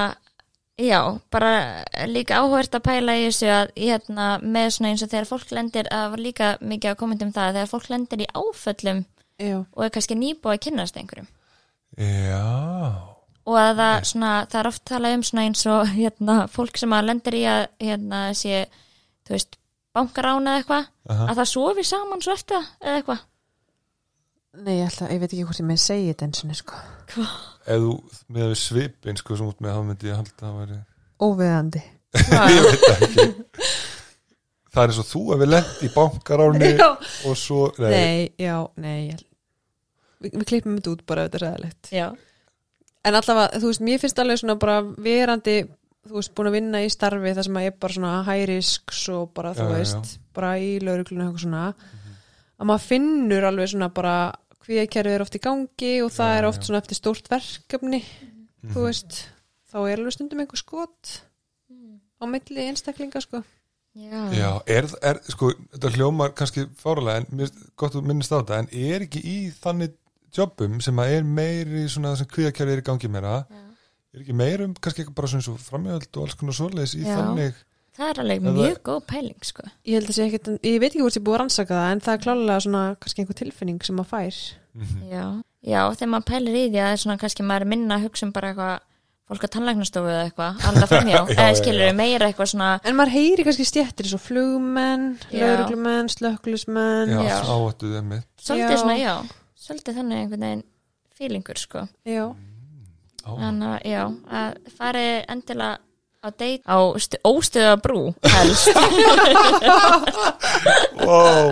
já, 0.77 0.99
bara 1.31 1.83
líka 2.09 2.41
áhvert 2.41 2.75
að 2.77 2.86
pæla 2.88 3.15
í 3.19 3.25
þessu 3.27 3.49
að 3.53 3.71
hérna, 3.77 4.27
með 4.41 4.69
svona 4.75 4.91
eins 4.91 5.05
og 5.05 5.12
þegar 5.13 5.29
fólk 5.29 5.55
lendir 5.55 5.89
að 5.93 6.05
var 6.13 6.23
líka 6.25 6.51
mikið 6.62 6.91
að 6.91 6.99
kommentum 6.99 7.33
það 7.36 7.49
að 7.49 7.57
þegar 7.59 7.71
fólk 7.73 7.89
lendir 7.93 8.23
í 8.25 8.29
áföllum 8.33 9.01
já, 9.38 9.57
og 9.62 9.86
er 9.86 9.95
kannski 9.95 10.19
nýbúið 10.19 10.55
að 10.55 10.63
kynnast 10.67 11.01
einhverjum. 11.01 11.27
Já, 11.93 12.45
og 13.43 13.59
að 13.59 13.81
það, 13.81 13.97
svona, 14.09 14.31
það 14.49 14.62
er 14.62 14.71
oft 14.71 14.86
talað 14.89 15.17
um 15.17 15.25
svona 15.27 15.45
eins 15.47 15.67
og 15.69 15.91
hérna, 15.93 16.39
fólk 16.49 16.79
sem 16.81 16.95
að 16.95 17.09
lendir 17.12 17.38
í 17.38 17.43
að 17.49 17.67
hérna, 17.83 18.23
sé, 18.38 18.63
þú 19.27 19.38
veist 19.38 19.59
bankarána 19.93 20.55
eða 20.55 20.63
eitthvað, 20.63 20.89
Aha. 21.13 21.29
að 21.29 21.39
það 21.41 21.51
sofi 21.51 21.86
saman 21.86 22.25
svo 22.25 22.33
eftir 22.33 22.65
eða 22.81 22.97
eitthvað 22.97 23.21
nei, 24.62 24.76
ég, 24.80 24.88
ætla, 24.88 25.10
ég 25.13 25.22
veit 25.24 25.32
ekki 25.32 25.46
hvort 25.48 25.62
ég 25.63 25.70
með 25.70 25.82
segi 25.84 26.10
þetta 26.12 26.28
eins 26.30 26.44
og 26.46 26.58
sko. 26.60 26.82
Ef 27.63 27.84
þú 27.84 27.94
með 28.36 28.50
við 28.52 28.60
svipin 28.62 29.20
sko 29.20 29.38
sem 29.39 29.50
út 29.50 29.63
með 29.63 29.78
þá 29.78 29.86
myndi 29.88 30.12
ég 30.12 30.20
halda 30.20 30.34
að 30.34 30.44
það 30.44 30.60
væri 30.62 30.80
óviðandi. 31.24 31.84
Ég 32.54 32.66
veit 32.68 32.84
það 32.84 33.04
ekki. 33.08 33.26
Það 34.74 34.84
er 34.84 34.92
eins 34.92 35.00
og 35.02 35.08
þú 35.10 35.22
að 35.34 35.44
við 35.44 35.50
lent 35.54 35.82
í 35.86 35.89
bankaráni 35.94 36.70
já, 36.74 36.88
og 37.30 37.38
svo 37.38 37.62
nei, 37.78 37.89
nei, 37.94 38.22
já, 38.42 38.56
nei 38.82 39.00
ég, 39.12 39.20
við, 40.24 40.36
við 40.39 40.46
klippum 40.50 40.78
þetta 40.80 40.94
út 40.96 41.04
bara 41.10 41.26
ef 41.26 41.30
þetta 41.30 41.39
er 41.39 41.46
ræðilegt 41.46 41.92
Já, 41.94 42.06
en 43.06 43.18
allavega, 43.20 43.62
þú 43.62 43.70
veist, 43.70 43.84
mér 43.86 44.02
finnst 44.02 44.22
alveg 44.24 44.42
svona 44.42 44.56
bara 44.62 44.80
verandi, 45.06 45.58
þú 46.10 46.18
veist, 46.18 46.34
búin 46.38 46.50
að 46.50 46.58
vinna 46.58 46.82
í 46.82 46.89
starfi 46.94 47.36
þar 47.38 47.48
sem 47.50 47.60
að 47.62 47.68
ég 47.68 47.74
er 47.74 47.80
bara 47.86 47.98
svona 48.00 48.16
high 48.30 48.48
risk 48.50 48.96
og 49.13 49.28
bara, 49.38 49.54
þú 49.58 49.68
Já, 49.68 49.70
já, 49.70 49.78
veist, 49.78 50.16
bara 50.39 50.54
í 50.58 50.72
laurugluna 50.82 51.28
eitthvað 51.28 51.46
svona, 51.46 51.68
að 52.58 52.72
maður 52.72 52.88
finnur 52.89 53.50
alveg 53.52 53.74
svona 53.76 53.92
bara 53.94 54.16
kvíðakerfið 54.63 55.15
er 55.17 55.23
oft 55.26 55.36
í 55.38 55.41
gangi 55.43 55.91
og 56.06 56.12
það 56.15 56.32
Já, 56.34 56.38
er 56.39 56.47
oft 56.49 56.62
já. 56.62 56.65
svona 56.69 56.82
eftir 56.84 56.99
stórt 56.99 57.30
verkefni 57.32 58.04
Mhm. 58.63 58.71
þú 58.73 58.84
veist, 58.88 59.17
þá 59.73 59.78
er 59.89 59.97
alveg 59.99 60.13
stundum 60.15 60.39
einhver 60.39 60.62
skot 60.62 61.10
á 62.21 62.23
milli 62.30 62.63
einstaklinga, 62.69 63.19
sko 63.21 63.43
já, 63.95 64.21
Já, 64.34 64.52
er, 64.65 64.88
er, 65.04 65.19
sko, 65.28 65.52
þetta 65.73 65.91
hljómar 65.97 66.32
kannski 66.34 66.63
fáralega 66.80 67.17
en 67.17 67.28
mér 67.38 67.49
finnst 67.52 67.76
gott 67.76 67.93
að 67.99 68.08
minnast 68.08 68.32
á 68.32 68.39
þetta 68.39 68.60
en 68.63 68.69
er 68.71 69.04
ekki 69.06 69.19
í 69.21 69.36
þannig 69.60 69.93
jobbum 70.34 70.80
sem 70.82 70.95
að 70.97 71.12
er 71.17 71.23
meiri 71.28 71.84
svona 71.91 72.13
það 72.13 72.17
sem 72.23 72.32
kvíðakjærið 72.34 72.71
er 72.73 72.82
í 72.82 72.88
gangi 72.88 73.10
meira 73.12 73.36
er 74.13 74.21
ekki 74.23 74.34
meira 74.34 74.63
um 74.65 74.73
kannski 74.73 75.04
eitthvað 75.04 75.15
bara 75.19 75.28
svona 75.28 75.43
svo 75.45 75.58
framjöld 75.60 76.08
og 76.17 76.23
alls 76.23 76.36
konar 76.39 76.54
svoleiðis 76.58 76.95
í 76.95 77.04
Já. 77.04 77.13
þannig 77.19 77.54
það 77.97 78.10
er 78.10 78.21
alveg 78.23 78.41
Það- 78.43 78.58
mjög 78.60 78.77
góð 78.89 79.01
pæling 79.12 79.43
sko. 79.45 79.63
Ég 79.86 79.93
held 79.99 80.08
að 80.10 80.15
sé 80.17 80.23
ekkert, 80.27 80.47
ég 80.63 80.79
veit 80.82 80.91
ekki 80.93 81.03
hvort 81.03 81.17
ég 81.19 81.23
búið 81.23 81.36
að 81.36 81.41
rannsaka 81.43 81.73
það 81.79 81.91
en 81.91 81.99
það 82.01 82.13
er 82.17 82.23
klálega 82.25 82.62
svona, 82.65 82.84
kannski 82.99 83.21
einhver 83.23 83.39
tilfinning 83.41 83.84
sem 83.86 83.95
maður 83.95 84.12
fær. 84.13 84.39
Mhm. 84.73 85.03
Já, 85.12 85.25
já, 85.63 85.82
þegar 85.93 86.10
maður 86.13 86.29
pælir 86.32 86.56
í 86.58 86.63
því 86.69 86.79
að 86.82 86.88
það 86.88 86.93
er 86.97 87.03
svona 87.03 87.17
kannski 87.21 87.43
maður 87.45 87.62
er 87.62 87.71
minna 87.73 87.95
að 87.99 88.03
hugsa 88.08 88.23
um 88.25 88.32
bara 88.34 88.49
eitthvað 88.53 88.79
fólk 89.29 89.43
að 89.45 89.51
tannlæknastofu 89.56 90.10
eða 90.12 90.23
eitthvað 90.27 90.63
annað 90.67 90.89
framjá, 90.91 91.19
Já, 91.29 91.36
eða 91.38 91.56
skilur 91.62 91.86
já. 91.88 91.93
meira 91.95 92.27
eitthvað 92.27 92.49
svona 92.51 92.71
En 92.84 92.95
maður 92.97 93.13
heyri 93.13 93.43
kannski 93.47 93.65
stjettir 93.69 94.06
svo 94.10 94.17
flugmenn, 94.19 95.06
lauruglumenn, 95.32 96.10
slökklusmenn 96.12 97.13
Já, 97.13 97.21
Já. 97.29 97.38
áhættuð 97.47 97.95
emmitt 98.01 98.27
svolítið 98.38 98.77
svona, 98.82 98.97
já, 98.99 99.13
svolítið 99.56 99.95
þannig 100.01 100.17
einhvern 100.23 100.43
veginn 100.43 100.63
fílingur 101.17 101.58
sko. 101.62 101.88
Já, 102.03 102.25
þannig 103.23 103.69
að, 103.69 103.79
já, 103.88 104.03
að 104.27 104.58
fari 104.77 105.06
endilega 105.29 105.77
á 106.23 106.31
á 106.63 106.77
óstöða 107.27 107.75
brú 107.83 108.13
helst 108.23 108.71
wow. 111.07 111.51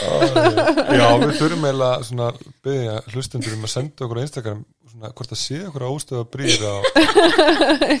Já, 0.00 1.06
við 1.18 1.32
þurfum 1.38 1.64
eiginlega 1.66 2.04
svona 2.06 2.28
byggja 2.64 2.94
hlustundur 3.14 3.56
um 3.56 3.66
að 3.66 3.72
senda 3.72 4.04
okkur 4.06 4.20
á 4.20 4.24
Instagram 4.24 4.60
svona 4.90 5.10
hvort 5.16 5.34
að 5.34 5.40
sé 5.40 5.58
okkur 5.66 5.86
ástöða 5.88 6.26
brýra 6.34 6.72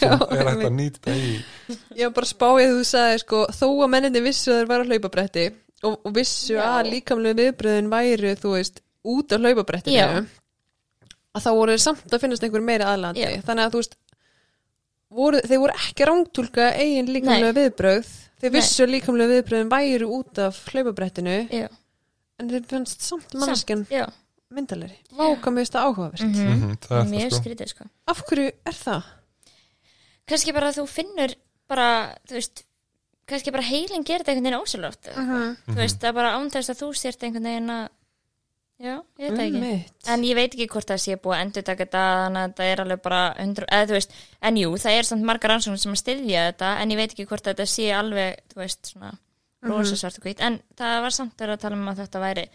sem 0.00 0.24
er 0.36 0.50
hægt 0.50 0.68
að 0.68 0.76
nýta 0.76 1.16
í 1.16 1.32
ég 1.98 2.04
var 2.06 2.14
bara 2.20 2.30
spáið 2.30 2.76
þú 2.76 2.84
sagði 2.92 3.16
sko, 3.24 3.42
þó 3.56 3.66
að 3.70 3.92
menninni 3.96 4.24
vissu 4.24 4.52
að 4.52 4.60
þeir 4.60 4.70
var 4.70 4.84
á 4.84 4.88
hlaupabretti 4.90 5.46
og, 5.86 5.96
og 5.96 6.14
vissu 6.16 6.56
Já. 6.56 6.64
að 6.76 6.92
líkamlega 6.94 7.40
viðbröðin 7.40 7.90
væru, 7.92 8.34
þú 8.40 8.54
veist, 8.56 8.82
út 9.06 9.34
af 9.34 9.44
hlaupabrettinu 9.44 9.96
Já. 9.96 10.08
Að 11.34 11.44
þá 11.46 11.50
voru 11.58 11.74
þeir 11.76 11.82
samt 11.84 12.14
að 12.14 12.20
finnast 12.24 12.42
einhver 12.46 12.64
meira 12.66 12.88
aðlandi. 12.94 13.20
Já. 13.22 13.40
þannig 13.46 13.64
að 13.68 13.74
þú 13.76 13.82
veist 13.82 13.96
voru, 15.10 15.40
þeir 15.46 15.60
voru 15.64 15.76
ekki 15.76 16.08
rángtúlka 16.10 16.70
eigin 16.78 17.10
líkamlega 17.14 17.56
viðbröð 17.58 18.08
þeir 18.40 18.50
Nei. 18.50 18.56
vissu 18.56 18.84
að 18.86 18.92
líkamlega 18.94 19.34
viðbröðin 19.36 19.70
væru 19.74 20.08
út 20.16 20.38
af 20.46 20.58
hlaupabrettinu 20.72 21.36
já, 21.50 21.68
en 22.40 22.50
þeir 22.50 22.66
fannst 22.70 23.04
samt 23.06 23.34
mannskjan 23.38 23.84
já, 23.92 24.06
myndalegri 24.54 24.96
Váka 25.18 25.52
mér 25.54 25.68
þetta 25.68 25.84
áhugavert 25.86 26.24
mm 26.24 26.50
Mhm, 26.50 26.74
það 26.86 26.98
er 27.04 27.10
mjög 27.14 27.36
skrítið 27.38 27.72
sko. 27.74 27.84
Af 28.10 28.22
hverju 28.26 28.50
er 28.66 28.78
það? 28.80 29.02
kannski 30.30 30.52
bara 30.54 30.70
að 30.70 30.78
þú 30.80 30.84
finnur 30.90 31.32
bara, 31.70 31.86
þú 32.28 32.36
veist 32.38 32.64
kannski 33.30 33.52
bara 33.54 33.62
heilin 33.66 34.02
gerir 34.06 34.24
þetta 34.24 34.32
einhvern 34.34 34.46
veginn 34.50 34.62
ósjálfrátt. 34.62 35.10
Mhm. 35.16 35.56
þú 35.70 35.78
veist, 35.78 35.98
það 36.02 36.08
er 36.08 36.16
bara 36.18 36.34
ánþess 36.38 36.70
að 36.72 36.80
þú 36.82 36.88
sért 36.98 37.22
einhvern 37.26 37.46
veginn 37.50 37.70
að 37.70 37.88
já, 38.80 38.94
ég 39.20 39.36
veit 39.36 39.42
ekki. 39.44 39.72
En 40.10 40.24
ég 40.26 40.38
veit 40.38 40.50
ekki 40.50 40.68
hvort 40.72 40.90
það 40.90 41.02
sé 41.04 41.16
búið 41.20 41.36
að 41.36 41.44
endur 41.44 41.66
taka 41.68 41.86
þetta 41.86 42.04
þannig 42.24 42.46
að 42.46 42.54
það 42.60 42.72
er 42.72 42.84
alveg 42.84 43.02
bara 43.04 43.22
100, 43.44 43.68
eða 43.76 43.88
þú 43.90 43.98
veist, 43.98 44.16
en 44.50 44.60
jú, 44.62 44.70
það 44.84 44.98
er 44.98 45.10
samt 45.10 45.28
margar 45.30 45.54
rannsóknir 45.54 45.82
sem 45.84 45.96
að 45.96 46.02
styðja 46.02 46.46
þetta, 46.50 46.72
en 46.80 46.94
ég 46.94 47.00
veit 47.00 47.14
ekki 47.14 47.28
hvort 47.30 47.50
þetta 47.50 47.68
sé 47.68 47.90
alveg, 47.96 48.40
þú 48.52 48.62
veist, 48.62 48.92
svona 48.94 49.12
rosa 49.68 49.96
svart 50.00 50.18
og 50.18 50.24
hvít, 50.24 50.40
en 50.40 50.58
það 50.80 50.98
var 51.04 51.14
samt 51.14 51.44
að 51.44 51.56
tala 51.60 51.76
um 51.76 51.88
að 51.92 52.02
þetta 52.04 52.22
væri 52.24 52.46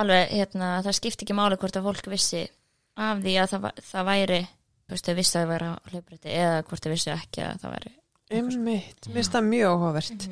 alveg, 0.00 0.34
hérna, 0.38 0.68
það 0.86 0.98
skipti 1.00 1.26
ekki 1.26 1.36
máli 1.36 1.58
hvort 1.58 1.78
að 1.78 1.88
fólk 1.88 2.10
vissi 2.12 2.44
af 3.00 3.22
því 3.22 3.36
að 3.42 3.54
það, 3.54 3.66
það 3.90 4.10
væri 4.10 4.40
þú 4.44 4.94
veist, 4.94 5.08
þau 5.08 5.16
vissi 5.18 5.38
að 5.38 5.40
það 5.40 5.50
væri 5.54 5.70
á 5.70 5.74
hlaupriti 5.90 6.36
eða 6.36 6.60
hvort 6.68 6.84
þau 6.84 6.92
vissi 6.92 7.12
ekki 7.14 7.44
að 7.46 7.64
það 7.64 7.74
væri 7.76 7.92
Einmitt, 8.30 9.08
mér 9.08 9.16
finnst 9.16 9.34
það 9.34 9.48
mjög 9.48 9.72
áhugavert 9.72 10.26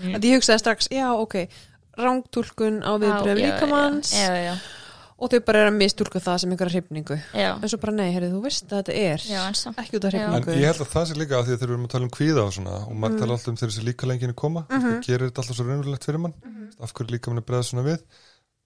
Já 5.19 5.25
Já, 5.27 5.27
já, 5.27 5.27
já, 5.27 5.27
já, 5.27 5.27
og 5.27 5.33
þau 5.33 5.41
bara 5.49 5.63
er 5.65 5.69
að 5.73 5.79
mistúlka 5.79 6.21
það 6.23 6.37
sem 6.39 6.53
einhverja 6.55 6.75
hrifningu. 6.79 7.17
Já, 7.35 7.49
en 7.59 7.71
svo 7.73 7.79
bara 7.83 7.95
nei, 7.97 8.09
heyrðu, 8.15 8.29
þú 8.37 8.43
veist 8.45 8.69
að 8.71 8.79
þetta 8.79 8.95
er 8.95 9.25
já, 9.27 9.41
ekki 9.83 9.99
út 9.99 10.07
af 10.07 10.15
Já. 10.15 10.21
En 10.23 10.33
hrifningu. 10.33 10.55
ég 10.55 10.71
held 10.71 10.83
að 10.85 10.91
það 10.93 11.07
sé 11.09 11.15
líka 11.19 11.35
að 11.39 11.45
því 11.49 11.53
að 11.53 11.59
þegar 11.59 11.69
við 11.69 11.75
erum 11.75 11.87
að 11.89 11.93
tala 11.95 12.07
um 12.07 12.15
kvíða 12.15 12.45
og 12.45 12.53
svona 12.55 12.75
og 12.79 12.95
maður 12.95 13.19
tala 13.19 13.33
alltaf 13.35 13.49
um 13.51 13.59
þegar 13.59 13.73
þessi 13.75 13.87
líka 13.89 14.07
lenginu 14.07 14.35
koma 14.39 14.63
það 14.71 15.07
gerir 15.09 15.27
þetta 15.27 15.43
alltaf 15.43 15.59
svo 15.59 15.67
raunverulegt 15.67 16.05
fyrir 16.09 16.23
mann. 16.23 16.35
Af 16.79 16.93
hverju 16.95 17.11
líka 17.11 17.31
mann 17.33 17.43
er 17.43 17.47
bregða 17.49 17.67
svona 17.67 17.87
við? 17.89 18.05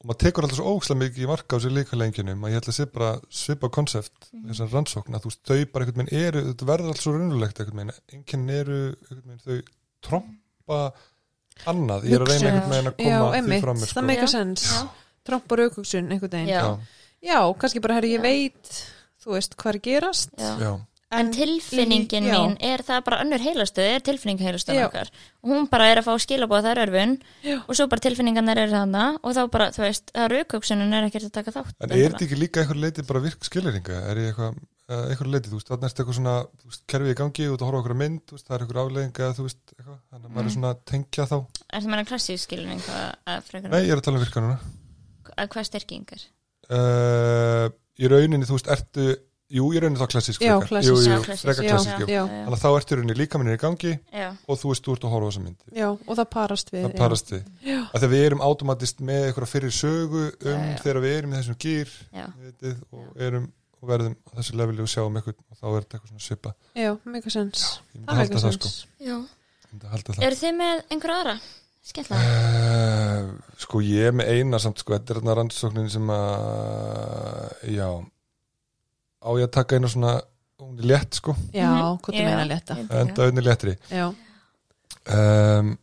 Og 0.02 0.08
maður 0.10 0.20
tekur 0.26 0.44
alltaf 0.44 0.58
svo 0.60 0.74
ókslega 0.76 1.00
mikið 1.00 1.22
í 1.24 1.30
marka 1.30 1.56
á 1.56 1.58
þessi 1.62 1.72
líka 1.72 1.96
lenginu 1.96 2.34
maður 2.36 2.52
ég 2.52 2.58
held 2.60 2.68
að 2.68 2.76
sé 2.76 2.86
bara 2.92 3.10
svipa 3.30 3.70
konsept 3.72 4.28
þessar 4.34 4.72
rannsókn 4.76 5.14
að 5.16 5.22
þú 5.24 5.32
veist, 5.32 5.42
þau 5.46 5.60
bara 5.72 5.86
einhvern 5.86 6.02
veginn 6.02 6.26
eru 6.26 6.42
þetta 6.50 6.68
verður 6.68 6.92
alltaf 6.92 7.02
svo 7.06 7.12
raunverulegt 7.16 7.60
einhvern 7.62 7.80
veginn 7.80 8.18
enginn 8.18 8.50
eru 8.50 8.80
einhvern 9.08 9.28
veginn 9.30 9.44
þau 9.46 9.62
trompa 10.02 10.80
annað. 11.70 12.08
Ég 12.10 12.18
er 12.18 12.24
að 12.26 12.32
reyna 12.32 12.50
einhvern 12.50 12.72
veginn 12.74 12.90
að 12.90 12.98
já, 12.98 13.14
koma 13.14 13.30
því 13.30 13.38
einmitt, 13.38 13.62
fram 13.62 13.78
mér 13.78 13.86
það 13.86 13.94
sko. 13.94 14.06
meika 14.10 14.26
Já. 14.26 14.32
sens 14.34 14.66
Já. 14.66 14.82
Tromp 15.26 15.52
og 15.52 15.62
raukugsun 15.62 16.11
einhvern 16.11 16.35
veginn. 16.38 16.52
Já. 16.52 16.78
já, 17.22 17.38
kannski 17.58 17.82
bara, 17.85 18.00
herri, 18.00 18.16
ég 18.16 18.24
veit 18.24 18.74
þú 19.22 19.37
veist 19.37 19.54
hvað 19.58 19.74
er 19.74 19.78
að 19.78 19.87
gerast. 19.88 20.35
Já. 20.38 20.54
já, 20.61 20.72
En 21.12 21.28
tilfinningin 21.28 22.24
Já. 22.24 22.32
mín, 22.40 22.54
er 22.64 22.80
það 22.87 23.02
bara 23.04 23.20
önnur 23.20 23.42
heilastöð, 23.44 23.88
er 23.98 24.04
tilfinning 24.04 24.40
heilastöð 24.40 24.78
og 24.80 25.50
hún 25.50 25.66
bara 25.68 25.90
er 25.92 26.00
að 26.00 26.06
fá 26.08 26.14
skilabóð 26.24 26.64
þær 26.70 26.80
örfun 26.87 27.18
og 27.66 27.72
svo 27.76 27.87
bara 27.92 28.04
tilfinningarnar 28.06 28.62
eru 28.62 28.72
þarna 28.72 29.04
og 29.20 29.37
þá 29.37 29.42
bara, 29.52 29.68
þú 29.76 29.85
veist, 29.85 30.08
það 30.14 30.30
raukugsunin 30.32 30.96
er 30.96 31.08
ekkert 31.11 31.28
að 31.28 31.35
taka 31.37 31.54
þátt 31.58 31.85
En 31.85 31.92
er 31.92 32.14
þetta 32.14 32.24
ekki 32.24 32.40
líka 32.40 32.64
einhver 32.64 32.80
leiti 32.80 33.04
bara 33.04 33.24
virk 33.26 33.44
skileringa? 33.44 34.00
Er 34.08 34.22
ég 34.22 34.32
eitthvað, 34.32 34.58
eh, 34.88 35.04
einhver 35.12 35.32
leiti, 35.35 35.52
þú 35.52 35.61
veist, 35.61 35.72
þannig 35.74 35.88
er 35.90 35.96
eitthvað 36.00 36.20
svona, 36.22 36.37
þú 36.48 36.72
veist, 36.72 36.85
kerfið 36.94 37.12
í 37.12 37.18
gangi 37.20 37.48
og 37.52 37.58
þú 37.61 37.68
horfa 37.68 37.82
okkur 37.82 37.96
að 37.98 38.02
mynd, 38.06 38.22
þú 38.24 38.38
veist, 38.38 38.46
það 38.48 38.56
er 38.56 38.64
einhver 38.64 38.85
afleðinga, 38.87 39.32
þú 39.37 39.50
veist, 39.50 39.64
eitthvað, 39.76 39.98
þannig 40.08 40.30
að 40.30 40.32
maður 40.32 40.48
er 40.48 40.56
svona 40.56 40.72
að 40.72 40.85
tengja 40.88 41.28
þá. 41.28 41.38
Er 41.68 41.82
það 41.82 41.92
meina 41.92 42.08
klassísk 42.08 42.48
skilning 42.48 42.87
að, 42.88 43.11
að, 43.26 43.50
frekar, 43.50 43.74
Nei, 43.74 43.82
ég 43.85 43.92
er 43.92 44.00
að 44.00 44.08
tala 44.08 44.16
um 44.16 44.24
virka 44.24 44.46
að 45.38 45.51
hvað 45.55 45.68
styrking 45.71 46.16
er? 46.16 46.25
Uh, 46.73 47.66
í 48.01 48.09
rauninni, 48.11 48.47
þú 48.49 48.57
veist, 48.57 48.68
ertu, 48.73 49.07
jú, 49.53 49.66
í 49.75 49.81
rauninni 49.83 50.01
þá 50.01 50.07
klassísk 50.14 50.40
Já, 50.45 50.55
frekar. 50.55 50.68
klassísk. 50.71 50.92
Jú, 50.92 51.03
Já, 51.03 51.16
jú, 51.18 51.25
klassísk. 51.27 51.47
frekar 51.49 51.64
Já. 51.66 51.71
klassísk, 51.75 52.01
jú. 52.03 52.07
já, 52.14 52.23
Þannig 52.33 52.57
að 52.57 52.62
þá 52.62 52.68
ertu 52.79 52.95
í 52.95 52.99
rauninni 53.01 53.16
líka 53.18 53.40
minnir 53.42 53.59
í 53.59 53.62
gangi 53.62 53.92
Já, 54.12 54.29
og 54.49 54.61
þú 54.62 54.71
veist, 54.73 54.85
þú 54.87 54.95
ert 54.97 55.05
að 55.09 55.12
horfa 55.14 55.27
á 55.27 55.31
þessa 55.33 55.42
mynd. 55.45 55.59
já, 55.77 55.88
og 55.92 56.14
það 56.21 56.29
parast 56.37 56.73
við 56.73 56.87
Það 56.87 56.95
parast 57.03 57.33
við. 57.35 57.42
Já. 57.66 57.79
Þegar 57.92 58.12
við 58.14 58.25
erum 58.29 58.45
automatist 58.49 59.03
með 59.11 59.27
eitthvað 59.29 59.51
fyrir 59.53 59.75
sögu 59.77 60.23
um 60.31 60.49
Já, 60.49 60.57
já. 60.73 60.79
þegar 60.87 61.03
við 61.05 61.16
erum 61.18 61.33
í 61.35 61.37
þessum 61.42 61.59
gýr 61.66 61.92
já, 62.12 62.27
vitið, 62.47 62.77
og 62.92 63.21
erum 63.29 63.51
og 63.83 63.88
verðum 63.90 64.14
á 64.14 64.31
þessu 64.38 64.55
leveli 64.61 64.83
og 64.85 64.88
sjáum 64.92 65.16
eitthvað 65.18 65.37
og 65.42 65.57
þá 65.59 65.64
er 65.66 65.81
þetta 65.83 65.97
eitthvað 65.99 66.11
svona 66.12 66.27
svipa. 66.29 66.55
já, 66.79 66.83
já 66.87 66.92
meika 67.12 67.31
sens 67.35 67.64
myndi 67.92 68.07
það 68.07 68.21
það, 68.23 68.53
sko. 68.57 68.68
sens 68.71 68.87
já. 69.03 69.16
Myndi. 69.73 70.23
Eru 70.23 70.37
þið 70.38 70.53
með 70.61 70.83
einhver 70.92 71.12
aðra? 71.16 71.35
Skemmtilega 71.83 72.40
Uh, 72.73 73.33
sko 73.59 73.81
ég 73.83 74.07
er 74.09 74.12
með 74.16 74.29
eina 74.37 74.59
samt 74.62 74.79
sko, 74.81 74.95
þetta 74.95 75.12
er 75.12 75.18
þarna 75.21 75.35
rannsóknin 75.38 75.88
sem 75.90 76.11
að 76.14 77.64
já 77.75 77.88
á 79.23 79.29
ég 79.38 79.45
að 79.47 79.53
taka 79.57 79.77
eina 79.79 79.90
svona 79.90 80.12
hún 80.62 80.79
er 80.79 80.87
létt 80.92 81.18
sko, 81.18 81.35
já, 81.53 81.68
Mhm. 81.71 81.99
hvað 82.03 82.14
Já. 82.14 82.21
þú 82.23 82.25
meina. 82.29 82.47
létta 82.55 82.77
enda 83.01 83.27
unni 83.29 83.42
léttri 83.42 83.77
já, 83.90 84.07
um, 85.11 85.79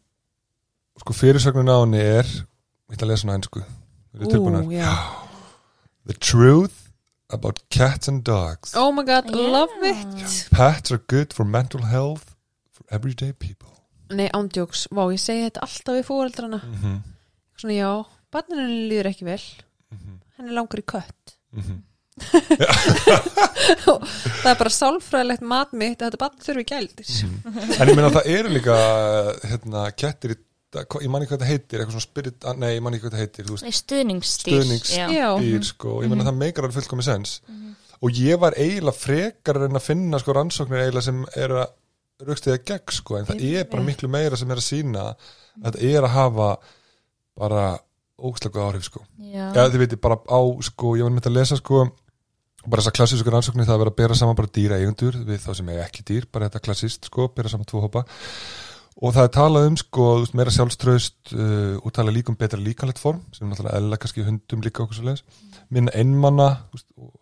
sko 0.99 1.13
fyrirsögnin 1.13 1.67
á 1.71 1.77
henni 1.83 1.99
er 1.99 2.23
ég 2.25 2.95
ætla 2.95 3.05
að 3.07 3.11
lesa 3.11 3.27
hana 3.27 3.37
einsku 3.39 3.63
ú, 4.15 4.71
já. 4.71 4.95
The 6.05 6.13
truth 6.13 6.89
about 7.29 7.59
cats 7.69 8.07
and 8.07 8.23
dogs. 8.23 8.73
Oh 8.75 8.91
my 8.91 9.03
god, 9.03 9.25
Já. 9.27 9.35
love 9.35 9.69
it. 9.83 10.47
Pets 10.51 10.91
are 10.91 10.97
good 11.07 11.31
for 11.33 11.43
mental 11.45 11.83
health 11.85 12.35
for 12.71 12.83
everyday 12.89 13.31
people 13.33 13.78
nei, 14.15 14.27
ándjóks, 14.35 14.87
vá, 14.95 15.03
ég 15.13 15.21
segi 15.21 15.45
þetta 15.47 15.65
alltaf 15.67 15.99
við 15.99 16.07
fóreldrana. 16.07 16.61
Mm 16.63 16.79
-hmm. 16.81 16.97
svona 17.59 17.75
já, 17.77 17.91
barninu 18.31 18.65
líður 18.89 19.11
ekki 19.11 19.25
vel. 19.25 19.43
Mhm. 19.91 20.17
henni 20.37 20.51
langar 20.55 20.79
í 20.79 20.85
kött. 20.85 21.37
Mm 21.51 21.83
það 23.79 24.49
er 24.51 24.57
bara 24.59 24.71
sálfræðilegt 24.73 25.45
mat 25.45 25.71
mitt 25.77 26.01
að 26.01 26.09
þetta 26.09 26.19
barn 26.19 26.43
þurfi 26.43 26.65
gældir. 26.67 27.07
En 27.79 27.87
ég 27.87 27.95
meina 27.95 28.11
það 28.11 28.29
eru 28.33 28.49
líka 28.51 28.77
hérna, 29.47 29.85
kettir 29.95 30.35
í 30.35 30.39
ég 30.69 31.09
man 31.09 31.23
ekki 31.23 31.33
hvað 31.33 31.39
þetta 31.39 31.49
heitir, 31.49 31.79
eitthvað 31.79 31.95
svona 31.95 32.05
spirit 32.05 32.47
nei, 32.59 32.71
ég 32.75 32.83
man 32.85 32.93
ekki 32.93 33.07
hvað 33.07 33.15
þetta 33.15 33.23
heitir, 33.23 33.47
veist, 33.49 33.65
Nei, 33.65 33.73
stuðningsstýr 33.73 34.53
Stuðningsstýr. 34.53 34.99
Já, 34.99 35.05
já, 35.17 35.29
dýr 35.41 35.63
sko, 35.65 35.95
ég 36.03 36.11
meina 36.11 36.27
það 36.27 36.41
meikar 36.43 36.67
alveg 36.67 36.77
fullkomi 36.77 37.05
sens. 37.07 37.39
Og 37.99 38.09
ég 38.15 38.39
var 38.39 38.53
eiginlega 38.55 38.95
frekar 38.95 39.57
að 39.57 39.65
reyna 39.65 39.79
að 39.81 39.87
finna 39.87 40.19
sko 40.21 40.35
rannsóknir 40.37 40.83
eiginlega 40.85 41.07
sem 41.09 41.23
er 41.35 41.55
að 41.63 41.73
raukstiða 42.27 42.59
gegn 42.67 42.95
sko, 42.95 43.19
en 43.19 43.27
það 43.29 43.45
er 43.47 43.69
bara 43.71 43.85
miklu 43.85 44.09
meira 44.11 44.39
sem 44.39 44.51
er 44.51 44.59
að 44.59 44.67
sína 44.67 45.05
að 45.11 45.29
þetta 45.63 45.83
er 45.91 46.07
að 46.07 46.15
hafa 46.15 46.49
bara 47.39 47.63
ógslegu 48.19 48.59
áhrif 48.59 48.87
sko, 48.89 49.05
já, 49.23 49.45
ja, 49.55 49.65
þið 49.71 49.83
veitir 49.85 50.01
bara 50.03 50.19
á 50.27 50.39
sko, 50.67 50.95
ég 50.99 51.07
var 51.07 51.15
með 51.15 51.29
að 51.29 51.37
lesa 51.37 51.59
sko 51.59 51.85
bara 52.65 52.81
þessar 52.83 52.97
klassísku 52.97 53.31
rannsóknir 53.31 53.67
það 53.67 53.77
að 53.77 53.83
vera 53.83 53.93
að 53.93 53.99
bera 54.01 54.17
saman 54.19 54.35
bara 54.35 54.51
dýra 54.51 54.79
eigundur 54.81 55.15
við 55.27 55.39
þá 55.45 55.51
sem 55.55 55.69
er 55.71 55.83
ekki 55.85 56.03
dýr, 56.09 56.27
bara 56.31 56.49
þetta 56.49 56.63
klassíst 56.65 57.07
sko, 57.07 57.29
bera 57.35 57.51
saman 57.51 57.69
tvo 57.69 57.85
hópa 57.85 58.03
og 58.99 59.13
það 59.15 59.23
er 59.29 59.31
talað 59.31 59.65
um 59.69 59.75
sko, 59.79 60.05
meira 60.35 60.51
sjálfströst 60.51 61.31
uh, 61.31 61.77
og 61.79 61.93
talað 61.95 62.17
líka 62.17 62.33
um 62.33 62.39
betra 62.39 62.59
líkanlegt 62.59 62.99
form 62.99 63.21
sem 63.31 63.45
er 63.47 63.53
náttúrulega 63.53 63.77
eðlilega 63.79 64.01
kannski 64.03 64.25
hundum 64.27 64.63
líka 64.65 64.83
okkur 64.83 64.97
svo 64.97 65.05
leiðis 65.07 65.23
minna 65.71 65.93
einmanna 65.95 66.47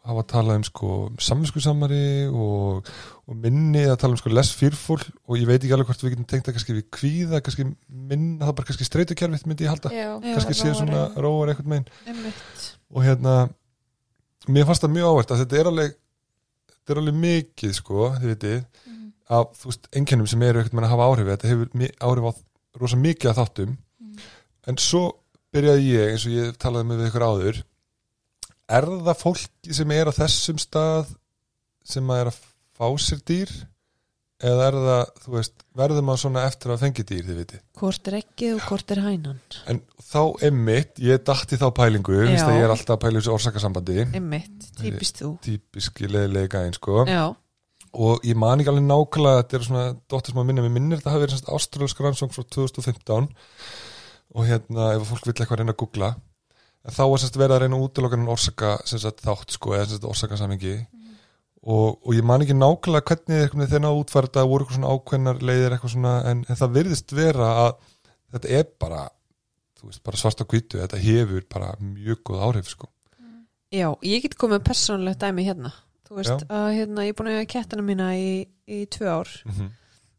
hafa 0.08 0.24
talað 0.32 0.58
um 0.62 0.66
sko 0.66 0.90
samvinskusamari 1.22 2.00
og, 2.32 2.88
og 3.28 3.38
minni 3.44 3.84
að 3.86 3.98
tala 4.02 4.16
um 4.16 4.22
sko 4.22 4.32
less 4.32 4.54
fearful. 4.56 4.98
Og 5.28 5.36
ég 5.42 5.46
veit 5.50 5.60
ekki 5.60 5.74
alveg 5.76 5.90
hvort 5.92 6.06
við 6.06 6.14
getum 6.16 6.28
tengt 6.32 6.48
það 6.48 6.56
kannski 6.56 6.76
við 6.78 6.86
kvíða 6.96 7.42
kannski 7.44 7.66
minna, 7.68 8.40
það 8.46 8.52
er 8.54 8.58
bara 8.62 8.70
kannski 8.72 8.88
streytukerfið 8.88 9.46
myndi 9.52 9.68
ég 9.68 9.74
halda, 9.74 9.92
já, 9.92 10.10
kannski 10.32 10.56
sé 10.56 10.72
svona 10.80 11.02
róar 11.20 11.52
eitthvað 11.52 11.72
megin 11.74 11.90
einmitt. 12.08 12.68
Og 12.96 13.04
hérna 13.04 13.36
mér 14.48 14.70
fannst 14.70 14.86
það 14.88 14.96
mjög 14.96 15.12
ávert 15.12 15.34
að 15.36 15.44
þetta 15.44 15.60
er 15.62 15.72
alveg 15.74 15.96
þetta 16.72 16.96
er 16.96 17.02
alveg 17.04 17.20
mikið 17.28 17.76
sko 17.82 18.10
þið 18.16 18.30
vitið, 18.34 18.62
Mhm. 18.88 18.97
Af 19.30 19.56
þú 19.60 19.72
veist 19.72 19.88
einkennum 19.92 20.28
sem 20.30 20.44
eru 20.48 20.62
eitthvað 20.62 20.88
að 20.88 20.94
hafa 20.94 21.08
áhrif 21.12 21.32
þetta 21.34 21.52
hefur 21.52 21.70
áhrif 22.08 22.28
á 22.30 22.34
rosa 22.78 23.00
mikið 23.02 23.32
að 23.32 23.40
þáttum. 23.42 23.78
Mhm. 24.00 24.28
en 24.68 24.78
svo 24.78 25.04
byrjaði 25.54 25.88
ég 25.94 26.12
eins 26.12 26.28
og 26.28 26.36
ég 26.36 26.60
talaði 26.62 26.90
með 26.92 27.08
ykkur 27.08 27.28
áður 27.28 27.64
er 28.68 28.86
það 29.08 29.24
fólki 29.24 29.74
sem 29.74 29.96
er 29.96 30.12
á 30.12 30.14
þessum 30.18 30.60
stað 30.62 31.16
sem 31.88 32.12
að 32.12 32.22
er 32.22 32.32
að 32.34 32.40
fá 32.78 32.88
sér 33.02 33.24
dýr? 33.26 33.52
Eða 34.38 34.66
er 34.68 34.76
það, 34.78 35.00
þú 35.24 35.32
veist, 35.34 35.64
verður 35.80 36.04
maður 36.06 36.20
svona 36.22 36.42
eftir 36.46 36.70
að 36.70 36.82
fengi 36.84 37.06
dýr, 37.10 37.24
þið 37.26 37.38
vitið? 37.42 37.62
Hvort 37.80 38.10
er 38.12 38.18
ekkið 38.20 38.52
og 38.54 38.68
hvort 38.68 38.92
er 38.94 39.00
hænan? 39.02 39.40
En 39.72 39.80
þá 40.12 40.20
emmitt, 40.46 41.00
ég 41.02 41.24
dætti 41.26 41.58
þá 41.58 41.66
pælingu, 41.80 42.20
ég 42.20 42.36
er 42.38 42.70
alltaf 42.70 42.94
að 42.94 43.02
pæla 43.02 43.18
þessu 43.18 43.34
orsakasambandi. 43.34 43.96
Einmitt, 44.12 44.68
típist 44.78 45.24
þú. 45.24 45.32
típiski 45.42 46.12
leðilega 46.12 46.52
gæðin 46.54 46.78
sko. 46.78 47.08
Já, 47.10 47.24
og 47.94 48.26
ég 48.28 48.38
man 48.40 48.60
ekki 48.62 48.72
alveg 48.72 48.88
nákvæmlega 48.88 49.42
þetta 49.42 49.58
er 49.58 49.68
svona 49.68 49.86
dóttir 50.10 50.34
sem 50.34 50.42
að 50.42 50.50
minna, 50.50 50.66
mér 50.66 50.76
minnir 50.76 51.00
þetta 51.00 51.14
hafi 51.14 51.26
verið 51.26 51.40
svona 51.42 51.58
ástralsk 51.58 52.02
rannsókn 52.04 52.36
frá 52.36 52.46
2015 52.58 53.30
og 54.38 54.48
hérna 54.48 54.92
ef 54.96 55.08
fólk 55.10 55.28
vill 55.30 55.36
eitthvað 55.36 55.62
reyna 55.62 55.76
að 55.76 55.82
googla 55.82 56.12
þá 56.88 57.04
var 57.04 57.22
semst 57.22 57.40
verið 57.40 57.56
að 57.56 57.64
reyna 57.66 57.80
en 58.18 58.30
orsaka 58.32 58.78
sagt, 58.86 59.24
þátt 59.24 59.56
sko, 59.56 59.74
eða 59.76 59.90
sagt, 59.92 60.08
orsakasamingi 60.08 60.76
og, 61.68 61.98
og 62.04 62.12
ég 62.16 62.24
man 62.24 62.44
ekki 62.44 62.56
nákvæmlega 62.56 63.08
hvernig 63.12 63.72
þeirna 63.72 63.94
útfært 63.98 64.40
að 64.40 64.50
voru 64.52 64.66
eitthvað 64.66 64.80
svona 64.80 64.94
ákveðnar 64.94 65.42
leiðir 65.44 65.76
eitthvað 65.76 65.96
svona, 65.96 66.14
en, 66.30 66.44
en 66.48 66.60
það 66.60 66.76
virðist 66.78 67.16
vera 67.18 67.50
að 67.66 67.72
þetta 68.36 68.54
er 68.60 68.70
bara 68.80 69.02
veist, 69.84 70.04
bara 70.06 70.20
svart 70.20 70.44
á 70.44 70.46
hvítu, 70.46 70.80
þetta 70.82 71.02
hefur 71.02 71.44
bara 71.52 71.74
mjög 71.82 72.24
góð 72.30 72.46
áhrif 72.48 72.72
sko. 72.72 72.90
Já, 73.74 73.90
ég 74.06 74.24
get 74.24 74.38
komið 74.40 74.62
með 74.62 74.68
persónulegt 74.70 75.24
dæmi 75.24 75.44
hérna 75.48 75.74
þú 76.08 76.20
veist 76.20 76.46
Já. 76.46 76.48
að 76.48 76.70
hérna, 76.78 77.06
ég 77.06 77.14
er 77.14 77.18
búin 77.20 77.30
að 77.32 77.38
eiga 77.38 77.52
kettana 77.54 77.86
mína 77.86 78.08
í, 78.16 78.32
í 78.68 78.80
tvö 78.94 79.08
ár. 79.12 79.34
Mm 79.46 79.54
-hmm. 79.54 79.70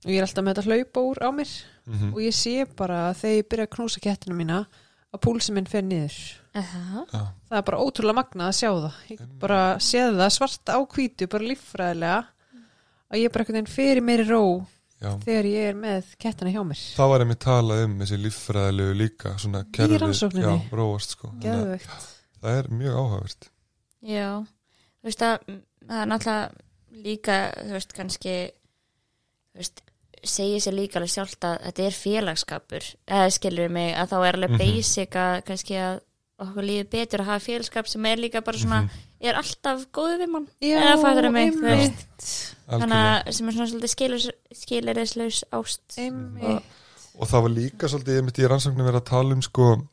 og 0.05 0.11
ég 0.11 0.18
er 0.18 0.26
alltaf 0.26 0.45
með 0.45 0.55
þetta 0.55 0.68
hlaupa 0.68 1.01
úr 1.01 1.18
á 1.24 1.30
mér. 1.32 1.53
Mm 1.89 2.12
og 2.14 2.20
ég 2.20 2.34
sé 2.36 2.66
bara 2.76 3.11
að 3.11 3.16
þegar 3.20 3.36
ég 3.36 3.49
byrja 3.49 3.64
að 3.64 3.74
knúsa 3.74 4.01
kettina 4.01 4.36
mína 4.36 4.66
að 5.09 5.20
púlsi 5.24 5.53
minn 5.53 5.66
fer 5.66 5.82
niður. 5.82 6.16
Aha. 6.59 7.05
það 7.49 7.59
er 7.59 7.62
bara 7.62 7.78
ótrúlega 7.78 8.18
magnað 8.18 8.49
að 8.49 8.59
sjá 8.59 8.70
það. 8.72 8.95
Ég 9.09 9.20
bara 9.41 9.61
séð 9.78 10.18
það 10.18 10.32
svart 10.34 10.68
á 10.68 10.78
hvítu 10.84 11.28
bara 11.30 11.49
líffræðilega 11.49 12.24
að 13.09 13.22
ég 13.22 13.32
bara 13.32 13.45
einhvern 13.45 13.59
veginn 13.59 13.72
fyrir 13.72 14.05
meiri 14.05 14.26
ró 14.28 14.43
já. 15.01 15.12
þegar 15.24 15.49
ég 15.49 15.70
er 15.70 15.78
með 15.78 16.12
kettana 16.20 16.53
hjá 16.53 16.61
mér. 16.66 16.82
Það 16.99 17.12
var 17.12 17.24
einmitt 17.24 17.43
talað 17.45 17.84
um 17.86 17.97
þessi 18.03 18.20
líffræðilegu 18.24 18.99
líka 18.99 19.34
svona 19.41 19.64
kerfi, 19.72 20.01
rannsókninni? 20.03 20.59
já, 20.59 20.76
róast 20.76 21.16
sko. 21.16 21.32
Það 21.39 22.53
er 22.53 22.70
mjög 22.70 22.99
áhugavert. 23.01 23.49
Já, 24.09 24.28
þú 25.01 25.09
veist 25.09 25.24
að 25.26 25.49
það 25.89 26.03
er 26.03 26.11
náttúrulega 26.12 27.05
líka, 27.05 27.36
þú 27.64 27.72
veist, 27.76 27.93
kannski 27.97 28.34
þú 29.53 29.61
veist, 29.62 29.82
segir 30.24 30.61
sér 30.64 30.74
líka 30.74 30.99
alveg 30.99 31.12
sjálft 31.14 31.45
að 31.47 31.59
þetta 31.68 31.84
er 31.89 31.97
félagskapur 31.99 32.86
eða 33.07 33.30
skilur 33.36 33.68
mig 33.70 33.95
að 33.95 34.09
þá 34.12 34.16
er 34.28 34.39
alveg 34.39 34.51
Mhm. 34.51 34.59
basic 34.59 35.11
að 35.14 35.45
kannski 35.47 35.74
að 35.78 36.01
okkur 36.39 36.62
líður 36.66 36.89
betur 36.91 37.20
að 37.20 37.30
hafa 37.32 37.45
félagskap 37.47 37.86
sem 37.89 38.07
er 38.07 38.16
líka 38.16 38.41
bara 38.45 38.59
svona, 38.59 38.82
Mhm. 38.82 38.91
er 39.20 39.34
alltaf 39.34 39.86
góðu 39.93 40.18
við 40.20 40.28
mann. 40.30 40.49
Já, 40.62 40.78
eða 40.78 41.03
fattur 41.03 41.30
mig, 41.32 41.53
þú 41.55 41.62
veist. 41.62 42.55
Þannig 42.68 42.93
að 42.93 43.32
sem 43.32 43.49
er 43.49 43.53
svona 43.53 43.70
svolítið 43.70 43.95
skilur, 43.95 44.32
skilirislaus 44.55 45.45
ást. 45.53 45.99
Einmitt. 45.99 46.62
og 47.18 47.26
það 47.26 47.43
var 47.43 47.51
líka 47.51 47.89
svolítið 47.91 48.16
einmitt 48.20 48.39
í 48.39 48.47
rannsóknum 48.49 48.86
verið 48.86 49.01
að 49.01 49.05
tala 49.11 49.32
um 49.34 49.43
sko 49.43 49.89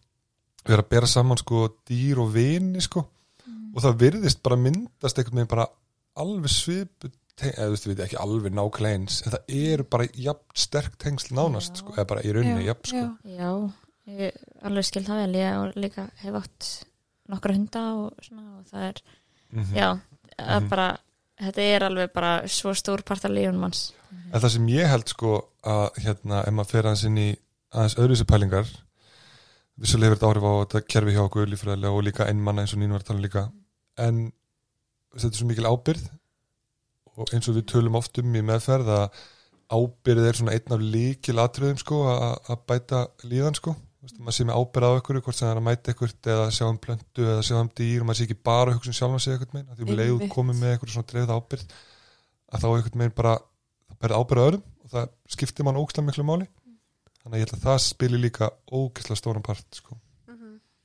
verið 0.66 0.84
að 0.84 0.90
bera 0.90 1.08
saman 1.08 1.38
sko 1.38 1.70
dýr 1.90 2.18
og 2.20 2.34
vini 2.34 2.82
sko. 2.82 3.08
Og 3.76 3.82
það 3.82 3.98
virðist 3.98 4.44
bara 4.44 4.56
myndast 4.56 5.18
einhvern 5.18 5.34
veginn 5.42 5.48
bara 5.48 5.68
alveg 6.22 6.52
svipu 6.54 7.12
eða 7.44 7.76
þú 7.76 7.90
veit 7.92 8.00
ekki 8.06 8.18
alveg 8.22 8.54
nákvæmlega 8.56 8.96
eins 8.96 9.22
en 9.26 9.34
það 9.36 9.56
eru 9.60 9.84
bara 9.92 10.06
jafn 10.14 10.56
sterk 10.56 10.94
tengsl 11.04 11.34
nánast 11.36 11.82
sko, 11.82 11.92
eða 11.98 12.08
bara 12.14 12.22
í 12.24 12.32
rauninni 12.36 12.64
Já, 12.64 12.70
jafn 12.72 12.90
sko 12.92 13.02
já. 13.02 13.40
Já, 13.40 13.50
ég 14.22 14.38
alveg 14.70 14.86
skil 14.88 15.04
það 15.04 15.22
vel 15.24 15.36
ég 15.42 15.76
líka 15.84 16.06
hef 16.24 16.38
átt 16.40 16.70
nokkra 17.34 17.56
hunda 17.58 17.84
og 18.06 18.14
svona 18.24 18.46
og 18.60 18.66
það 18.72 18.90
er 18.90 19.02
Mhm. 19.56 19.76
Já, 19.76 19.90
að 20.40 20.62
Mhm. 20.62 20.70
bara 20.70 20.88
þetta 21.40 21.62
er 21.76 21.84
alveg 21.90 22.14
bara 22.14 22.32
svo 22.48 22.74
stór 22.74 23.04
part 23.06 23.26
af 23.26 23.32
lífunum 23.32 23.62
hans 23.62 23.94
En 24.34 24.40
það 24.42 24.50
sem 24.52 24.68
ég 24.68 24.88
held 24.90 25.08
sko 25.10 25.46
að 25.64 25.90
hérna, 26.02 26.42
ef 26.48 26.54
maður 26.54 26.72
fer 26.72 26.84
aðeins 26.84 27.06
inn 27.06 27.18
í 27.18 27.38
aðeins 27.74 27.96
öðruvísi 27.96 28.26
pælingar 28.26 28.66
vissulega 29.78 30.10
hefur 30.12 30.18
þetta 30.18 30.30
áhrif 30.32 30.46
á 30.48 30.54
þetta 30.66 30.82
kerfi 30.88 31.12
hjá 31.16 31.24
okkur 31.28 31.48
líffræðilega 31.52 31.92
og 31.98 32.04
líka 32.08 32.28
einmanna 32.30 32.62
eins 32.64 32.74
og 32.74 32.80
nínu 32.80 32.92
var 32.96 33.04
að 33.04 33.08
tala 33.10 33.20
um 33.20 33.26
líka 33.26 33.44
en 33.98 34.32
þetta 35.24 35.34
er 35.34 35.40
svo 35.42 35.50
mikil 35.50 35.70
ábyrð 35.70 36.06
og 37.16 37.32
eins 37.32 37.48
og 37.50 37.58
við 37.58 37.68
tölum 37.72 37.98
oft 38.00 38.20
um 38.20 38.36
í 38.36 38.44
meðferð 38.44 38.92
að 38.98 39.20
ábyrð 39.72 40.30
er 40.30 40.38
svona 40.38 40.56
einn 40.56 40.76
af 40.76 40.84
líkil 40.84 41.40
atriðum 41.42 41.80
sko 41.82 42.02
að 42.12 42.52
að 42.54 42.64
bæta 42.70 43.02
líðan 43.26 43.58
sko 43.58 43.76
maður 44.22 44.36
sé 44.38 44.46
með 44.46 44.60
ábyrð 44.62 44.86
á 44.86 44.98
ykkur 45.00 45.20
hvort 45.24 45.38
sem 45.38 45.48
það 45.48 45.54
er 45.54 45.60
að 45.62 45.66
mæta 45.66 45.94
ykkur 45.96 46.12
eða 46.36 46.46
sjá 46.54 46.66
um 46.68 46.78
plöntu 46.82 47.26
eða 47.26 47.46
sjá 47.48 47.56
um 47.58 47.72
dýr 47.80 48.04
og 48.04 48.10
maður 48.10 48.20
sé 48.20 48.28
ekki 48.28 48.38
bara 48.46 48.72
að 48.72 48.78
hugsa 48.78 48.92
um 48.92 48.98
sjálfan 49.00 49.24
sig 49.24 49.34
eitthvað 49.34 49.56
meginn, 49.56 49.72
að 49.72 49.80
því 49.80 49.86
um 49.86 50.00
leið 50.00 50.12
Einmitt. 50.12 50.34
komið 50.36 50.60
með 50.60 50.74
eitthvað 50.74 50.94
svona 50.94 51.10
dreifð 51.12 51.34
ábyrð 51.34 51.74
að 52.52 52.62
þá 52.62 52.68
eitthvað 52.70 53.00
meginn 53.02 53.18
bara 53.18 53.34
það 53.40 54.00
berði 54.04 54.20
ábyrð 54.22 54.46
öðrum 54.46 54.66
og 54.86 54.94
það 54.94 55.10
skiptir 55.36 55.66
mann 55.66 55.80
ógislega 55.82 56.10
miklu 56.12 56.28
máli 56.28 56.48
þannig 57.24 57.34
að 57.34 57.42
ég 57.42 57.48
held 57.48 57.58
að 57.58 57.66
það 57.66 57.82
spili 57.88 58.22
líka 58.22 58.52
ógislega 58.70 59.18
stóran 59.18 59.46
part 59.46 59.80
sko. 59.80 59.98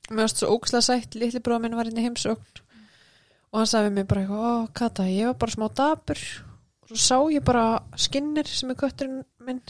Mér 0.09 0.25
varst 0.25 0.41
svo 0.41 0.49
ókslega 0.55 0.87
sætt, 0.87 1.15
litli 1.15 1.43
bróða 1.43 1.67
minn 1.67 1.77
var 1.77 1.91
inn 1.91 2.01
í 2.01 2.07
heimsókn 2.07 2.65
og 3.51 3.59
hann 3.59 3.69
sagði 3.69 3.91
mig 3.95 4.07
bara 4.09 4.23
eitthvað, 4.23 4.47
ó 4.47 4.71
Kata, 4.79 5.05
ég 5.11 5.29
var 5.31 5.37
bara 5.43 5.55
smá 5.55 5.67
dapur. 5.75 6.21
Og 6.81 6.91
svo 6.91 6.99
sá 7.03 7.17
ég 7.35 7.43
bara 7.45 7.65
skinnir 7.99 8.47
sem 8.49 8.71
er 8.71 8.79
kötturinn 8.79 9.21
minn. 9.45 9.61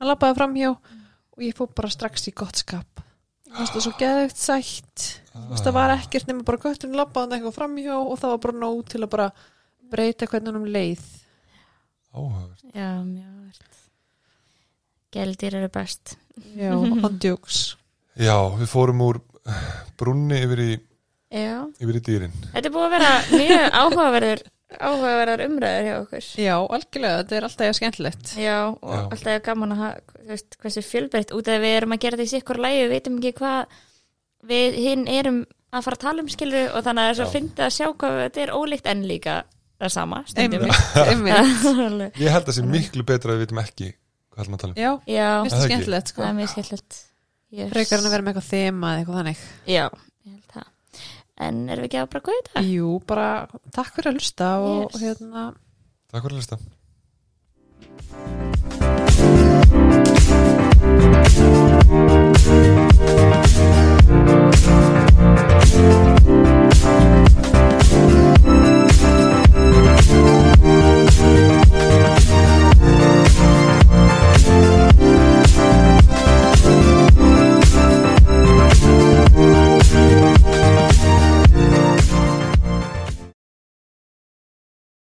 Hann 0.00 0.08
lappaði 0.10 0.38
framhjá 0.40 0.72
og 0.72 1.44
ég 1.44 1.56
fór 1.56 1.70
bara 1.76 1.92
strax 1.92 2.28
í 2.30 2.34
gott 2.36 2.60
skap. 2.62 3.04
Mér 3.50 3.58
fannst 3.60 3.76
það 3.76 3.84
svo 3.86 3.94
geðvegt 4.00 4.40
sætt. 4.40 5.06
Mér 5.34 5.48
fannst 5.52 5.68
það 5.68 5.76
var 5.76 5.94
ekkert 5.96 6.28
nema 6.30 6.46
bara 6.48 6.62
kötturinn 6.64 6.98
lappaði 6.98 7.26
hann 7.26 7.38
eitthvað 7.38 7.58
framhjá 7.58 7.96
og 8.00 8.14
það 8.20 8.34
var 8.34 8.44
bara 8.46 8.60
nóg 8.64 8.84
til 8.92 9.02
að 9.04 9.12
bara 9.16 9.28
breyta 9.90 10.28
hvernig 10.30 10.52
hann 10.52 10.60
um 10.62 10.70
leið. 10.70 11.04
Áhugavert. 12.10 12.64
Já, 12.74 12.88
mjög 13.04 13.36
verð 13.46 13.76
Gældir 15.10 15.56
eru 15.58 15.68
best. 15.74 16.16
Já, 16.54 16.70
andjóks 17.06 17.76
Já, 18.18 18.34
við 18.58 18.68
fórum 18.70 19.02
úr 19.06 19.18
brunni 19.98 20.38
yfir 20.44 20.62
í, 20.64 20.70
Já, 21.30 21.58
yfir 21.78 21.98
í 21.98 22.02
dýrin. 22.06 22.32
Þetta 22.50 22.66
er 22.66 22.74
búið 22.74 22.86
að 22.88 22.94
vera 22.96 23.10
mjög 23.30 23.76
áhugaverður 23.80 24.40
áhugaverðar 24.78 25.42
umræður 25.46 25.86
hjá 25.86 25.94
okkur. 25.98 26.26
Já, 26.38 26.54
algjörlega, 26.58 27.20
þetta 27.20 27.36
er 27.36 27.46
alltaf 27.46 27.66
ég 27.66 27.78
skemmtilegt. 27.78 28.32
Já, 28.38 28.56
og 28.70 28.90
Já. 28.94 29.00
alltaf 29.02 29.30
er 29.32 29.44
gaman 29.46 29.74
að 29.74 29.80
hafa, 29.84 30.18
veist, 30.30 30.58
hversu 30.62 30.82
fjölbreytt 30.86 31.34
út 31.34 31.50
af 31.50 31.62
við 31.62 31.76
erum 31.78 31.94
að 31.96 32.02
gera 32.04 32.20
því 32.20 32.26
sikkur 32.32 32.60
lægi, 32.62 32.82
við 32.84 32.94
veitum 32.94 33.18
ekki 33.20 33.32
hvað 33.40 33.78
við 34.50 34.78
hinn 34.86 35.06
erum 35.10 35.40
að 35.70 35.86
fara 35.86 35.98
að 35.98 36.04
tala 36.04 36.24
um 36.24 36.30
skilur 36.30 36.74
og 36.74 36.84
þannig 36.86 37.06
að 37.06 37.10
er 37.12 37.18
Já. 37.18 37.24
að 37.24 37.34
finna 37.36 37.66
að 37.66 37.74
sjá 37.76 37.86
hvað 38.02 38.18
þetta 38.24 38.44
er 38.44 38.54
ólíkt 38.56 38.90
en 38.90 39.06
líka 39.06 39.36
það 39.80 39.94
sama 39.96 40.22
stundum. 40.30 40.66
Ég 42.24 42.34
held 42.34 42.42
að 42.42 42.50
það 42.50 42.56
sé 42.58 42.66
miklu 42.66 43.06
betra 43.06 43.34
að 43.34 43.38
við 43.38 43.46
vitum 43.46 43.62
ekki 43.62 43.92
hvað 44.30 44.44
ætlum 44.44 44.58
að 44.58 44.64
tala 44.64 44.74
um. 44.74 44.80
Já, 44.80 44.90
Já, 45.06 45.30
finnst 45.44 45.56
það 45.56 45.66
skemmtilegt 45.68 46.12
sko. 46.12 46.26
Er 47.50 47.64
yes. 47.64 47.72
Frekar 47.72 47.98
en 47.98 48.06
að 48.06 48.12
vera 48.14 48.22
með 48.22 48.30
eitthvað 48.30 48.50
þema 48.50 48.90
eða 48.90 49.00
eitthvað 49.00 49.20
þannig. 49.20 49.40
Já, 49.66 49.84
ég 50.26 50.34
held 50.36 50.52
það 50.54 50.68
en 51.40 51.54
erum 51.68 51.82
við 51.84 51.88
ekki 51.90 52.00
að 52.02 52.10
bara 52.14 52.26
góða 52.28 52.42
þetta? 52.46 52.60
Jú, 52.68 52.88
bara 53.08 53.28
takk 53.74 53.92
fyrir 53.96 54.10
að 54.12 54.16
lusta 54.20 54.46
og 54.64 54.82
yes. 54.84 55.00
hérna 55.04 55.42
Takk 56.10 56.22
fyrir 56.26 56.34
að 56.34 56.40
lusta 56.40 56.56